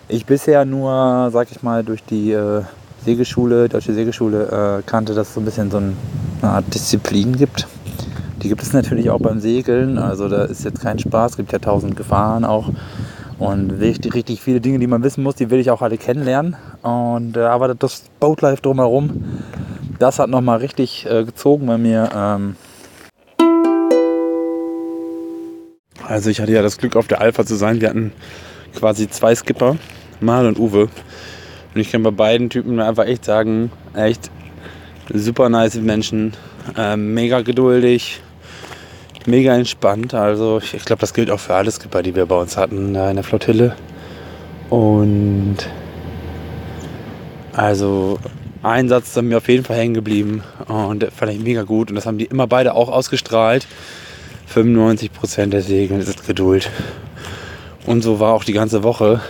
ich 0.08 0.26
bisher 0.26 0.66
nur, 0.66 1.30
sag 1.32 1.50
ich 1.52 1.64
mal, 1.64 1.84
durch 1.84 2.04
die 2.04 2.32
äh, 2.32 2.62
Segelschule, 3.04 3.70
Deutsche 3.70 3.94
Segelschule, 3.94 4.80
äh, 4.80 4.84
kannte, 4.86 5.14
dass 5.14 5.30
es 5.30 5.34
so 5.34 5.42
ein 5.42 5.46
bisschen 5.46 5.72
so 5.72 5.78
eine 5.78 5.94
Art 6.42 6.74
Disziplin 6.74 7.36
gibt. 7.36 7.68
Die 8.42 8.50
gibt 8.50 8.62
es 8.62 8.74
natürlich 8.74 9.10
auch 9.10 9.20
beim 9.20 9.40
Segeln. 9.40 9.98
Also 9.98 10.30
da 10.30 10.46
ist 10.46 10.64
jetzt 10.64 10.82
kein 10.82 11.00
Spaß, 11.00 11.32
es 11.32 11.38
gibt 11.38 11.52
ja 11.52 11.60
tausend 11.60 11.96
Gefahren 11.96 12.46
auch. 12.46 12.70
Und 13.38 13.72
richtig, 13.72 14.16
richtig 14.16 14.42
viele 14.42 14.60
Dinge, 14.60 14.80
die 14.80 14.88
man 14.88 15.02
wissen 15.02 15.24
muss, 15.24 15.36
die 15.36 15.50
will 15.50 15.60
ich 15.60 15.72
auch 15.72 15.82
alle 15.82 15.98
kennenlernen. 15.98 16.58
Und 16.82 17.38
äh, 17.38 17.42
aber 17.42 17.74
das 17.74 18.04
Boatlife 18.20 18.62
drumherum, 18.62 19.24
das 19.98 20.20
hat 20.20 20.30
nochmal 20.30 20.58
richtig 20.58 21.06
äh, 21.10 21.24
gezogen 21.24 21.66
bei 21.68 21.78
mir. 21.78 22.10
Ähm 22.14 22.56
also 26.06 26.30
ich 26.30 26.42
hatte 26.42 26.52
ja 26.52 26.62
das 26.62 26.78
Glück, 26.78 26.96
auf 26.96 27.08
der 27.08 27.22
Alpha 27.22 27.46
zu 27.46 27.56
sein. 27.56 27.80
Wir 27.80 27.90
hatten 27.90 28.12
quasi 28.76 29.10
zwei 29.10 29.36
Skipper, 29.36 29.78
Mal 30.20 30.46
und 30.48 30.60
Uwe. 30.60 30.90
Und 31.80 31.86
ich 31.86 31.94
kann 31.94 32.04
bei 32.04 32.12
beiden 32.12 32.50
Typen 32.50 32.82
einfach 32.82 33.06
echt 33.06 33.24
sagen, 33.24 33.72
echt 33.94 34.30
super 35.14 35.48
nice 35.48 35.76
Menschen, 35.76 36.34
äh, 36.78 36.98
mega 36.98 37.40
geduldig, 37.40 38.20
mega 39.26 39.56
entspannt. 39.56 40.14
Also 40.14 40.60
ich, 40.62 40.74
ich 40.74 40.84
glaube, 40.84 41.00
das 41.00 41.14
gilt 41.14 41.32
auch 41.32 41.40
für 41.40 41.56
alle 41.56 41.72
Skipper, 41.72 42.04
die 42.04 42.16
wir 42.16 42.26
bei 42.26 42.36
uns 42.36 42.58
hatten 42.58 42.96
in 42.96 43.16
der 43.16 43.24
Flottille. 43.24 43.78
Und 44.70 45.56
also 47.54 48.20
ein 48.62 48.90
Satz 48.90 49.16
ist 49.16 49.22
mir 49.22 49.38
auf 49.38 49.48
jeden 49.48 49.64
Fall 49.64 49.78
hängen 49.78 49.94
geblieben 49.94 50.44
und 50.68 51.02
der 51.02 51.12
fand 51.12 51.32
ich 51.32 51.40
mega 51.40 51.64
gut. 51.64 51.92
Und 51.92 51.96
das 51.96 52.06
haben 52.06 52.18
die 52.18 52.26
immer 52.26 52.46
beide 52.46 52.74
auch 52.74 52.90
ausgestrahlt. 52.90 53.66
95% 54.54 55.46
der 55.46 55.62
Segel 55.62 56.00
ist 56.02 56.28
Geduld. 56.28 56.70
Und 57.86 58.02
so 58.02 58.20
war 58.20 58.34
auch 58.34 58.44
die 58.44 58.52
ganze 58.52 58.84
Woche. 58.84 59.22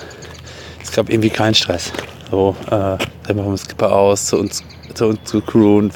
Es 0.82 0.92
gab 0.92 1.12
irgendwie 1.12 1.30
keinen 1.30 1.54
Stress. 1.54 1.92
So, 2.32 2.56
äh, 2.68 2.98
dann 3.28 3.36
machen 3.36 3.58
Skipper 3.58 3.92
aus, 3.92 4.28
zu 4.28 4.38
uns, 4.38 4.64
zu 4.94 5.08
uns 5.08 5.24
zu 5.24 5.42
Crew. 5.42 5.80
Und 5.80 5.94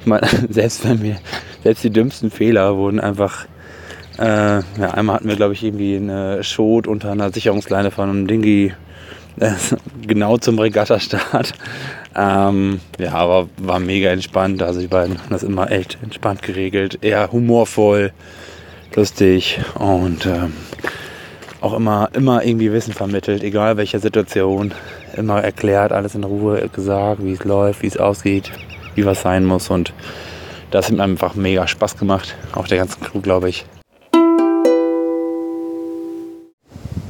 ich 0.00 0.06
meine, 0.06 0.26
selbst 0.48 0.86
wenn 0.88 1.02
wir, 1.02 1.16
selbst 1.62 1.84
die 1.84 1.90
dümmsten 1.90 2.30
Fehler 2.30 2.76
wurden 2.76 3.00
einfach, 3.00 3.46
äh, 4.18 4.58
ja, 4.58 4.90
einmal 4.92 5.16
hatten 5.16 5.28
wir, 5.28 5.36
glaube 5.36 5.54
ich, 5.54 5.64
irgendwie 5.64 5.96
eine 5.96 6.44
Schot 6.44 6.86
unter 6.86 7.10
einer 7.10 7.32
Sicherungsleine 7.32 7.90
von 7.90 8.10
einem 8.10 8.26
Dingy, 8.26 8.72
äh, 9.40 9.52
genau 10.06 10.36
zum 10.36 10.58
Regattastart. 10.58 11.54
Ähm, 12.14 12.80
ja, 12.98 13.12
aber 13.14 13.48
war 13.56 13.80
mega 13.80 14.10
entspannt. 14.10 14.62
Also 14.62 14.80
die 14.80 14.86
beiden 14.86 15.18
haben 15.18 15.30
das 15.30 15.42
immer 15.42 15.70
echt 15.70 15.98
entspannt 16.02 16.42
geregelt. 16.42 16.98
Eher 17.00 17.32
humorvoll, 17.32 18.12
lustig 18.94 19.60
und 19.78 20.26
ähm, 20.26 20.52
auch 21.60 21.72
immer, 21.72 22.10
immer 22.12 22.44
irgendwie 22.44 22.70
Wissen 22.72 22.92
vermittelt, 22.92 23.42
egal 23.42 23.78
welche 23.78 23.98
Situation. 23.98 24.74
Immer 25.16 25.42
erklärt, 25.42 25.92
alles 25.92 26.14
in 26.14 26.24
Ruhe 26.24 26.68
gesagt, 26.68 27.22
wie 27.24 27.32
es 27.32 27.44
läuft, 27.44 27.82
wie 27.82 27.86
es 27.86 27.96
aussieht, 27.96 28.50
wie 28.94 29.06
was 29.06 29.22
sein 29.22 29.44
muss. 29.44 29.70
Und 29.70 29.92
das 30.70 30.86
hat 30.86 30.96
mir 30.96 31.02
einfach 31.02 31.34
mega 31.34 31.66
Spaß 31.68 31.96
gemacht. 31.96 32.34
Auch 32.52 32.66
der 32.66 32.78
ganzen 32.78 33.00
Crew, 33.00 33.20
glaube 33.20 33.48
ich. 33.48 33.64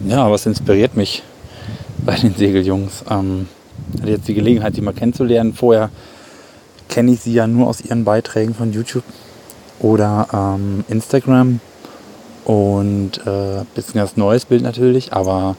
Ja, 0.07 0.31
was 0.31 0.45
inspiriert 0.45 0.97
mich 0.97 1.23
bei 2.05 2.17
den 2.17 2.35
Segeljungs? 2.35 3.05
Ähm, 3.11 3.49
hatte 4.01 4.11
jetzt 4.11 4.29
die 4.29 4.35
Gelegenheit, 4.35 4.75
sie 4.75 4.83
mal 4.83 4.93
kennenzulernen. 4.93 5.55
Vorher 5.55 5.89
kenne 6.89 7.13
ich 7.13 7.21
sie 7.21 7.33
ja 7.33 7.47
nur 7.47 7.69
aus 7.69 7.81
ihren 7.81 8.05
Beiträgen 8.05 8.55
von 8.55 8.73
YouTube 8.73 9.05
oder 9.81 10.29
ähm, 10.33 10.85
Instagram 10.89 11.61
und 12.45 13.19
äh, 13.27 13.65
bisschen 13.75 13.95
ganz 13.95 14.17
neues 14.17 14.45
Bild 14.45 14.63
natürlich, 14.63 15.13
aber 15.13 15.57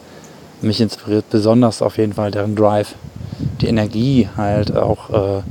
mich 0.61 0.81
inspiriert 0.81 1.29
besonders 1.29 1.81
auf 1.81 1.97
jeden 1.97 2.13
Fall 2.13 2.31
deren 2.31 2.55
Drive, 2.55 2.95
die 3.61 3.67
Energie 3.67 4.29
halt 4.35 4.75
auch 4.75 5.09
äh, 5.09 5.41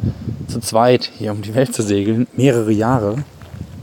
zu 0.49 0.61
zweit 0.61 1.11
hier 1.19 1.33
um 1.33 1.43
die 1.43 1.55
Welt 1.55 1.75
zu 1.75 1.83
segeln, 1.83 2.27
mehrere 2.37 2.73
Jahre. 2.73 3.17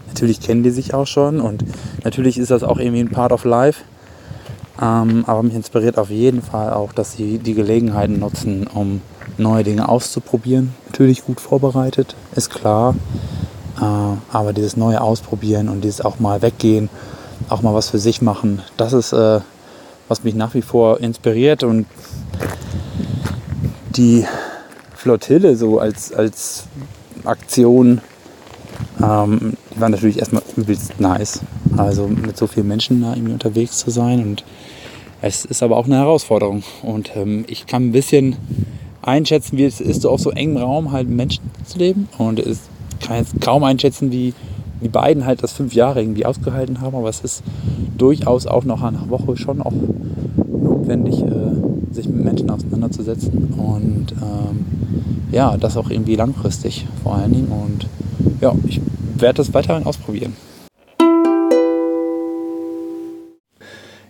Natürlich 0.07 0.41
kennen 0.41 0.63
die 0.63 0.72
sich 0.72 0.93
auch 0.93 1.07
schon 1.07 1.39
und 1.39 1.63
natürlich 2.03 2.38
ist 2.38 2.51
das 2.51 2.63
auch 2.63 2.78
irgendwie 2.78 3.01
ein 3.01 3.11
Part 3.11 3.32
of 3.32 3.45
Life. 3.45 3.84
Ähm, 4.82 5.24
aber 5.28 5.43
mich 5.43 5.53
inspiriert 5.53 5.97
auf 5.97 6.09
jeden 6.09 6.41
Fall 6.41 6.74
auch, 6.74 6.91
dass 6.91 7.13
sie 7.13 7.38
die 7.38 7.53
Gelegenheiten 7.53 8.19
nutzen, 8.19 8.67
um 8.67 9.01
neue 9.38 9.63
Dinge 9.63 9.88
auszuprobieren. 9.88 10.74
Natürlich 10.88 11.24
gut 11.24 11.39
vorbereitet, 11.39 12.15
ist 12.36 12.49
klar. 12.49 12.95
Äh, 13.80 13.84
aber 14.32 14.53
dieses 14.53 14.78
neue 14.78 15.01
Ausprobieren 15.01 15.69
und 15.69 15.82
dieses 15.82 16.01
auch 16.01 16.19
mal 16.19 16.41
weggehen, 16.41 16.89
auch 17.49 17.61
mal 17.61 17.74
was 17.74 17.89
für 17.89 17.99
sich 17.99 18.22
machen, 18.22 18.61
das 18.78 18.93
ist, 18.93 19.13
äh, 19.13 19.41
was 20.12 20.26
mich 20.26 20.36
nach 20.36 20.53
wie 20.53 20.62
vor 20.62 20.99
inspiriert. 20.99 21.64
Und 21.64 21.88
die 23.95 24.26
Flottille 24.93 25.55
so 25.55 25.80
als, 25.80 26.12
als 26.12 26.66
Aktion, 27.24 28.01
ähm, 29.01 29.53
die 29.74 29.80
war 29.80 29.88
natürlich 29.88 30.20
erstmal 30.20 30.43
übelst 30.57 30.99
nice. 30.99 31.39
Also 31.78 32.07
mit 32.07 32.38
so 32.38 32.45
vielen 32.45 32.68
Menschen 32.68 33.01
da 33.01 33.14
irgendwie 33.14 33.32
unterwegs 33.32 33.78
zu 33.78 33.89
sein. 33.89 34.22
Und 34.22 34.43
es 35.22 35.45
ist 35.45 35.64
aber 35.64 35.78
auch 35.78 35.86
eine 35.86 35.95
Herausforderung. 35.95 36.64
Und 36.84 37.16
ähm, 37.16 37.45
ich 37.47 37.66
kann 37.66 37.88
ein 37.88 37.91
bisschen 37.93 38.36
einschätzen, 39.01 39.57
wie 39.57 39.64
es 39.64 39.80
ist, 39.80 40.01
so 40.01 40.09
auf 40.09 40.20
so 40.20 40.32
engem 40.32 40.57
Raum 40.57 40.91
halt 40.91 41.07
Menschen 41.07 41.49
zu 41.66 41.80
leben. 41.80 42.09
Und 42.18 42.39
ich 42.39 42.57
kann 42.99 43.16
jetzt 43.16 43.39
kaum 43.39 43.64
einschätzen, 43.64 44.12
wie 44.12 44.34
die 44.82 44.89
beiden 44.89 45.25
halt 45.25 45.43
das 45.43 45.53
fünf 45.53 45.73
Jahre 45.73 46.01
irgendwie 46.01 46.25
ausgehalten 46.25 46.82
haben. 46.82 46.95
Aber 46.95 47.09
es 47.09 47.21
ist 47.21 47.43
durchaus 47.97 48.47
auch 48.47 48.65
noch 48.65 48.82
eine 48.82 49.09
Woche 49.09 49.38
schon 49.38 49.61
auch 49.61 49.73
notwendig, 50.47 51.21
äh, 51.21 51.93
sich 51.93 52.07
mit 52.07 52.23
Menschen 52.23 52.49
auseinanderzusetzen. 52.49 53.53
Und 53.53 54.13
ähm, 54.21 54.65
ja, 55.32 55.55
das 55.57 55.77
auch 55.77 55.89
irgendwie 55.89 56.15
langfristig 56.15 56.88
vor 57.03 57.15
allen 57.15 57.34
Dingen. 57.34 57.51
Und 57.51 57.88
ja, 58.41 58.53
ich 58.67 58.82
werde 59.15 59.38
das 59.38 59.53
weiterhin 59.53 59.86
ausprobieren. 59.86 60.36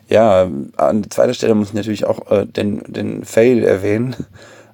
Ja, 0.07 0.49
an 0.76 1.09
zweiter 1.09 1.34
Stelle 1.34 1.55
muss 1.55 1.69
ich 1.69 1.74
natürlich 1.74 2.05
auch 2.05 2.30
äh, 2.32 2.45
den, 2.45 2.82
den 2.88 3.24
Fail 3.24 3.63
erwähnen. 3.63 4.15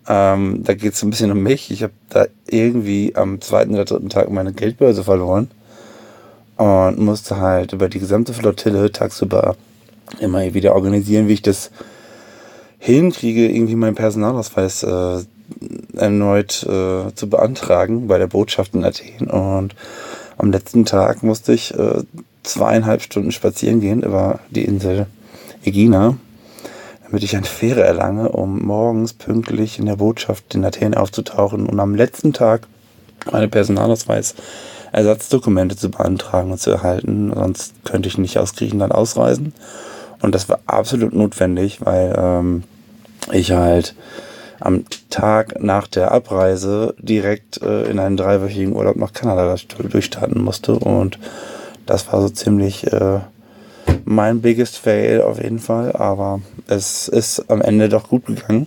Ähm, 0.07 0.61
da 0.63 0.73
geht 0.73 0.93
es 0.93 1.03
ein 1.03 1.09
bisschen 1.09 1.31
um 1.31 1.43
mich. 1.43 1.69
Ich 1.69 1.83
habe 1.83 1.93
da 2.09 2.25
irgendwie 2.47 3.15
am 3.15 3.41
zweiten 3.41 3.73
oder 3.73 3.85
dritten 3.85 4.09
Tag 4.09 4.31
meine 4.31 4.53
Geldbörse 4.53 5.03
verloren 5.03 5.49
und 6.57 6.99
musste 6.99 7.37
halt 7.37 7.73
über 7.73 7.89
die 7.89 7.99
gesamte 7.99 8.33
Flottille 8.33 8.91
tagsüber 8.91 9.55
immer 10.19 10.53
wieder 10.53 10.73
organisieren, 10.73 11.27
wie 11.27 11.33
ich 11.33 11.41
das 11.41 11.71
hinkriege, 12.79 13.47
irgendwie 13.47 13.75
meinen 13.75 13.95
Personalausweis 13.95 14.83
äh, 14.83 15.19
erneut 15.95 16.63
äh, 16.63 17.13
zu 17.13 17.29
beantragen 17.29 18.07
bei 18.07 18.17
der 18.17 18.27
Botschaft 18.27 18.73
in 18.75 18.83
Athen. 18.83 19.27
Und 19.27 19.75
am 20.37 20.51
letzten 20.51 20.85
Tag 20.85 21.23
musste 21.23 21.53
ich 21.53 21.73
äh, 21.73 22.03
zweieinhalb 22.43 23.01
Stunden 23.01 23.31
spazieren 23.31 23.81
gehen 23.81 24.03
über 24.03 24.39
die 24.49 24.65
Insel 24.65 25.07
Egina, 25.63 26.17
damit 27.05 27.23
ich 27.23 27.35
eine 27.35 27.45
Fähre 27.45 27.83
erlange, 27.83 28.29
um 28.29 28.59
morgens 28.63 29.13
pünktlich 29.13 29.79
in 29.79 29.85
der 29.85 29.97
Botschaft 29.97 30.55
in 30.55 30.63
Athen 30.63 30.93
aufzutauchen 30.93 31.67
und 31.67 31.79
am 31.79 31.95
letzten 31.95 32.33
Tag 32.33 32.67
meine 33.31 33.47
Personalausweis 33.47 34.35
Ersatzdokumente 34.97 35.75
zu 35.75 35.91
beantragen 35.91 36.51
und 36.51 36.59
zu 36.59 36.71
erhalten. 36.71 37.31
Sonst 37.33 37.73
könnte 37.85 38.09
ich 38.09 38.17
nicht 38.17 38.39
aus 38.39 38.55
Griechenland 38.55 38.93
ausreisen. 38.93 39.53
Und 40.21 40.33
das 40.33 40.49
war 40.49 40.59
absolut 40.65 41.13
notwendig, 41.13 41.85
weil 41.85 42.15
ähm, 42.17 42.63
ich 43.31 43.51
halt 43.51 43.93
am 44.59 44.85
Tag 45.11 45.61
nach 45.61 45.85
der 45.85 46.11
Abreise 46.11 46.95
direkt 46.97 47.61
äh, 47.61 47.83
in 47.83 47.99
einen 47.99 48.17
dreiwöchigen 48.17 48.75
Urlaub 48.75 48.95
nach 48.95 49.13
Kanada 49.13 49.55
durchstarten 49.77 50.43
musste. 50.43 50.73
Und 50.73 51.19
das 51.85 52.11
war 52.11 52.19
so 52.19 52.29
ziemlich 52.29 52.91
äh, 52.91 53.19
mein 54.03 54.41
biggest 54.41 54.79
fail 54.79 55.21
auf 55.21 55.41
jeden 55.41 55.59
Fall. 55.59 55.91
Aber 55.95 56.41
es 56.65 57.07
ist 57.07 57.51
am 57.51 57.61
Ende 57.61 57.87
doch 57.87 58.09
gut 58.09 58.25
gegangen. 58.25 58.65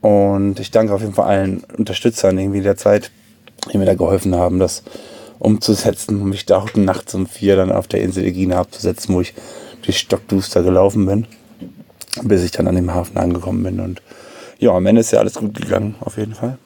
Und 0.00 0.60
ich 0.60 0.70
danke 0.70 0.94
auf 0.94 1.02
jeden 1.02 1.12
Fall 1.12 1.26
allen 1.26 1.64
Unterstützern 1.76 2.38
irgendwie 2.38 2.62
der 2.62 2.78
Zeit, 2.78 3.10
die 3.70 3.76
mir 3.76 3.84
da 3.84 3.94
geholfen 3.94 4.34
haben, 4.34 4.58
das 4.60 4.82
umzusetzen 5.38 6.20
und 6.20 6.28
mich 6.28 6.46
da 6.46 6.58
auch 6.58 6.74
nachts 6.74 7.14
um 7.14 7.26
vier 7.26 7.56
dann 7.56 7.72
auf 7.72 7.88
der 7.88 8.02
Insel 8.02 8.24
Egina 8.24 8.58
abzusetzen, 8.58 9.14
wo 9.14 9.20
ich 9.20 9.34
durch 9.82 9.98
Stockduster 9.98 10.62
gelaufen 10.62 11.06
bin, 11.06 11.26
bis 12.22 12.44
ich 12.44 12.50
dann 12.50 12.66
an 12.68 12.76
dem 12.76 12.92
Hafen 12.92 13.16
angekommen 13.16 13.62
bin. 13.62 13.80
Und 13.80 14.02
ja, 14.58 14.72
am 14.72 14.86
Ende 14.86 15.00
ist 15.00 15.12
ja 15.12 15.20
alles 15.20 15.34
gut 15.34 15.54
gegangen, 15.54 15.94
auf 16.00 16.16
jeden 16.16 16.34
Fall. 16.34 16.58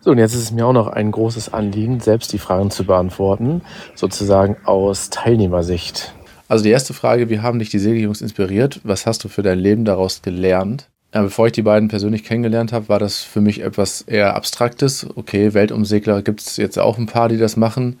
So, 0.00 0.12
und 0.12 0.18
jetzt 0.18 0.34
ist 0.34 0.42
es 0.42 0.52
mir 0.52 0.64
auch 0.64 0.72
noch 0.72 0.86
ein 0.86 1.10
großes 1.10 1.52
Anliegen, 1.52 1.98
selbst 1.98 2.32
die 2.32 2.38
Fragen 2.38 2.70
zu 2.70 2.84
beantworten, 2.84 3.62
sozusagen 3.96 4.56
aus 4.64 5.10
Teilnehmersicht. 5.10 6.14
Also 6.46 6.62
die 6.62 6.70
erste 6.70 6.94
Frage, 6.94 7.28
wie 7.28 7.40
haben 7.40 7.58
dich 7.58 7.70
die 7.70 7.80
Segeljungs 7.80 8.20
inspiriert? 8.20 8.80
Was 8.84 9.04
hast 9.04 9.24
du 9.24 9.28
für 9.28 9.42
dein 9.42 9.58
Leben 9.58 9.84
daraus 9.84 10.22
gelernt? 10.22 10.88
Ja, 11.14 11.22
bevor 11.22 11.46
ich 11.46 11.52
die 11.52 11.62
beiden 11.62 11.88
persönlich 11.88 12.24
kennengelernt 12.24 12.72
habe, 12.72 12.88
war 12.88 12.98
das 12.98 13.22
für 13.22 13.40
mich 13.40 13.62
etwas 13.62 14.02
eher 14.02 14.34
Abstraktes. 14.34 15.06
Okay, 15.14 15.54
Weltumsegler 15.54 16.22
gibt 16.22 16.40
es 16.40 16.56
jetzt 16.56 16.78
auch 16.78 16.98
ein 16.98 17.06
paar, 17.06 17.28
die 17.28 17.38
das 17.38 17.56
machen, 17.56 18.00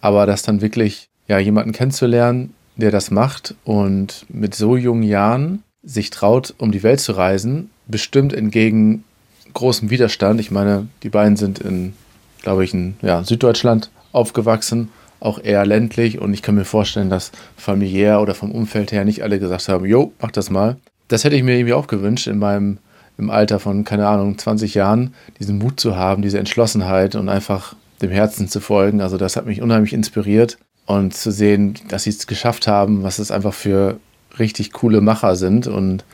aber 0.00 0.24
das 0.26 0.42
dann 0.42 0.60
wirklich 0.60 1.08
ja, 1.28 1.38
jemanden 1.38 1.72
kennenzulernen, 1.72 2.54
der 2.76 2.90
das 2.90 3.10
macht 3.10 3.54
und 3.64 4.26
mit 4.28 4.54
so 4.54 4.76
jungen 4.76 5.02
Jahren 5.02 5.62
sich 5.82 6.10
traut, 6.10 6.54
um 6.58 6.72
die 6.72 6.82
Welt 6.82 7.00
zu 7.00 7.12
reisen, 7.12 7.70
bestimmt 7.86 8.32
entgegen 8.32 9.04
großem 9.52 9.90
Widerstand. 9.90 10.40
Ich 10.40 10.50
meine, 10.50 10.88
die 11.02 11.10
beiden 11.10 11.36
sind 11.36 11.58
in, 11.58 11.94
glaube 12.42 12.64
ich, 12.64 12.74
in 12.74 12.96
ja, 13.02 13.22
Süddeutschland 13.24 13.90
aufgewachsen, 14.12 14.90
auch 15.20 15.38
eher 15.42 15.64
ländlich 15.64 16.18
und 16.20 16.34
ich 16.34 16.42
kann 16.42 16.54
mir 16.54 16.64
vorstellen, 16.64 17.10
dass 17.10 17.32
familiär 17.56 18.20
oder 18.20 18.34
vom 18.34 18.52
Umfeld 18.52 18.92
her 18.92 19.04
nicht 19.04 19.22
alle 19.22 19.38
gesagt 19.38 19.68
haben, 19.68 19.84
jo, 19.86 20.12
mach 20.20 20.30
das 20.30 20.50
mal. 20.50 20.76
Das 21.08 21.24
hätte 21.24 21.36
ich 21.36 21.42
mir 21.42 21.56
irgendwie 21.56 21.74
auch 21.74 21.86
gewünscht 21.86 22.26
in 22.26 22.38
meinem 22.38 22.78
im 23.16 23.30
Alter 23.30 23.60
von, 23.60 23.84
keine 23.84 24.08
Ahnung, 24.08 24.36
20 24.38 24.74
Jahren, 24.74 25.14
diesen 25.38 25.58
Mut 25.58 25.78
zu 25.78 25.96
haben, 25.96 26.22
diese 26.22 26.38
Entschlossenheit 26.38 27.14
und 27.14 27.28
einfach 27.28 27.76
dem 28.02 28.10
Herzen 28.10 28.48
zu 28.48 28.60
folgen. 28.60 29.00
Also 29.00 29.16
das 29.16 29.36
hat 29.36 29.46
mich 29.46 29.62
unheimlich 29.62 29.92
inspiriert 29.92 30.58
und 30.86 31.14
zu 31.14 31.30
sehen, 31.30 31.74
dass 31.88 32.04
sie 32.04 32.10
es 32.10 32.26
geschafft 32.26 32.66
haben, 32.66 33.02
was 33.02 33.18
es 33.18 33.30
einfach 33.30 33.54
für 33.54 33.98
richtig 34.38 34.72
coole 34.72 35.00
Macher 35.00 35.36
sind. 35.36 35.66
Und 35.66 36.04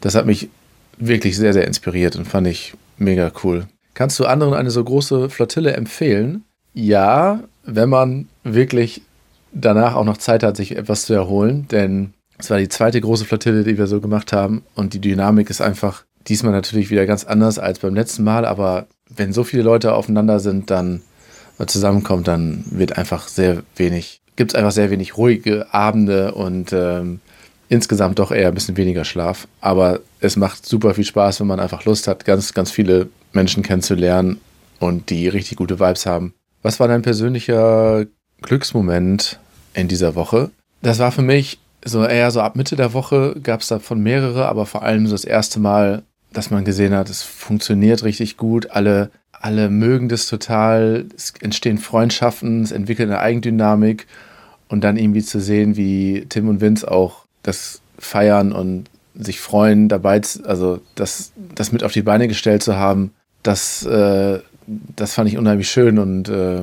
das 0.00 0.14
hat 0.14 0.26
mich 0.26 0.48
wirklich 0.98 1.36
sehr, 1.36 1.52
sehr 1.52 1.66
inspiriert 1.66 2.16
und 2.16 2.26
fand 2.26 2.46
ich 2.48 2.74
mega 2.96 3.30
cool. 3.44 3.66
Kannst 3.94 4.18
du 4.18 4.26
anderen 4.26 4.54
eine 4.54 4.70
so 4.70 4.82
große 4.82 5.30
Flottille 5.30 5.72
empfehlen? 5.72 6.44
Ja, 6.74 7.40
wenn 7.64 7.88
man 7.88 8.28
wirklich 8.44 9.02
danach 9.52 9.94
auch 9.94 10.04
noch 10.04 10.18
Zeit 10.18 10.42
hat, 10.42 10.56
sich 10.56 10.76
etwas 10.76 11.02
zu 11.06 11.14
erholen, 11.14 11.66
denn 11.70 12.12
es 12.38 12.50
war 12.50 12.58
die 12.58 12.68
zweite 12.68 13.00
große 13.00 13.24
Flottille, 13.24 13.64
die 13.64 13.78
wir 13.78 13.86
so 13.86 14.00
gemacht 14.00 14.32
haben 14.32 14.64
und 14.74 14.94
die 14.94 15.00
Dynamik 15.00 15.50
ist 15.50 15.60
einfach 15.60 16.04
diesmal 16.26 16.52
natürlich 16.52 16.90
wieder 16.90 17.06
ganz 17.06 17.24
anders 17.24 17.58
als 17.58 17.80
beim 17.80 17.94
letzten 17.94 18.24
Mal, 18.24 18.44
aber 18.44 18.86
wenn 19.08 19.32
so 19.32 19.44
viele 19.44 19.62
Leute 19.62 19.94
aufeinander 19.94 20.40
sind, 20.40 20.70
dann 20.70 21.02
zusammenkommt, 21.66 22.28
dann 22.28 22.64
wird 22.70 22.96
einfach 22.98 23.26
sehr 23.26 23.62
wenig, 23.76 24.20
gibt 24.36 24.52
es 24.52 24.54
einfach 24.54 24.70
sehr 24.70 24.90
wenig 24.90 25.16
ruhige 25.16 25.72
Abende 25.74 26.32
und 26.34 26.72
ähm, 26.72 27.20
insgesamt 27.68 28.18
doch 28.18 28.30
eher 28.30 28.48
ein 28.48 28.54
bisschen 28.54 28.76
weniger 28.76 29.04
Schlaf. 29.04 29.48
Aber 29.60 30.00
es 30.20 30.36
macht 30.36 30.66
super 30.66 30.94
viel 30.94 31.04
Spaß, 31.04 31.40
wenn 31.40 31.48
man 31.48 31.60
einfach 31.60 31.84
Lust 31.84 32.06
hat, 32.06 32.24
ganz, 32.24 32.54
ganz 32.54 32.70
viele 32.70 33.08
Menschen 33.32 33.62
kennenzulernen 33.62 34.40
und 34.78 35.10
die 35.10 35.28
richtig 35.28 35.58
gute 35.58 35.80
Vibes 35.80 36.06
haben. 36.06 36.34
Was 36.62 36.78
war 36.78 36.88
dein 36.88 37.02
persönlicher 37.02 38.06
Glücksmoment 38.42 39.40
in 39.74 39.88
dieser 39.88 40.14
Woche? 40.14 40.50
Das 40.82 40.98
war 40.98 41.10
für 41.10 41.22
mich 41.22 41.58
so 41.84 42.04
eher 42.04 42.30
so 42.30 42.40
ab 42.40 42.56
Mitte 42.56 42.76
der 42.76 42.92
Woche 42.92 43.36
gab 43.42 43.60
es 43.60 43.68
davon 43.68 44.00
mehrere, 44.00 44.46
aber 44.46 44.66
vor 44.66 44.82
allem 44.82 45.06
so 45.06 45.12
das 45.12 45.24
erste 45.24 45.60
Mal, 45.60 46.02
dass 46.32 46.50
man 46.50 46.64
gesehen 46.64 46.94
hat, 46.94 47.08
es 47.08 47.22
funktioniert 47.22 48.04
richtig 48.04 48.36
gut. 48.36 48.70
Alle, 48.70 49.10
alle 49.32 49.70
mögen 49.70 50.08
das 50.08 50.26
total. 50.26 51.06
Es 51.16 51.32
entstehen 51.40 51.78
Freundschaften, 51.78 52.62
es 52.62 52.72
entwickelt 52.72 53.08
eine 53.08 53.20
Eigendynamik 53.20 54.06
und 54.68 54.84
dann 54.84 54.96
irgendwie 54.96 55.22
zu 55.22 55.40
sehen, 55.40 55.76
wie 55.76 56.26
Tim 56.28 56.48
und 56.48 56.60
Vince 56.60 56.90
auch 56.90 57.24
das 57.42 57.80
feiern 57.98 58.52
und 58.52 58.90
sich 59.14 59.40
freuen, 59.40 59.88
dabei, 59.88 60.20
also 60.44 60.80
das, 60.94 61.32
das 61.54 61.72
mit 61.72 61.82
auf 61.82 61.92
die 61.92 62.02
Beine 62.02 62.28
gestellt 62.28 62.62
zu 62.62 62.76
haben, 62.76 63.12
das, 63.42 63.84
äh, 63.84 64.40
das 64.66 65.14
fand 65.14 65.28
ich 65.28 65.38
unheimlich 65.38 65.70
schön 65.70 65.98
und 65.98 66.28
äh, 66.28 66.62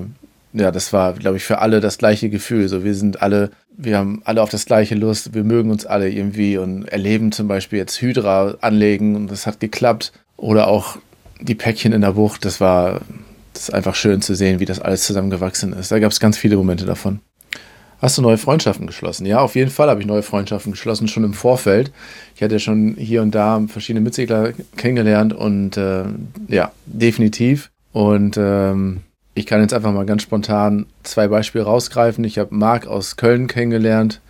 ja, 0.55 0.71
das 0.71 0.93
war, 0.93 1.13
glaube 1.13 1.37
ich, 1.37 1.43
für 1.43 1.59
alle 1.59 1.81
das 1.81 1.97
gleiche 1.97 2.29
Gefühl. 2.29 2.69
So, 2.69 2.83
wir 2.83 2.95
sind 2.95 3.21
alle, 3.21 3.51
wir 3.75 3.97
haben 3.97 4.21
alle 4.23 4.41
auf 4.41 4.49
das 4.49 4.65
gleiche 4.65 4.95
Lust, 4.95 5.33
wir 5.33 5.43
mögen 5.43 5.69
uns 5.69 5.85
alle 5.85 6.09
irgendwie 6.09 6.57
und 6.57 6.85
erleben 6.85 7.31
zum 7.31 7.47
Beispiel 7.47 7.77
jetzt 7.77 8.01
Hydra 8.01 8.55
anlegen 8.61 9.15
und 9.15 9.29
das 9.29 9.45
hat 9.45 9.59
geklappt. 9.59 10.13
Oder 10.37 10.67
auch 10.67 10.97
die 11.41 11.55
Päckchen 11.55 11.91
in 11.91 12.01
der 12.01 12.13
Bucht, 12.13 12.45
das 12.45 12.61
war, 12.61 13.01
das 13.53 13.63
ist 13.63 13.73
einfach 13.73 13.95
schön 13.95 14.21
zu 14.21 14.33
sehen, 14.33 14.59
wie 14.59 14.65
das 14.65 14.79
alles 14.79 15.03
zusammengewachsen 15.03 15.73
ist. 15.73 15.91
Da 15.91 15.99
gab 15.99 16.11
es 16.11 16.19
ganz 16.19 16.37
viele 16.37 16.55
Momente 16.55 16.85
davon. 16.85 17.19
Hast 17.99 18.17
du 18.17 18.21
neue 18.21 18.37
Freundschaften 18.37 18.87
geschlossen? 18.87 19.25
Ja, 19.25 19.39
auf 19.39 19.55
jeden 19.55 19.71
Fall 19.71 19.89
habe 19.89 19.99
ich 19.99 20.07
neue 20.07 20.23
Freundschaften 20.23 20.71
geschlossen, 20.71 21.07
schon 21.07 21.23
im 21.23 21.33
Vorfeld. 21.33 21.91
Ich 22.35 22.43
hatte 22.43 22.55
ja 22.55 22.59
schon 22.59 22.95
hier 22.97 23.21
und 23.21 23.33
da 23.33 23.61
verschiedene 23.67 24.03
Mitsegler 24.03 24.53
kennengelernt 24.77 25.33
und 25.33 25.75
äh, 25.77 26.03
ja, 26.47 26.71
definitiv. 26.85 27.71
Und 27.93 28.37
ähm, 28.37 29.01
ich 29.35 29.45
kann 29.45 29.61
jetzt 29.61 29.73
einfach 29.73 29.91
mal 29.91 30.05
ganz 30.05 30.23
spontan 30.23 30.85
zwei 31.03 31.27
Beispiele 31.27 31.65
rausgreifen. 31.65 32.23
Ich 32.23 32.39
habe 32.39 32.55
Marc 32.55 32.87
aus 32.87 33.17
Köln 33.17 33.47
kennengelernt, 33.47 34.21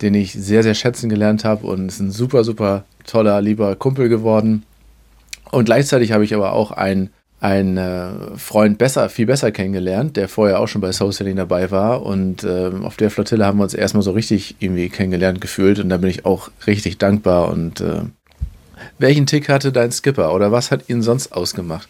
den 0.00 0.14
ich 0.14 0.32
sehr, 0.32 0.62
sehr 0.62 0.74
schätzen 0.74 1.08
gelernt 1.08 1.44
habe 1.44 1.66
und 1.66 1.88
ist 1.88 2.00
ein 2.00 2.12
super, 2.12 2.44
super 2.44 2.84
toller, 3.04 3.42
lieber 3.42 3.74
Kumpel 3.74 4.08
geworden. 4.08 4.62
Und 5.50 5.64
gleichzeitig 5.64 6.12
habe 6.12 6.24
ich 6.24 6.34
aber 6.34 6.52
auch 6.52 6.70
einen 6.70 7.10
einen 7.40 7.76
äh, 7.76 8.38
Freund 8.38 8.78
besser, 8.78 9.10
viel 9.10 9.26
besser 9.26 9.52
kennengelernt, 9.52 10.16
der 10.16 10.28
vorher 10.30 10.60
auch 10.60 10.66
schon 10.66 10.80
bei 10.80 10.92
Soul 10.92 11.12
Selling 11.12 11.36
dabei 11.36 11.70
war. 11.70 12.02
Und 12.02 12.42
äh, 12.42 12.70
auf 12.82 12.96
der 12.96 13.10
Flottille 13.10 13.44
haben 13.44 13.58
wir 13.58 13.64
uns 13.64 13.74
erstmal 13.74 14.02
so 14.02 14.12
richtig 14.12 14.56
irgendwie 14.60 14.88
kennengelernt 14.88 15.42
gefühlt. 15.42 15.78
Und 15.78 15.90
da 15.90 15.98
bin 15.98 16.08
ich 16.08 16.24
auch 16.24 16.50
richtig 16.66 16.96
dankbar. 16.96 17.50
Und 17.50 17.82
äh, 17.82 18.00
welchen 18.98 19.26
Tick 19.26 19.50
hatte 19.50 19.72
dein 19.72 19.92
Skipper 19.92 20.32
oder 20.32 20.52
was 20.52 20.70
hat 20.70 20.88
ihn 20.88 21.02
sonst 21.02 21.32
ausgemacht? 21.34 21.86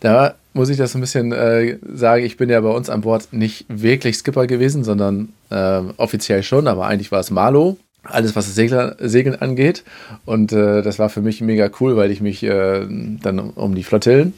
Da 0.00 0.36
muss 0.54 0.70
ich 0.70 0.78
das 0.78 0.94
ein 0.94 1.00
bisschen 1.02 1.32
äh, 1.32 1.78
sagen. 1.92 2.24
Ich 2.24 2.38
bin 2.38 2.48
ja 2.48 2.60
bei 2.60 2.70
uns 2.70 2.88
an 2.88 3.02
Bord 3.02 3.28
nicht 3.32 3.66
wirklich 3.68 4.16
Skipper 4.16 4.46
gewesen, 4.46 4.84
sondern 4.84 5.28
äh, 5.50 5.80
offiziell 5.98 6.42
schon, 6.42 6.66
aber 6.66 6.86
eigentlich 6.86 7.12
war 7.12 7.20
es 7.20 7.30
Marlo 7.30 7.76
alles, 8.04 8.36
was 8.36 8.46
das 8.46 8.54
Segler, 8.54 8.96
Segeln 8.98 9.40
angeht. 9.40 9.82
Und 10.24 10.52
äh, 10.52 10.82
das 10.82 10.98
war 10.98 11.08
für 11.08 11.22
mich 11.22 11.40
mega 11.40 11.70
cool, 11.80 11.96
weil 11.96 12.10
ich 12.10 12.20
mich 12.20 12.42
äh, 12.42 12.86
dann 12.88 13.38
um 13.38 13.74
die 13.74 13.82
Flottillen 13.82 14.34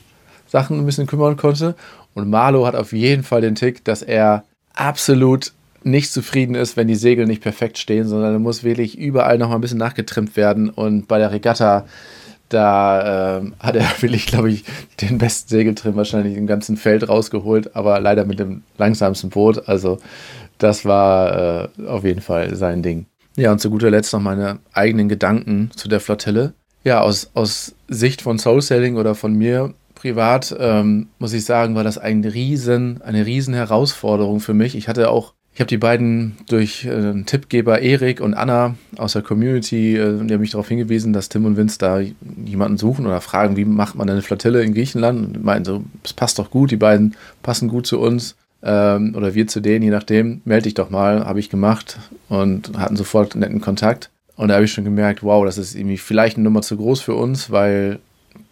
Sachen 0.47 0.79
ein 0.79 0.87
bisschen 0.87 1.07
kümmern 1.07 1.37
konnte. 1.37 1.75
Und 2.15 2.31
Marlo 2.31 2.67
hat 2.67 2.77
auf 2.77 2.93
jeden 2.93 3.25
Fall 3.25 3.41
den 3.41 3.57
Tick, 3.57 3.85
dass 3.85 4.03
er 4.03 4.45
absolut 4.75 5.53
nicht 5.83 6.13
zufrieden 6.13 6.55
ist, 6.55 6.77
wenn 6.77 6.89
die 6.89 6.95
Segel 6.95 7.27
nicht 7.27 7.43
perfekt 7.43 7.79
stehen, 7.79 8.09
sondern 8.09 8.33
er 8.33 8.39
muss 8.39 8.65
wirklich 8.65 8.99
überall 8.99 9.39
noch 9.39 9.51
mal 9.51 9.57
ein 9.57 9.61
bisschen 9.61 9.79
nachgetrimmt 9.79 10.37
werden. 10.37 10.71
Und 10.71 11.09
bei 11.09 11.19
der 11.19 11.33
Regatta, 11.33 11.87
da 12.49 13.39
äh, 13.39 13.43
hat 13.61 13.77
er 13.77 13.85
wirklich, 14.01 14.27
glaube 14.27 14.51
ich, 14.51 14.65
den 15.01 15.19
besten 15.19 15.49
Segeltrim 15.49 15.97
wahrscheinlich 15.97 16.37
im 16.37 16.47
ganzen 16.47 16.77
Feld 16.77 17.09
rausgeholt, 17.09 17.75
aber 17.77 18.01
leider 18.01 18.25
mit 18.25 18.39
dem 18.39 18.63
langsamsten 18.79 19.31
Boot. 19.31 19.69
Also 19.69 19.99
das 20.59 20.85
war 20.85 21.69
äh, 21.77 21.87
auf 21.87 22.05
jeden 22.05 22.21
Fall 22.21 22.55
sein 22.55 22.83
Ding. 22.83 23.07
Ja, 23.37 23.53
und 23.53 23.61
zu 23.61 23.71
guter 23.71 23.91
Letzt 23.91 24.13
noch 24.13 24.21
meine 24.21 24.59
eigenen 24.73 25.09
Gedanken 25.09 25.71
zu 25.77 25.89
der 25.89 26.01
Flottille 26.01 26.55
ja, 26.87 27.01
aus, 27.01 27.33
aus 27.35 27.75
Sicht 27.89 28.23
von 28.23 28.39
Soul 28.39 28.63
Selling 28.63 28.97
oder 28.97 29.17
von 29.17 29.35
mir 29.35 29.75
privat, 29.97 30.55
ähm, 30.57 31.09
muss 31.19 31.33
ich 31.33 31.45
sagen, 31.45 31.75
war 31.75 31.83
das 31.83 31.99
ein 31.99 32.25
riesen, 32.25 33.03
eine 33.03 33.27
riesen 33.27 33.55
Herausforderung 33.55 34.39
für 34.39 34.55
mich. 34.55 34.77
Ich 34.77 34.87
hatte 34.87 35.11
auch, 35.11 35.35
ich 35.57 35.61
habe 35.61 35.69
die 35.69 35.79
beiden 35.79 36.37
durch 36.49 36.85
äh, 36.85 37.15
Tippgeber 37.25 37.81
Erik 37.81 38.21
und 38.21 38.35
Anna 38.35 38.75
aus 38.99 39.15
der 39.15 39.23
Community, 39.23 39.97
äh, 39.97 40.23
die 40.23 40.35
haben 40.35 40.43
mich 40.43 40.51
darauf 40.51 40.69
hingewiesen, 40.69 41.15
dass 41.15 41.31
Tim 41.31 41.47
und 41.47 41.57
Vince 41.57 41.79
da 41.79 41.99
jemanden 42.45 42.77
suchen 42.77 43.07
oder 43.07 43.23
fragen, 43.23 43.57
wie 43.57 43.65
macht 43.65 43.95
man 43.95 44.11
eine 44.11 44.21
Flottille 44.21 44.63
in 44.63 44.75
Griechenland? 44.75 45.19
Und 45.19 45.43
meinten 45.43 45.65
so, 45.65 45.85
es 46.05 46.13
passt 46.13 46.39
doch 46.39 46.51
gut, 46.51 46.73
die 46.73 46.77
beiden 46.77 47.15
passen 47.43 47.69
gut 47.69 47.87
zu 47.87 47.99
uns 47.99 48.37
ähm, 48.63 49.15
oder 49.17 49.35
wir 49.35 49.47
zu 49.47 49.61
denen, 49.61 49.83
je 49.83 49.91
nachdem, 49.91 50.43
melde 50.45 50.65
dich 50.65 50.75
doch 50.75 50.91
mal, 50.91 51.25
habe 51.25 51.41
ich 51.41 51.49
gemacht 51.49 52.01
und 52.29 52.77
hatten 52.77 52.97
sofort 52.97 53.35
netten 53.35 53.63
Kontakt. 53.63 54.11
Und 54.37 54.49
da 54.49 54.57
habe 54.57 54.67
ich 54.67 54.73
schon 54.73 54.85
gemerkt, 54.85 55.23
wow, 55.23 55.43
das 55.43 55.57
ist 55.57 55.75
irgendwie 55.75 55.97
vielleicht 55.97 56.37
eine 56.37 56.45
Nummer 56.45 56.61
zu 56.61 56.77
groß 56.77 57.01
für 57.01 57.15
uns, 57.15 57.51
weil 57.51 57.99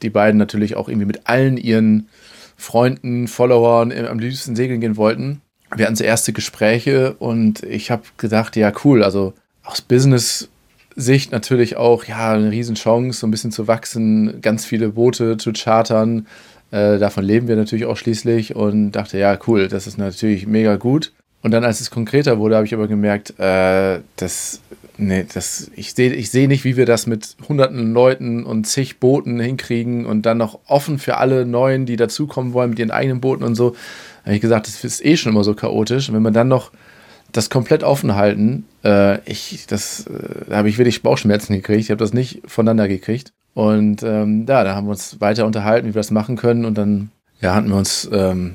die 0.01 0.09
beiden 0.09 0.39
natürlich 0.39 0.75
auch 0.75 0.89
irgendwie 0.89 1.07
mit 1.07 1.29
allen 1.29 1.59
ihren 1.59 2.09
Freunden, 2.57 3.29
Followern 3.29 3.93
am 3.93 4.19
liebsten 4.19 4.57
segeln 4.57 4.81
gehen 4.81 4.97
wollten. 4.97 5.43
Wir 5.77 5.87
hatten 5.87 5.97
so 5.97 6.05
erste 6.05 6.33
Gespräche 6.33 7.14
und 7.14 7.62
ich 7.62 7.91
habe 7.91 8.03
gedacht, 8.16 8.57
ja 8.57 8.72
cool, 8.85 9.03
also 9.03 9.35
aus 9.64 9.81
Business-Sicht 9.81 11.33
natürlich 11.33 11.77
auch, 11.77 12.05
ja, 12.05 12.33
eine 12.33 12.51
Riesenchance, 12.51 13.18
so 13.18 13.27
ein 13.27 13.31
bisschen 13.31 13.51
zu 13.51 13.66
wachsen, 13.66 14.41
ganz 14.41 14.64
viele 14.64 14.91
Boote 14.91 15.37
zu 15.37 15.53
chartern. 15.53 16.27
Äh, 16.70 16.99
davon 16.99 17.25
leben 17.25 17.49
wir 17.49 17.57
natürlich 17.57 17.87
auch 17.87 17.97
schließlich 17.97 18.55
und 18.55 18.93
dachte, 18.93 19.18
ja 19.18 19.39
cool, 19.47 19.68
das 19.68 19.87
ist 19.87 19.99
natürlich 19.99 20.47
mega 20.47 20.77
gut. 20.77 21.12
Und 21.45 21.51
dann, 21.51 21.62
als 21.62 21.82
es 21.82 21.90
konkreter 21.90 22.38
wurde, 22.38 22.57
habe 22.57 22.64
ich 22.64 22.72
aber 22.72 22.88
gemerkt, 22.88 23.38
äh, 23.38 24.01
das 24.16 24.62
nee, 24.97 25.26
das, 25.30 25.70
ich 25.76 25.92
sehe 25.92 26.11
ich 26.14 26.30
seh 26.30 26.47
nicht, 26.47 26.64
wie 26.64 26.78
wir 26.78 26.86
das 26.86 27.07
mit 27.07 27.36
hunderten 27.47 27.92
Leuten 27.92 28.45
und 28.45 28.66
zig 28.66 28.99
Booten 28.99 29.38
hinkriegen 29.40 30.07
und 30.07 30.22
dann 30.22 30.38
noch 30.38 30.59
offen 30.66 30.99
für 30.99 31.18
alle 31.18 31.45
Neuen, 31.45 31.84
die 31.84 31.97
dazukommen 31.97 32.55
wollen 32.55 32.70
mit 32.70 32.78
ihren 32.78 32.90
eigenen 32.90 33.20
Booten 33.20 33.45
und 33.45 33.57
so. 33.57 33.70
Da 33.70 34.26
habe 34.28 34.36
ich 34.36 34.40
gesagt, 34.40 34.68
das 34.68 34.84
ist 34.84 35.05
eh 35.05 35.18
schon 35.18 35.32
immer 35.32 35.45
so 35.45 35.53
chaotisch. 35.53 36.09
Und 36.09 36.14
wenn 36.14 36.22
man 36.22 36.32
dann 36.32 36.49
noch 36.49 36.70
das 37.30 37.51
komplett 37.51 37.82
offen 37.82 38.14
halten, 38.14 38.64
äh, 38.82 39.18
ich, 39.30 39.66
das, 39.66 40.07
äh, 40.07 40.47
da 40.49 40.57
habe 40.57 40.70
ich 40.70 40.78
wirklich 40.78 41.03
Bauchschmerzen 41.03 41.53
gekriegt. 41.53 41.80
Ich 41.80 41.90
habe 41.90 41.99
das 41.99 42.14
nicht 42.14 42.40
voneinander 42.47 42.88
gekriegt. 42.88 43.34
Und 43.53 44.03
ähm, 44.03 44.47
ja, 44.49 44.64
da 44.64 44.74
haben 44.74 44.86
wir 44.86 44.92
uns 44.92 45.20
weiter 45.20 45.45
unterhalten, 45.45 45.88
wie 45.88 45.95
wir 45.95 46.01
das 46.01 46.11
machen 46.11 46.36
können. 46.36 46.64
Und 46.64 46.78
dann 46.78 47.11
ja, 47.42 47.55
hatten 47.55 47.68
wir 47.68 47.76
uns, 47.76 48.09
ähm, 48.11 48.55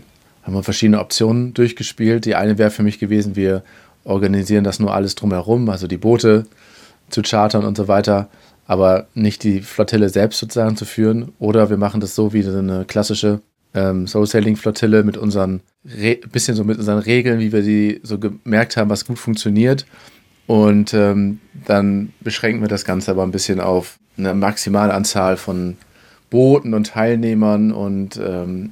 haben 0.49 0.55
wir 0.55 0.63
verschiedene 0.63 0.99
Optionen 0.99 1.53
durchgespielt. 1.53 2.25
Die 2.25 2.33
eine 2.33 2.57
wäre 2.57 2.71
für 2.71 2.81
mich 2.81 2.97
gewesen, 2.97 3.35
wir 3.35 3.63
organisieren 4.03 4.63
das 4.63 4.79
nur 4.79 4.93
alles 4.93 5.13
drumherum, 5.13 5.69
also 5.69 5.85
die 5.85 5.97
Boote 5.97 6.47
zu 7.09 7.21
chartern 7.21 7.63
und 7.65 7.77
so 7.77 7.87
weiter, 7.87 8.29
aber 8.65 9.07
nicht 9.13 9.43
die 9.43 9.61
Flottille 9.61 10.09
selbst 10.09 10.39
sozusagen 10.39 10.75
zu 10.75 10.85
führen. 10.85 11.33
Oder 11.37 11.69
wir 11.69 11.77
machen 11.77 12.01
das 12.01 12.15
so 12.15 12.33
wie 12.33 12.43
eine 12.43 12.85
klassische 12.85 13.41
ähm, 13.75 14.07
Soul-Sailing-Flottille 14.07 15.03
mit 15.03 15.17
unseren, 15.17 15.61
Re 15.85 16.15
bisschen 16.31 16.55
so 16.55 16.63
mit 16.63 16.79
unseren 16.79 16.97
Regeln, 16.97 17.39
wie 17.39 17.51
wir 17.51 17.61
die 17.61 17.99
so 18.01 18.17
gemerkt 18.17 18.75
haben, 18.75 18.89
was 18.89 19.05
gut 19.05 19.19
funktioniert. 19.19 19.85
Und 20.47 20.95
ähm, 20.95 21.41
dann 21.67 22.11
beschränken 22.21 22.61
wir 22.61 22.69
das 22.69 22.85
Ganze 22.85 23.11
aber 23.11 23.21
ein 23.21 23.31
bisschen 23.31 23.59
auf 23.59 23.99
eine 24.17 24.33
maximale 24.33 24.95
Anzahl 24.95 25.37
von 25.37 25.77
Booten 26.31 26.73
und 26.73 26.87
Teilnehmern 26.87 27.71
und 27.71 28.17
ähm, 28.17 28.71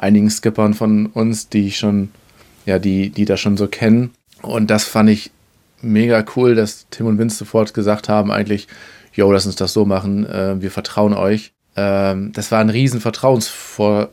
einigen 0.00 0.30
Skippern 0.30 0.74
von 0.74 1.06
uns, 1.06 1.48
die 1.48 1.70
schon, 1.70 2.10
ja, 2.66 2.78
die, 2.78 3.10
die 3.10 3.24
das 3.24 3.40
schon 3.40 3.56
so 3.56 3.68
kennen. 3.68 4.10
Und 4.42 4.70
das 4.70 4.84
fand 4.84 5.10
ich 5.10 5.30
mega 5.82 6.24
cool, 6.36 6.54
dass 6.54 6.86
Tim 6.90 7.06
und 7.06 7.18
Vince 7.18 7.36
sofort 7.36 7.74
gesagt 7.74 8.08
haben, 8.08 8.30
eigentlich, 8.30 8.66
yo, 9.12 9.30
lass 9.30 9.46
uns 9.46 9.56
das 9.56 9.72
so 9.72 9.84
machen, 9.84 10.26
äh, 10.26 10.60
wir 10.60 10.70
vertrauen 10.70 11.14
euch. 11.14 11.52
Ähm, 11.76 12.32
das 12.32 12.50
war 12.50 12.60
ein 12.60 12.70
riesen 12.70 13.00
Vertrauensvorschuss 13.00 14.08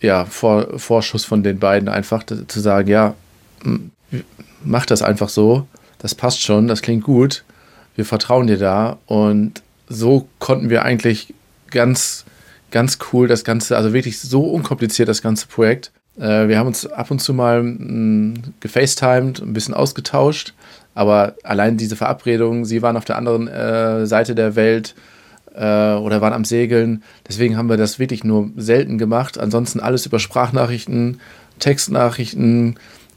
ja, 0.00 0.24
Vor 0.24 0.78
Vorschuss 0.78 1.24
von 1.24 1.42
den 1.42 1.58
beiden, 1.58 1.88
einfach 1.88 2.24
zu 2.24 2.60
sagen, 2.60 2.88
ja, 2.88 3.14
mach 4.64 4.86
das 4.86 5.02
einfach 5.02 5.28
so, 5.28 5.66
das 5.98 6.14
passt 6.14 6.42
schon, 6.42 6.66
das 6.66 6.82
klingt 6.82 7.04
gut, 7.04 7.44
wir 7.94 8.04
vertrauen 8.04 8.46
dir 8.46 8.58
da. 8.58 8.98
Und 9.06 9.62
so 9.88 10.28
konnten 10.38 10.70
wir 10.70 10.82
eigentlich 10.84 11.34
ganz, 11.70 12.24
ganz 12.72 12.98
cool 13.12 13.28
das 13.28 13.44
Ganze, 13.44 13.76
also 13.76 13.92
wirklich 13.92 14.18
so 14.18 14.42
unkompliziert 14.42 15.08
das 15.08 15.22
ganze 15.22 15.46
Projekt 15.46 15.92
äh, 16.18 16.48
wir 16.48 16.58
haben 16.58 16.66
uns 16.66 16.86
ab 16.86 17.10
und 17.10 17.20
zu 17.20 17.34
mal 17.34 17.62
mh, 17.62 18.34
gefacetimed, 18.60 19.40
ein 19.40 19.52
bisschen 19.52 19.74
ausgetauscht, 19.74 20.54
aber 20.94 21.34
allein 21.42 21.76
diese 21.76 21.96
Verabredung, 21.96 22.64
sie 22.64 22.82
waren 22.82 22.96
auf 22.96 23.04
der 23.04 23.16
anderen 23.16 23.48
äh, 23.48 24.06
Seite 24.06 24.34
der 24.34 24.56
Welt 24.56 24.94
äh, 25.54 25.94
oder 25.94 26.20
waren 26.20 26.32
am 26.32 26.44
Segeln. 26.44 27.02
Deswegen 27.26 27.56
haben 27.56 27.68
wir 27.68 27.76
das 27.76 27.98
wirklich 27.98 28.24
nur 28.24 28.50
selten 28.56 28.98
gemacht. 28.98 29.38
Ansonsten 29.38 29.80
alles 29.80 30.06
über 30.06 30.18
Sprachnachrichten, 30.18 31.20
Textnachrichten 31.58 32.76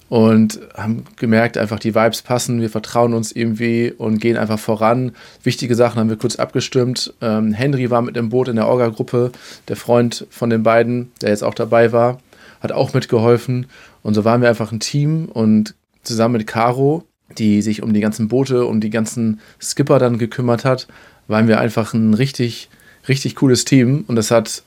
und 0.09 0.59
haben 0.75 1.03
gemerkt, 1.15 1.57
einfach 1.57 1.79
die 1.79 1.95
Vibes 1.95 2.21
passen, 2.21 2.61
wir 2.61 2.69
vertrauen 2.69 3.13
uns 3.13 3.31
irgendwie 3.31 3.91
und 3.91 4.19
gehen 4.19 4.37
einfach 4.37 4.59
voran. 4.59 5.13
Wichtige 5.43 5.75
Sachen 5.75 5.99
haben 5.99 6.09
wir 6.09 6.17
kurz 6.17 6.35
abgestimmt. 6.35 7.13
Ähm, 7.21 7.53
Henry 7.53 7.89
war 7.89 8.01
mit 8.01 8.15
im 8.17 8.29
Boot 8.29 8.47
in 8.47 8.55
der 8.55 8.67
Orga-Gruppe, 8.67 9.31
der 9.67 9.75
Freund 9.75 10.27
von 10.29 10.49
den 10.49 10.63
beiden, 10.63 11.11
der 11.21 11.29
jetzt 11.29 11.43
auch 11.43 11.55
dabei 11.55 11.91
war 11.91 12.19
hat 12.65 12.73
auch 12.73 12.93
mitgeholfen. 12.93 13.67
Und 14.03 14.13
so 14.13 14.25
waren 14.25 14.41
wir 14.41 14.49
einfach 14.49 14.71
ein 14.71 14.81
Team 14.81 15.25
und 15.25 15.75
zusammen 16.03 16.37
mit 16.37 16.47
Caro, 16.47 17.03
die 17.37 17.61
sich 17.61 17.81
um 17.81 17.93
die 17.93 18.01
ganzen 18.01 18.27
Boote, 18.27 18.65
um 18.65 18.81
die 18.81 18.89
ganzen 18.89 19.39
Skipper 19.61 19.99
dann 19.99 20.17
gekümmert 20.17 20.65
hat, 20.65 20.87
waren 21.27 21.47
wir 21.47 21.59
einfach 21.59 21.93
ein 21.93 22.13
richtig, 22.13 22.69
richtig 23.07 23.35
cooles 23.35 23.65
Team. 23.65 24.03
Und 24.07 24.17
es 24.17 24.31
hat, 24.31 24.63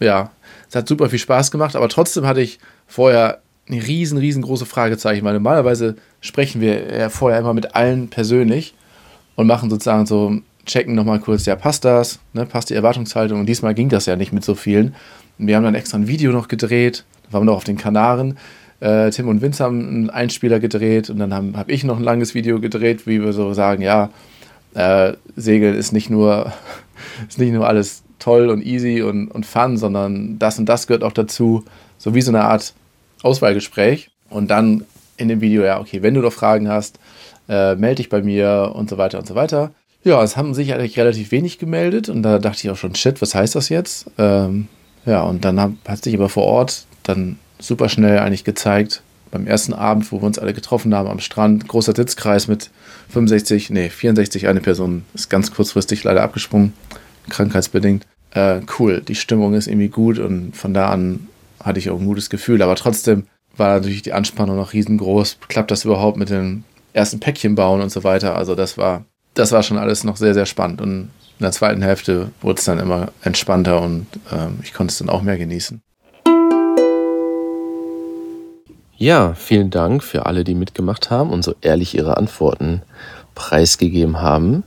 ja, 0.00 0.30
es 0.68 0.74
hat 0.74 0.88
super 0.88 1.10
viel 1.10 1.18
Spaß 1.18 1.50
gemacht, 1.50 1.76
aber 1.76 1.88
trotzdem 1.88 2.26
hatte 2.26 2.40
ich 2.40 2.58
vorher 2.86 3.40
eine 3.70 3.86
riesen, 3.86 4.18
riesengroße 4.18 4.66
Fragezeichen, 4.66 5.24
weil 5.24 5.34
normalerweise 5.34 5.96
sprechen 6.20 6.60
wir 6.60 6.96
ja 6.96 7.08
vorher 7.08 7.38
immer 7.38 7.54
mit 7.54 7.74
allen 7.74 8.08
persönlich 8.08 8.74
und 9.36 9.46
machen 9.46 9.70
sozusagen 9.70 10.06
so, 10.06 10.40
checken 10.66 10.94
nochmal 10.94 11.20
kurz, 11.20 11.46
ja, 11.46 11.56
passt 11.56 11.84
das, 11.84 12.20
ne, 12.32 12.46
passt 12.46 12.70
die 12.70 12.74
Erwartungshaltung 12.74 13.40
und 13.40 13.46
diesmal 13.46 13.74
ging 13.74 13.88
das 13.88 14.06
ja 14.06 14.16
nicht 14.16 14.32
mit 14.32 14.44
so 14.44 14.54
vielen. 14.54 14.94
Wir 15.38 15.56
haben 15.56 15.64
dann 15.64 15.74
extra 15.74 15.98
ein 15.98 16.06
Video 16.06 16.32
noch 16.32 16.48
gedreht, 16.48 17.04
waren 17.30 17.46
noch 17.46 17.56
auf 17.56 17.64
den 17.64 17.78
Kanaren. 17.78 18.36
Äh, 18.80 19.10
Tim 19.10 19.28
und 19.28 19.42
Vince 19.42 19.64
haben 19.64 19.86
einen 19.86 20.10
Einspieler 20.10 20.60
gedreht 20.60 21.10
und 21.10 21.18
dann 21.18 21.34
habe 21.34 21.52
hab 21.54 21.70
ich 21.70 21.84
noch 21.84 21.96
ein 21.96 22.04
langes 22.04 22.34
Video 22.34 22.60
gedreht, 22.60 23.06
wie 23.06 23.22
wir 23.22 23.32
so 23.32 23.52
sagen, 23.52 23.82
ja, 23.82 24.10
äh, 24.74 25.14
Segeln 25.36 25.74
ist 25.74 25.92
nicht 25.92 26.10
nur, 26.10 26.52
ist 27.28 27.38
nicht 27.38 27.52
nur 27.52 27.66
alles 27.66 28.02
toll 28.18 28.48
und 28.48 28.64
easy 28.64 29.02
und, 29.02 29.28
und 29.28 29.46
fun, 29.46 29.76
sondern 29.76 30.38
das 30.38 30.58
und 30.58 30.66
das 30.66 30.86
gehört 30.86 31.04
auch 31.04 31.12
dazu, 31.12 31.64
so 31.98 32.14
wie 32.14 32.22
so 32.22 32.30
eine 32.30 32.44
Art 32.44 32.74
Auswahlgespräch. 33.22 34.10
Und 34.28 34.50
dann 34.50 34.84
in 35.16 35.28
dem 35.28 35.40
Video, 35.40 35.62
ja, 35.62 35.80
okay, 35.80 36.02
wenn 36.02 36.14
du 36.14 36.20
noch 36.20 36.32
Fragen 36.32 36.68
hast, 36.68 36.98
äh, 37.48 37.74
melde 37.74 37.96
dich 37.96 38.08
bei 38.08 38.22
mir 38.22 38.72
und 38.74 38.88
so 38.88 38.96
weiter 38.96 39.18
und 39.18 39.26
so 39.26 39.34
weiter. 39.34 39.72
Ja, 40.02 40.22
es 40.22 40.36
haben 40.36 40.54
sich 40.54 40.72
eigentlich 40.72 40.98
relativ 40.98 41.30
wenig 41.30 41.58
gemeldet 41.58 42.08
und 42.08 42.22
da 42.22 42.38
dachte 42.38 42.60
ich 42.64 42.70
auch 42.70 42.76
schon, 42.76 42.94
shit, 42.94 43.20
was 43.20 43.34
heißt 43.34 43.54
das 43.54 43.68
jetzt? 43.68 44.06
Ähm, 44.16 44.68
ja, 45.04 45.22
und 45.22 45.44
dann 45.44 45.60
hat, 45.60 45.72
hat 45.86 46.02
sich 46.02 46.14
aber 46.14 46.28
vor 46.28 46.44
Ort 46.44 46.86
dann 47.02 47.38
super 47.58 47.88
schnell 47.88 48.18
eigentlich 48.18 48.44
gezeigt. 48.44 49.02
Beim 49.30 49.46
ersten 49.46 49.74
Abend, 49.74 50.10
wo 50.10 50.20
wir 50.20 50.26
uns 50.26 50.38
alle 50.38 50.54
getroffen 50.54 50.94
haben 50.94 51.08
am 51.08 51.20
Strand, 51.20 51.68
großer 51.68 51.94
Sitzkreis 51.94 52.48
mit 52.48 52.70
65, 53.10 53.70
nee, 53.70 53.90
64, 53.90 54.48
eine 54.48 54.60
Person 54.60 55.04
ist 55.14 55.28
ganz 55.28 55.52
kurzfristig 55.52 56.02
leider 56.02 56.22
abgesprungen, 56.22 56.72
krankheitsbedingt. 57.28 58.06
Äh, 58.32 58.60
cool, 58.78 59.02
die 59.06 59.14
Stimmung 59.14 59.54
ist 59.54 59.66
irgendwie 59.66 59.88
gut 59.88 60.18
und 60.18 60.56
von 60.56 60.72
da 60.72 60.88
an 60.88 61.28
hatte 61.62 61.78
ich 61.78 61.90
auch 61.90 61.98
ein 61.98 62.06
gutes 62.06 62.30
Gefühl, 62.30 62.62
aber 62.62 62.76
trotzdem 62.76 63.26
war 63.56 63.74
natürlich 63.74 64.02
die 64.02 64.12
Anspannung 64.12 64.56
noch 64.56 64.72
riesengroß. 64.72 65.38
Klappt 65.48 65.70
das 65.70 65.84
überhaupt 65.84 66.16
mit 66.16 66.30
dem 66.30 66.64
ersten 66.92 67.20
Päckchen 67.20 67.54
bauen 67.54 67.80
und 67.80 67.90
so 67.90 68.04
weiter? 68.04 68.36
Also 68.36 68.54
das 68.54 68.78
war, 68.78 69.04
das 69.34 69.52
war 69.52 69.62
schon 69.62 69.78
alles 69.78 70.04
noch 70.04 70.16
sehr, 70.16 70.34
sehr 70.34 70.46
spannend 70.46 70.80
und 70.80 71.10
in 71.38 71.44
der 71.44 71.52
zweiten 71.52 71.82
Hälfte 71.82 72.30
wurde 72.42 72.58
es 72.58 72.64
dann 72.66 72.78
immer 72.78 73.08
entspannter 73.22 73.80
und 73.80 74.06
äh, 74.30 74.48
ich 74.62 74.74
konnte 74.74 74.92
es 74.92 74.98
dann 74.98 75.08
auch 75.08 75.22
mehr 75.22 75.38
genießen. 75.38 75.80
Ja, 78.96 79.32
vielen 79.32 79.70
Dank 79.70 80.02
für 80.04 80.26
alle, 80.26 80.44
die 80.44 80.54
mitgemacht 80.54 81.10
haben 81.10 81.30
und 81.30 81.42
so 81.42 81.54
ehrlich 81.62 81.96
ihre 81.96 82.18
Antworten 82.18 82.82
preisgegeben 83.34 84.20
haben. 84.20 84.64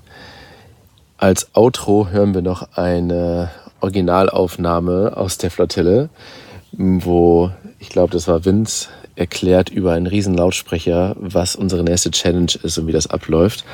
Als 1.17 1.55
Outro 1.55 2.07
hören 2.09 2.33
wir 2.33 2.41
noch 2.41 2.75
eine 2.75 3.51
Originalaufnahme 3.81 5.15
aus 5.15 5.37
der 5.37 5.51
Flottille, 5.51 6.09
wo 6.73 7.51
ich 7.79 7.89
glaube, 7.89 8.13
das 8.13 8.27
war 8.27 8.45
Vince, 8.45 8.89
erklärt 9.15 9.69
über 9.69 9.93
einen 9.93 10.07
riesen 10.07 10.33
Lautsprecher, 10.33 11.15
was 11.19 11.55
unsere 11.55 11.83
nächste 11.83 12.11
Challenge 12.11 12.51
ist 12.63 12.77
und 12.77 12.87
wie 12.87 12.91
das 12.91 13.07
abläuft. 13.07 13.65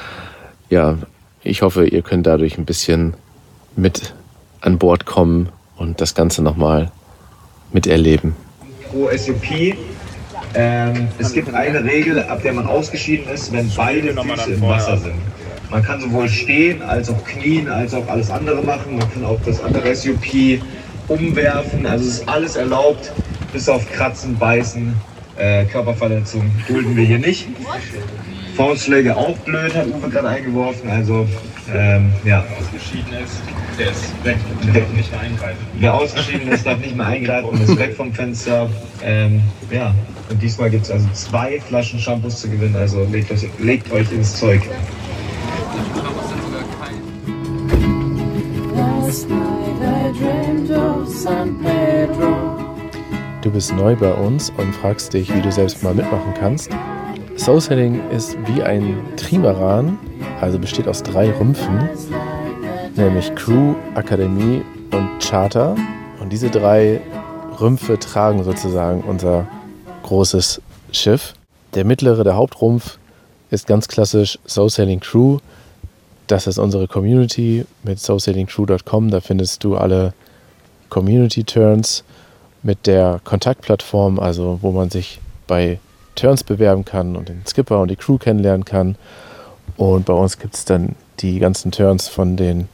Ja, 0.70 0.98
ich 1.44 1.62
hoffe, 1.62 1.88
ihr 1.88 2.02
könnt 2.02 2.28
dadurch 2.28 2.58
ein 2.58 2.66
bisschen 2.66 3.14
mit 3.76 4.14
an 4.62 4.78
Bord 4.78 5.06
kommen 5.06 5.50
und 5.78 6.02
das 6.02 6.16
Ganze 6.16 6.42
nochmal 6.42 6.92
miterleben. 7.72 8.36
Pro 8.90 9.10
SCP 9.10 9.78
ähm, 10.56 11.10
es 11.20 11.34
gibt 11.34 11.54
eine 11.54 11.84
Regel, 11.84 12.24
ab 12.24 12.42
der 12.42 12.54
man 12.54 12.66
ausgeschieden 12.66 13.32
ist, 13.32 13.52
wenn 13.52 13.70
beide 13.76 14.14
Füße 14.14 14.52
im 14.54 14.62
Wasser 14.62 14.98
sind. 14.98 15.14
Man 15.70 15.84
kann 15.84 16.02
sowohl 16.02 16.28
stehen 16.28 16.82
als 16.82 17.10
auch 17.10 17.24
knien, 17.24 17.68
als 17.70 17.94
auch 17.94 18.08
alles 18.08 18.32
andere 18.32 18.64
machen. 18.64 18.98
Man 18.98 19.12
kann 19.12 19.24
auch 19.26 19.40
das 19.46 19.62
andere 19.64 19.96
SUP 19.96 20.60
umwerfen. 21.10 21.86
Also 21.86 22.06
es 22.08 22.20
ist 22.20 22.30
alles 22.30 22.56
erlaubt, 22.56 23.12
bis 23.52 23.68
auf 23.68 23.90
Kratzen, 23.92 24.38
Beißen, 24.38 24.94
äh, 25.38 25.66
Körperverletzung 25.66 26.50
dulden 26.68 26.96
wir 26.96 27.06
hier 27.06 27.20
nicht. 27.20 27.48
Faustschläge 28.56 29.16
auch 29.16 29.38
blöd, 29.40 29.74
hat 29.76 29.88
Uwe 29.88 30.10
gerade 30.10 30.30
eingeworfen. 30.30 30.90
Also 30.90 31.28
ähm, 31.74 32.12
ja. 32.26 32.44
Ausgeschieden 32.60 33.14
ist, 33.24 33.42
der 33.78 33.92
ist 33.92 34.26
weg 34.26 34.38
der 34.66 34.82
darf 34.82 34.94
nicht 34.94 35.12
mehr 35.12 35.22
eingreifen. 35.22 35.68
Wer 35.80 35.94
ausgeschieden 35.94 36.52
ist, 36.52 36.66
darf 36.66 36.80
nicht 36.80 36.96
mehr 36.96 37.06
eingreifen 37.06 37.50
und 37.50 37.62
ist 37.62 37.78
weg 37.78 37.96
vom 37.96 38.14
Fenster. 38.14 38.70
Ähm, 39.04 39.42
ja, 39.72 39.94
und 40.30 40.42
diesmal 40.42 40.70
gibt 40.70 40.86
es 40.86 40.92
also 40.92 41.08
zwei 41.14 41.60
Flaschen 41.62 42.00
Shampoos 42.00 42.42
zu 42.42 42.50
gewinnen. 42.50 42.76
Also 42.76 43.08
legt 43.12 43.32
euch, 43.32 43.48
legt 43.60 43.92
euch 43.92 44.12
ins 44.12 44.38
Zeug. 44.38 44.62
Du 53.42 53.52
bist 53.52 53.74
neu 53.74 53.96
bei 53.96 54.14
uns 54.14 54.52
und 54.58 54.74
fragst 54.76 55.14
dich, 55.14 55.34
wie 55.34 55.42
du 55.42 55.52
selbst 55.52 55.82
mal 55.82 55.94
mitmachen 55.94 56.34
kannst. 56.38 56.70
Soul 57.38 57.62
Sailing 57.62 58.02
ist 58.10 58.38
wie 58.46 58.62
ein 58.62 58.98
Trimaran, 59.16 59.98
also 60.42 60.60
besteht 60.60 60.88
aus 60.88 61.02
drei 61.04 61.32
Rümpfen, 61.32 61.90
nämlich 62.96 63.34
Crew, 63.36 63.76
Akademie 63.96 64.62
und 64.92 65.10
Charter. 65.24 65.76
Und 66.20 66.34
diese 66.34 66.50
drei 66.50 67.00
Rümpfe 67.60 67.98
tragen 67.98 68.44
sozusagen 68.44 69.02
unser 69.02 69.48
großes 70.04 70.62
Schiff. 70.92 71.34
Der 71.76 71.86
mittlere, 71.86 72.24
der 72.24 72.36
Hauptrumpf, 72.36 73.00
ist 73.52 73.68
ganz 73.68 73.88
klassisch 73.88 74.38
Soul 74.46 74.70
Sailing 74.70 75.00
Crew. 75.00 75.40
Das 76.30 76.46
ist 76.46 76.60
unsere 76.60 76.88
Community 76.88 77.66
mit 77.82 78.00
soulsailingcrew.com. 78.00 79.10
Da 79.10 79.20
findest 79.20 79.64
du 79.64 79.76
alle 79.76 80.14
Community 80.90 81.44
Turns 81.44 82.04
mit 82.62 82.86
der 82.86 83.20
Kontaktplattform, 83.24 84.20
also 84.20 84.60
wo 84.62 84.72
man 84.72 84.92
sich 84.92 85.20
bei 85.48 85.80
Turns 86.14 86.44
bewerben 86.44 86.86
kann 86.86 87.16
und 87.16 87.30
den 87.30 87.42
Skipper 87.48 87.82
und 87.82 87.90
die 87.90 87.96
Crew 87.96 88.20
kennenlernen 88.20 88.64
kann. 88.64 88.96
Und 89.76 90.06
bei 90.06 90.14
uns 90.14 90.38
gibt 90.38 90.54
es 90.54 90.66
dann 90.66 90.96
die 91.18 91.40
ganzen 91.40 91.72
Turns 91.72 92.08
von 92.08 92.38
den 92.38 92.70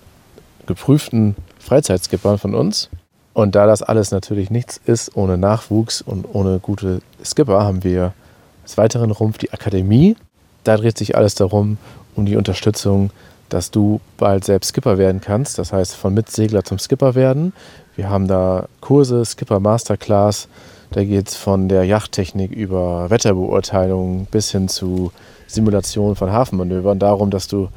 geprüften 0.66 1.38
Freizeitskippern 1.58 2.38
von 2.38 2.56
uns. 2.56 2.90
Und 3.34 3.56
da 3.56 3.68
das 3.68 3.82
alles 3.82 4.12
natürlich 4.12 4.50
nichts 4.50 4.82
ist 4.86 5.16
ohne 5.16 5.38
Nachwuchs 5.38 6.02
und 6.02 6.26
ohne 6.34 6.60
gute 6.60 7.02
Skipper, 7.24 7.64
haben 7.64 7.86
wir 7.86 8.12
als 8.64 8.78
weiteren 8.78 9.12
Rumpf 9.12 9.38
die 9.38 9.54
Akademie. 9.54 10.18
Da 10.66 10.76
dreht 10.76 10.98
sich 10.98 11.16
alles 11.16 11.36
darum, 11.36 11.78
um 12.18 12.26
die 12.26 12.36
Unterstützung, 12.36 13.12
dass 13.56 13.72
du 13.72 14.02
bald 14.18 14.44
selbst 14.44 14.74
Skipper 14.74 14.98
werden 14.98 15.22
kannst. 15.22 15.58
Das 15.58 15.72
heißt, 15.72 15.96
von 15.96 16.14
Mitsegler 16.14 16.66
zum 16.66 16.78
Skipper 16.78 17.16
werden. 17.16 17.54
Wir 17.96 18.10
haben 18.10 18.28
da 18.28 18.68
Kurse, 18.82 19.24
Skipper 19.24 19.62
Masterclass. 19.62 20.50
Da 20.92 21.06
geht 21.06 21.30
es 21.30 21.38
von 21.38 21.70
der 21.70 21.86
Yachttechnik 21.86 22.52
über 22.52 23.10
Wetterbeurteilung 23.10 24.28
bis 24.30 24.52
hin 24.52 24.68
zu 24.68 25.14
Simulation 25.48 26.18
von 26.18 26.34
Hafenmanövern 26.34 27.00
darum, 27.00 27.32
dass 27.32 27.48
du 27.48 27.70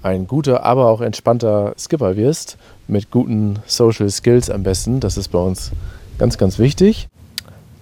ein 0.00 0.28
guter, 0.28 0.62
aber 0.62 0.88
auch 0.88 1.00
entspannter 1.00 1.74
Skipper 1.76 2.14
wirst, 2.14 2.56
mit 2.86 3.10
guten 3.10 3.58
Social 3.66 4.08
Skills 4.10 4.48
am 4.48 4.62
besten. 4.62 5.00
Das 5.00 5.16
ist 5.16 5.32
bei 5.32 5.40
uns 5.40 5.72
ganz, 6.18 6.38
ganz 6.38 6.60
wichtig. 6.60 7.08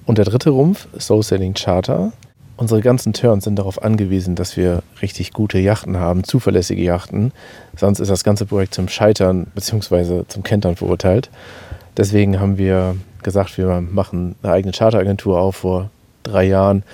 Und 0.06 0.16
der 0.16 0.24
dritte 0.24 0.48
Rumpf, 0.48 0.88
Soul 0.98 1.22
Sailing 1.22 1.52
Charter. 1.52 2.12
Unsere 2.56 2.82
ganzen 2.82 3.12
Turns 3.12 3.44
sind 3.44 3.56
darauf 3.56 3.82
angewiesen, 3.82 4.36
dass 4.36 4.56
wir 4.56 4.82
richtig 5.02 5.32
gute 5.32 5.58
Yachten 5.58 5.98
haben, 5.98 6.22
zuverlässige 6.22 6.82
Yachten. 6.82 7.32
Sonst 7.76 7.98
ist 7.98 8.10
das 8.10 8.22
ganze 8.22 8.46
Projekt 8.46 8.74
zum 8.74 8.88
Scheitern 8.88 9.48
bzw. 9.54 10.22
zum 10.28 10.44
Kentern 10.44 10.76
verurteilt. 10.76 11.30
Deswegen 11.96 12.38
haben 12.38 12.56
wir 12.56 12.96
gesagt, 13.24 13.58
wir 13.58 13.80
machen 13.80 14.36
eine 14.42 14.52
eigene 14.52 14.72
Charteragentur 14.72 15.40
auf 15.40 15.56
vor 15.56 15.90
drei 16.22 16.44
Jahren 16.44 16.84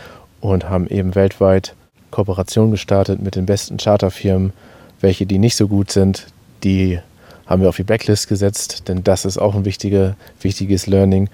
und 0.41 0.71
haben 0.71 0.87
eben 0.87 1.15
weltweit 1.15 1.75
Kooperationen 2.11 2.71
gestartet 2.71 3.21
mit 3.23 3.37
den 3.37 3.45
besten 3.45 3.77
Charterfirmen. 3.77 4.55
Welche, 5.03 5.27
die 5.27 5.39
nicht 5.39 5.57
so 5.57 5.69
gut 5.69 5.91
sind, 5.91 6.27
die 6.65 7.01
haben 7.47 7.63
wir 7.63 7.69
auf 7.69 7.77
die 7.77 7.83
Blacklist 7.83 8.29
gesetzt, 8.29 8.89
denn 8.89 9.05
das 9.05 9.25
ist 9.25 9.37
auch 9.37 9.55
ein 9.55 9.65
wichtige, 9.65 10.15
wichtiges 10.41 10.87
Learning, 10.87 11.29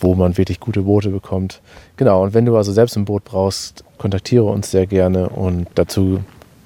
wo 0.00 0.14
man 0.14 0.36
wirklich 0.36 0.60
gute 0.60 0.82
Boote 0.82 1.10
bekommt. 1.10 1.60
Genau, 1.96 2.22
und 2.22 2.34
wenn 2.34 2.44
du 2.44 2.56
also 2.56 2.72
selbst 2.72 2.96
ein 2.96 3.04
Boot 3.04 3.24
brauchst, 3.24 3.84
kontaktiere 3.98 4.44
uns 4.44 4.70
sehr 4.70 4.86
gerne 4.86 5.28
und 5.28 5.66
dazu 5.74 6.20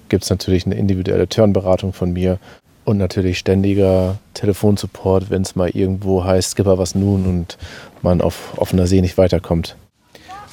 gibt 0.09 0.25
es 0.25 0.31
natürlich 0.31 0.67
eine 0.67 0.75
individuelle 0.75 1.29
Turnberatung 1.29 1.93
von 1.93 2.13
mir 2.13 2.39
und 2.85 2.97
natürlich 2.97 3.39
ständiger 3.39 4.17
Telefonsupport, 4.33 5.29
wenn 5.29 5.43
es 5.43 5.55
mal 5.55 5.69
irgendwo 5.69 6.25
heißt, 6.25 6.53
Skipper, 6.53 6.79
was 6.79 6.95
nun 6.95 7.27
und 7.27 7.59
man 8.03 8.21
auf 8.21 8.55
offener 8.57 8.87
See 8.87 9.03
nicht 9.03 9.19
weiterkommt. 9.19 9.77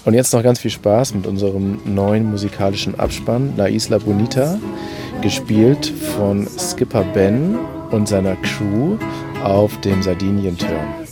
Und 0.03 0.13
jetzt 0.13 0.33
noch 0.33 0.43
ganz 0.43 0.59
viel 0.59 0.69
Spaß 0.69 1.15
mit 1.15 1.25
unserem 1.25 1.79
neuen 1.85 2.29
musikalischen 2.29 2.99
Abspann 2.99 3.53
La 3.57 3.67
Isla 3.67 3.97
Bonita, 3.97 4.59
gespielt 5.21 5.85
von 5.85 6.45
Skipper 6.59 7.03
Ben 7.13 7.57
und 7.89 8.07
seiner 8.07 8.35
Crew 8.35 8.97
auf 9.43 9.79
dem 9.81 10.03
Sardinien-Turn. 10.03 11.04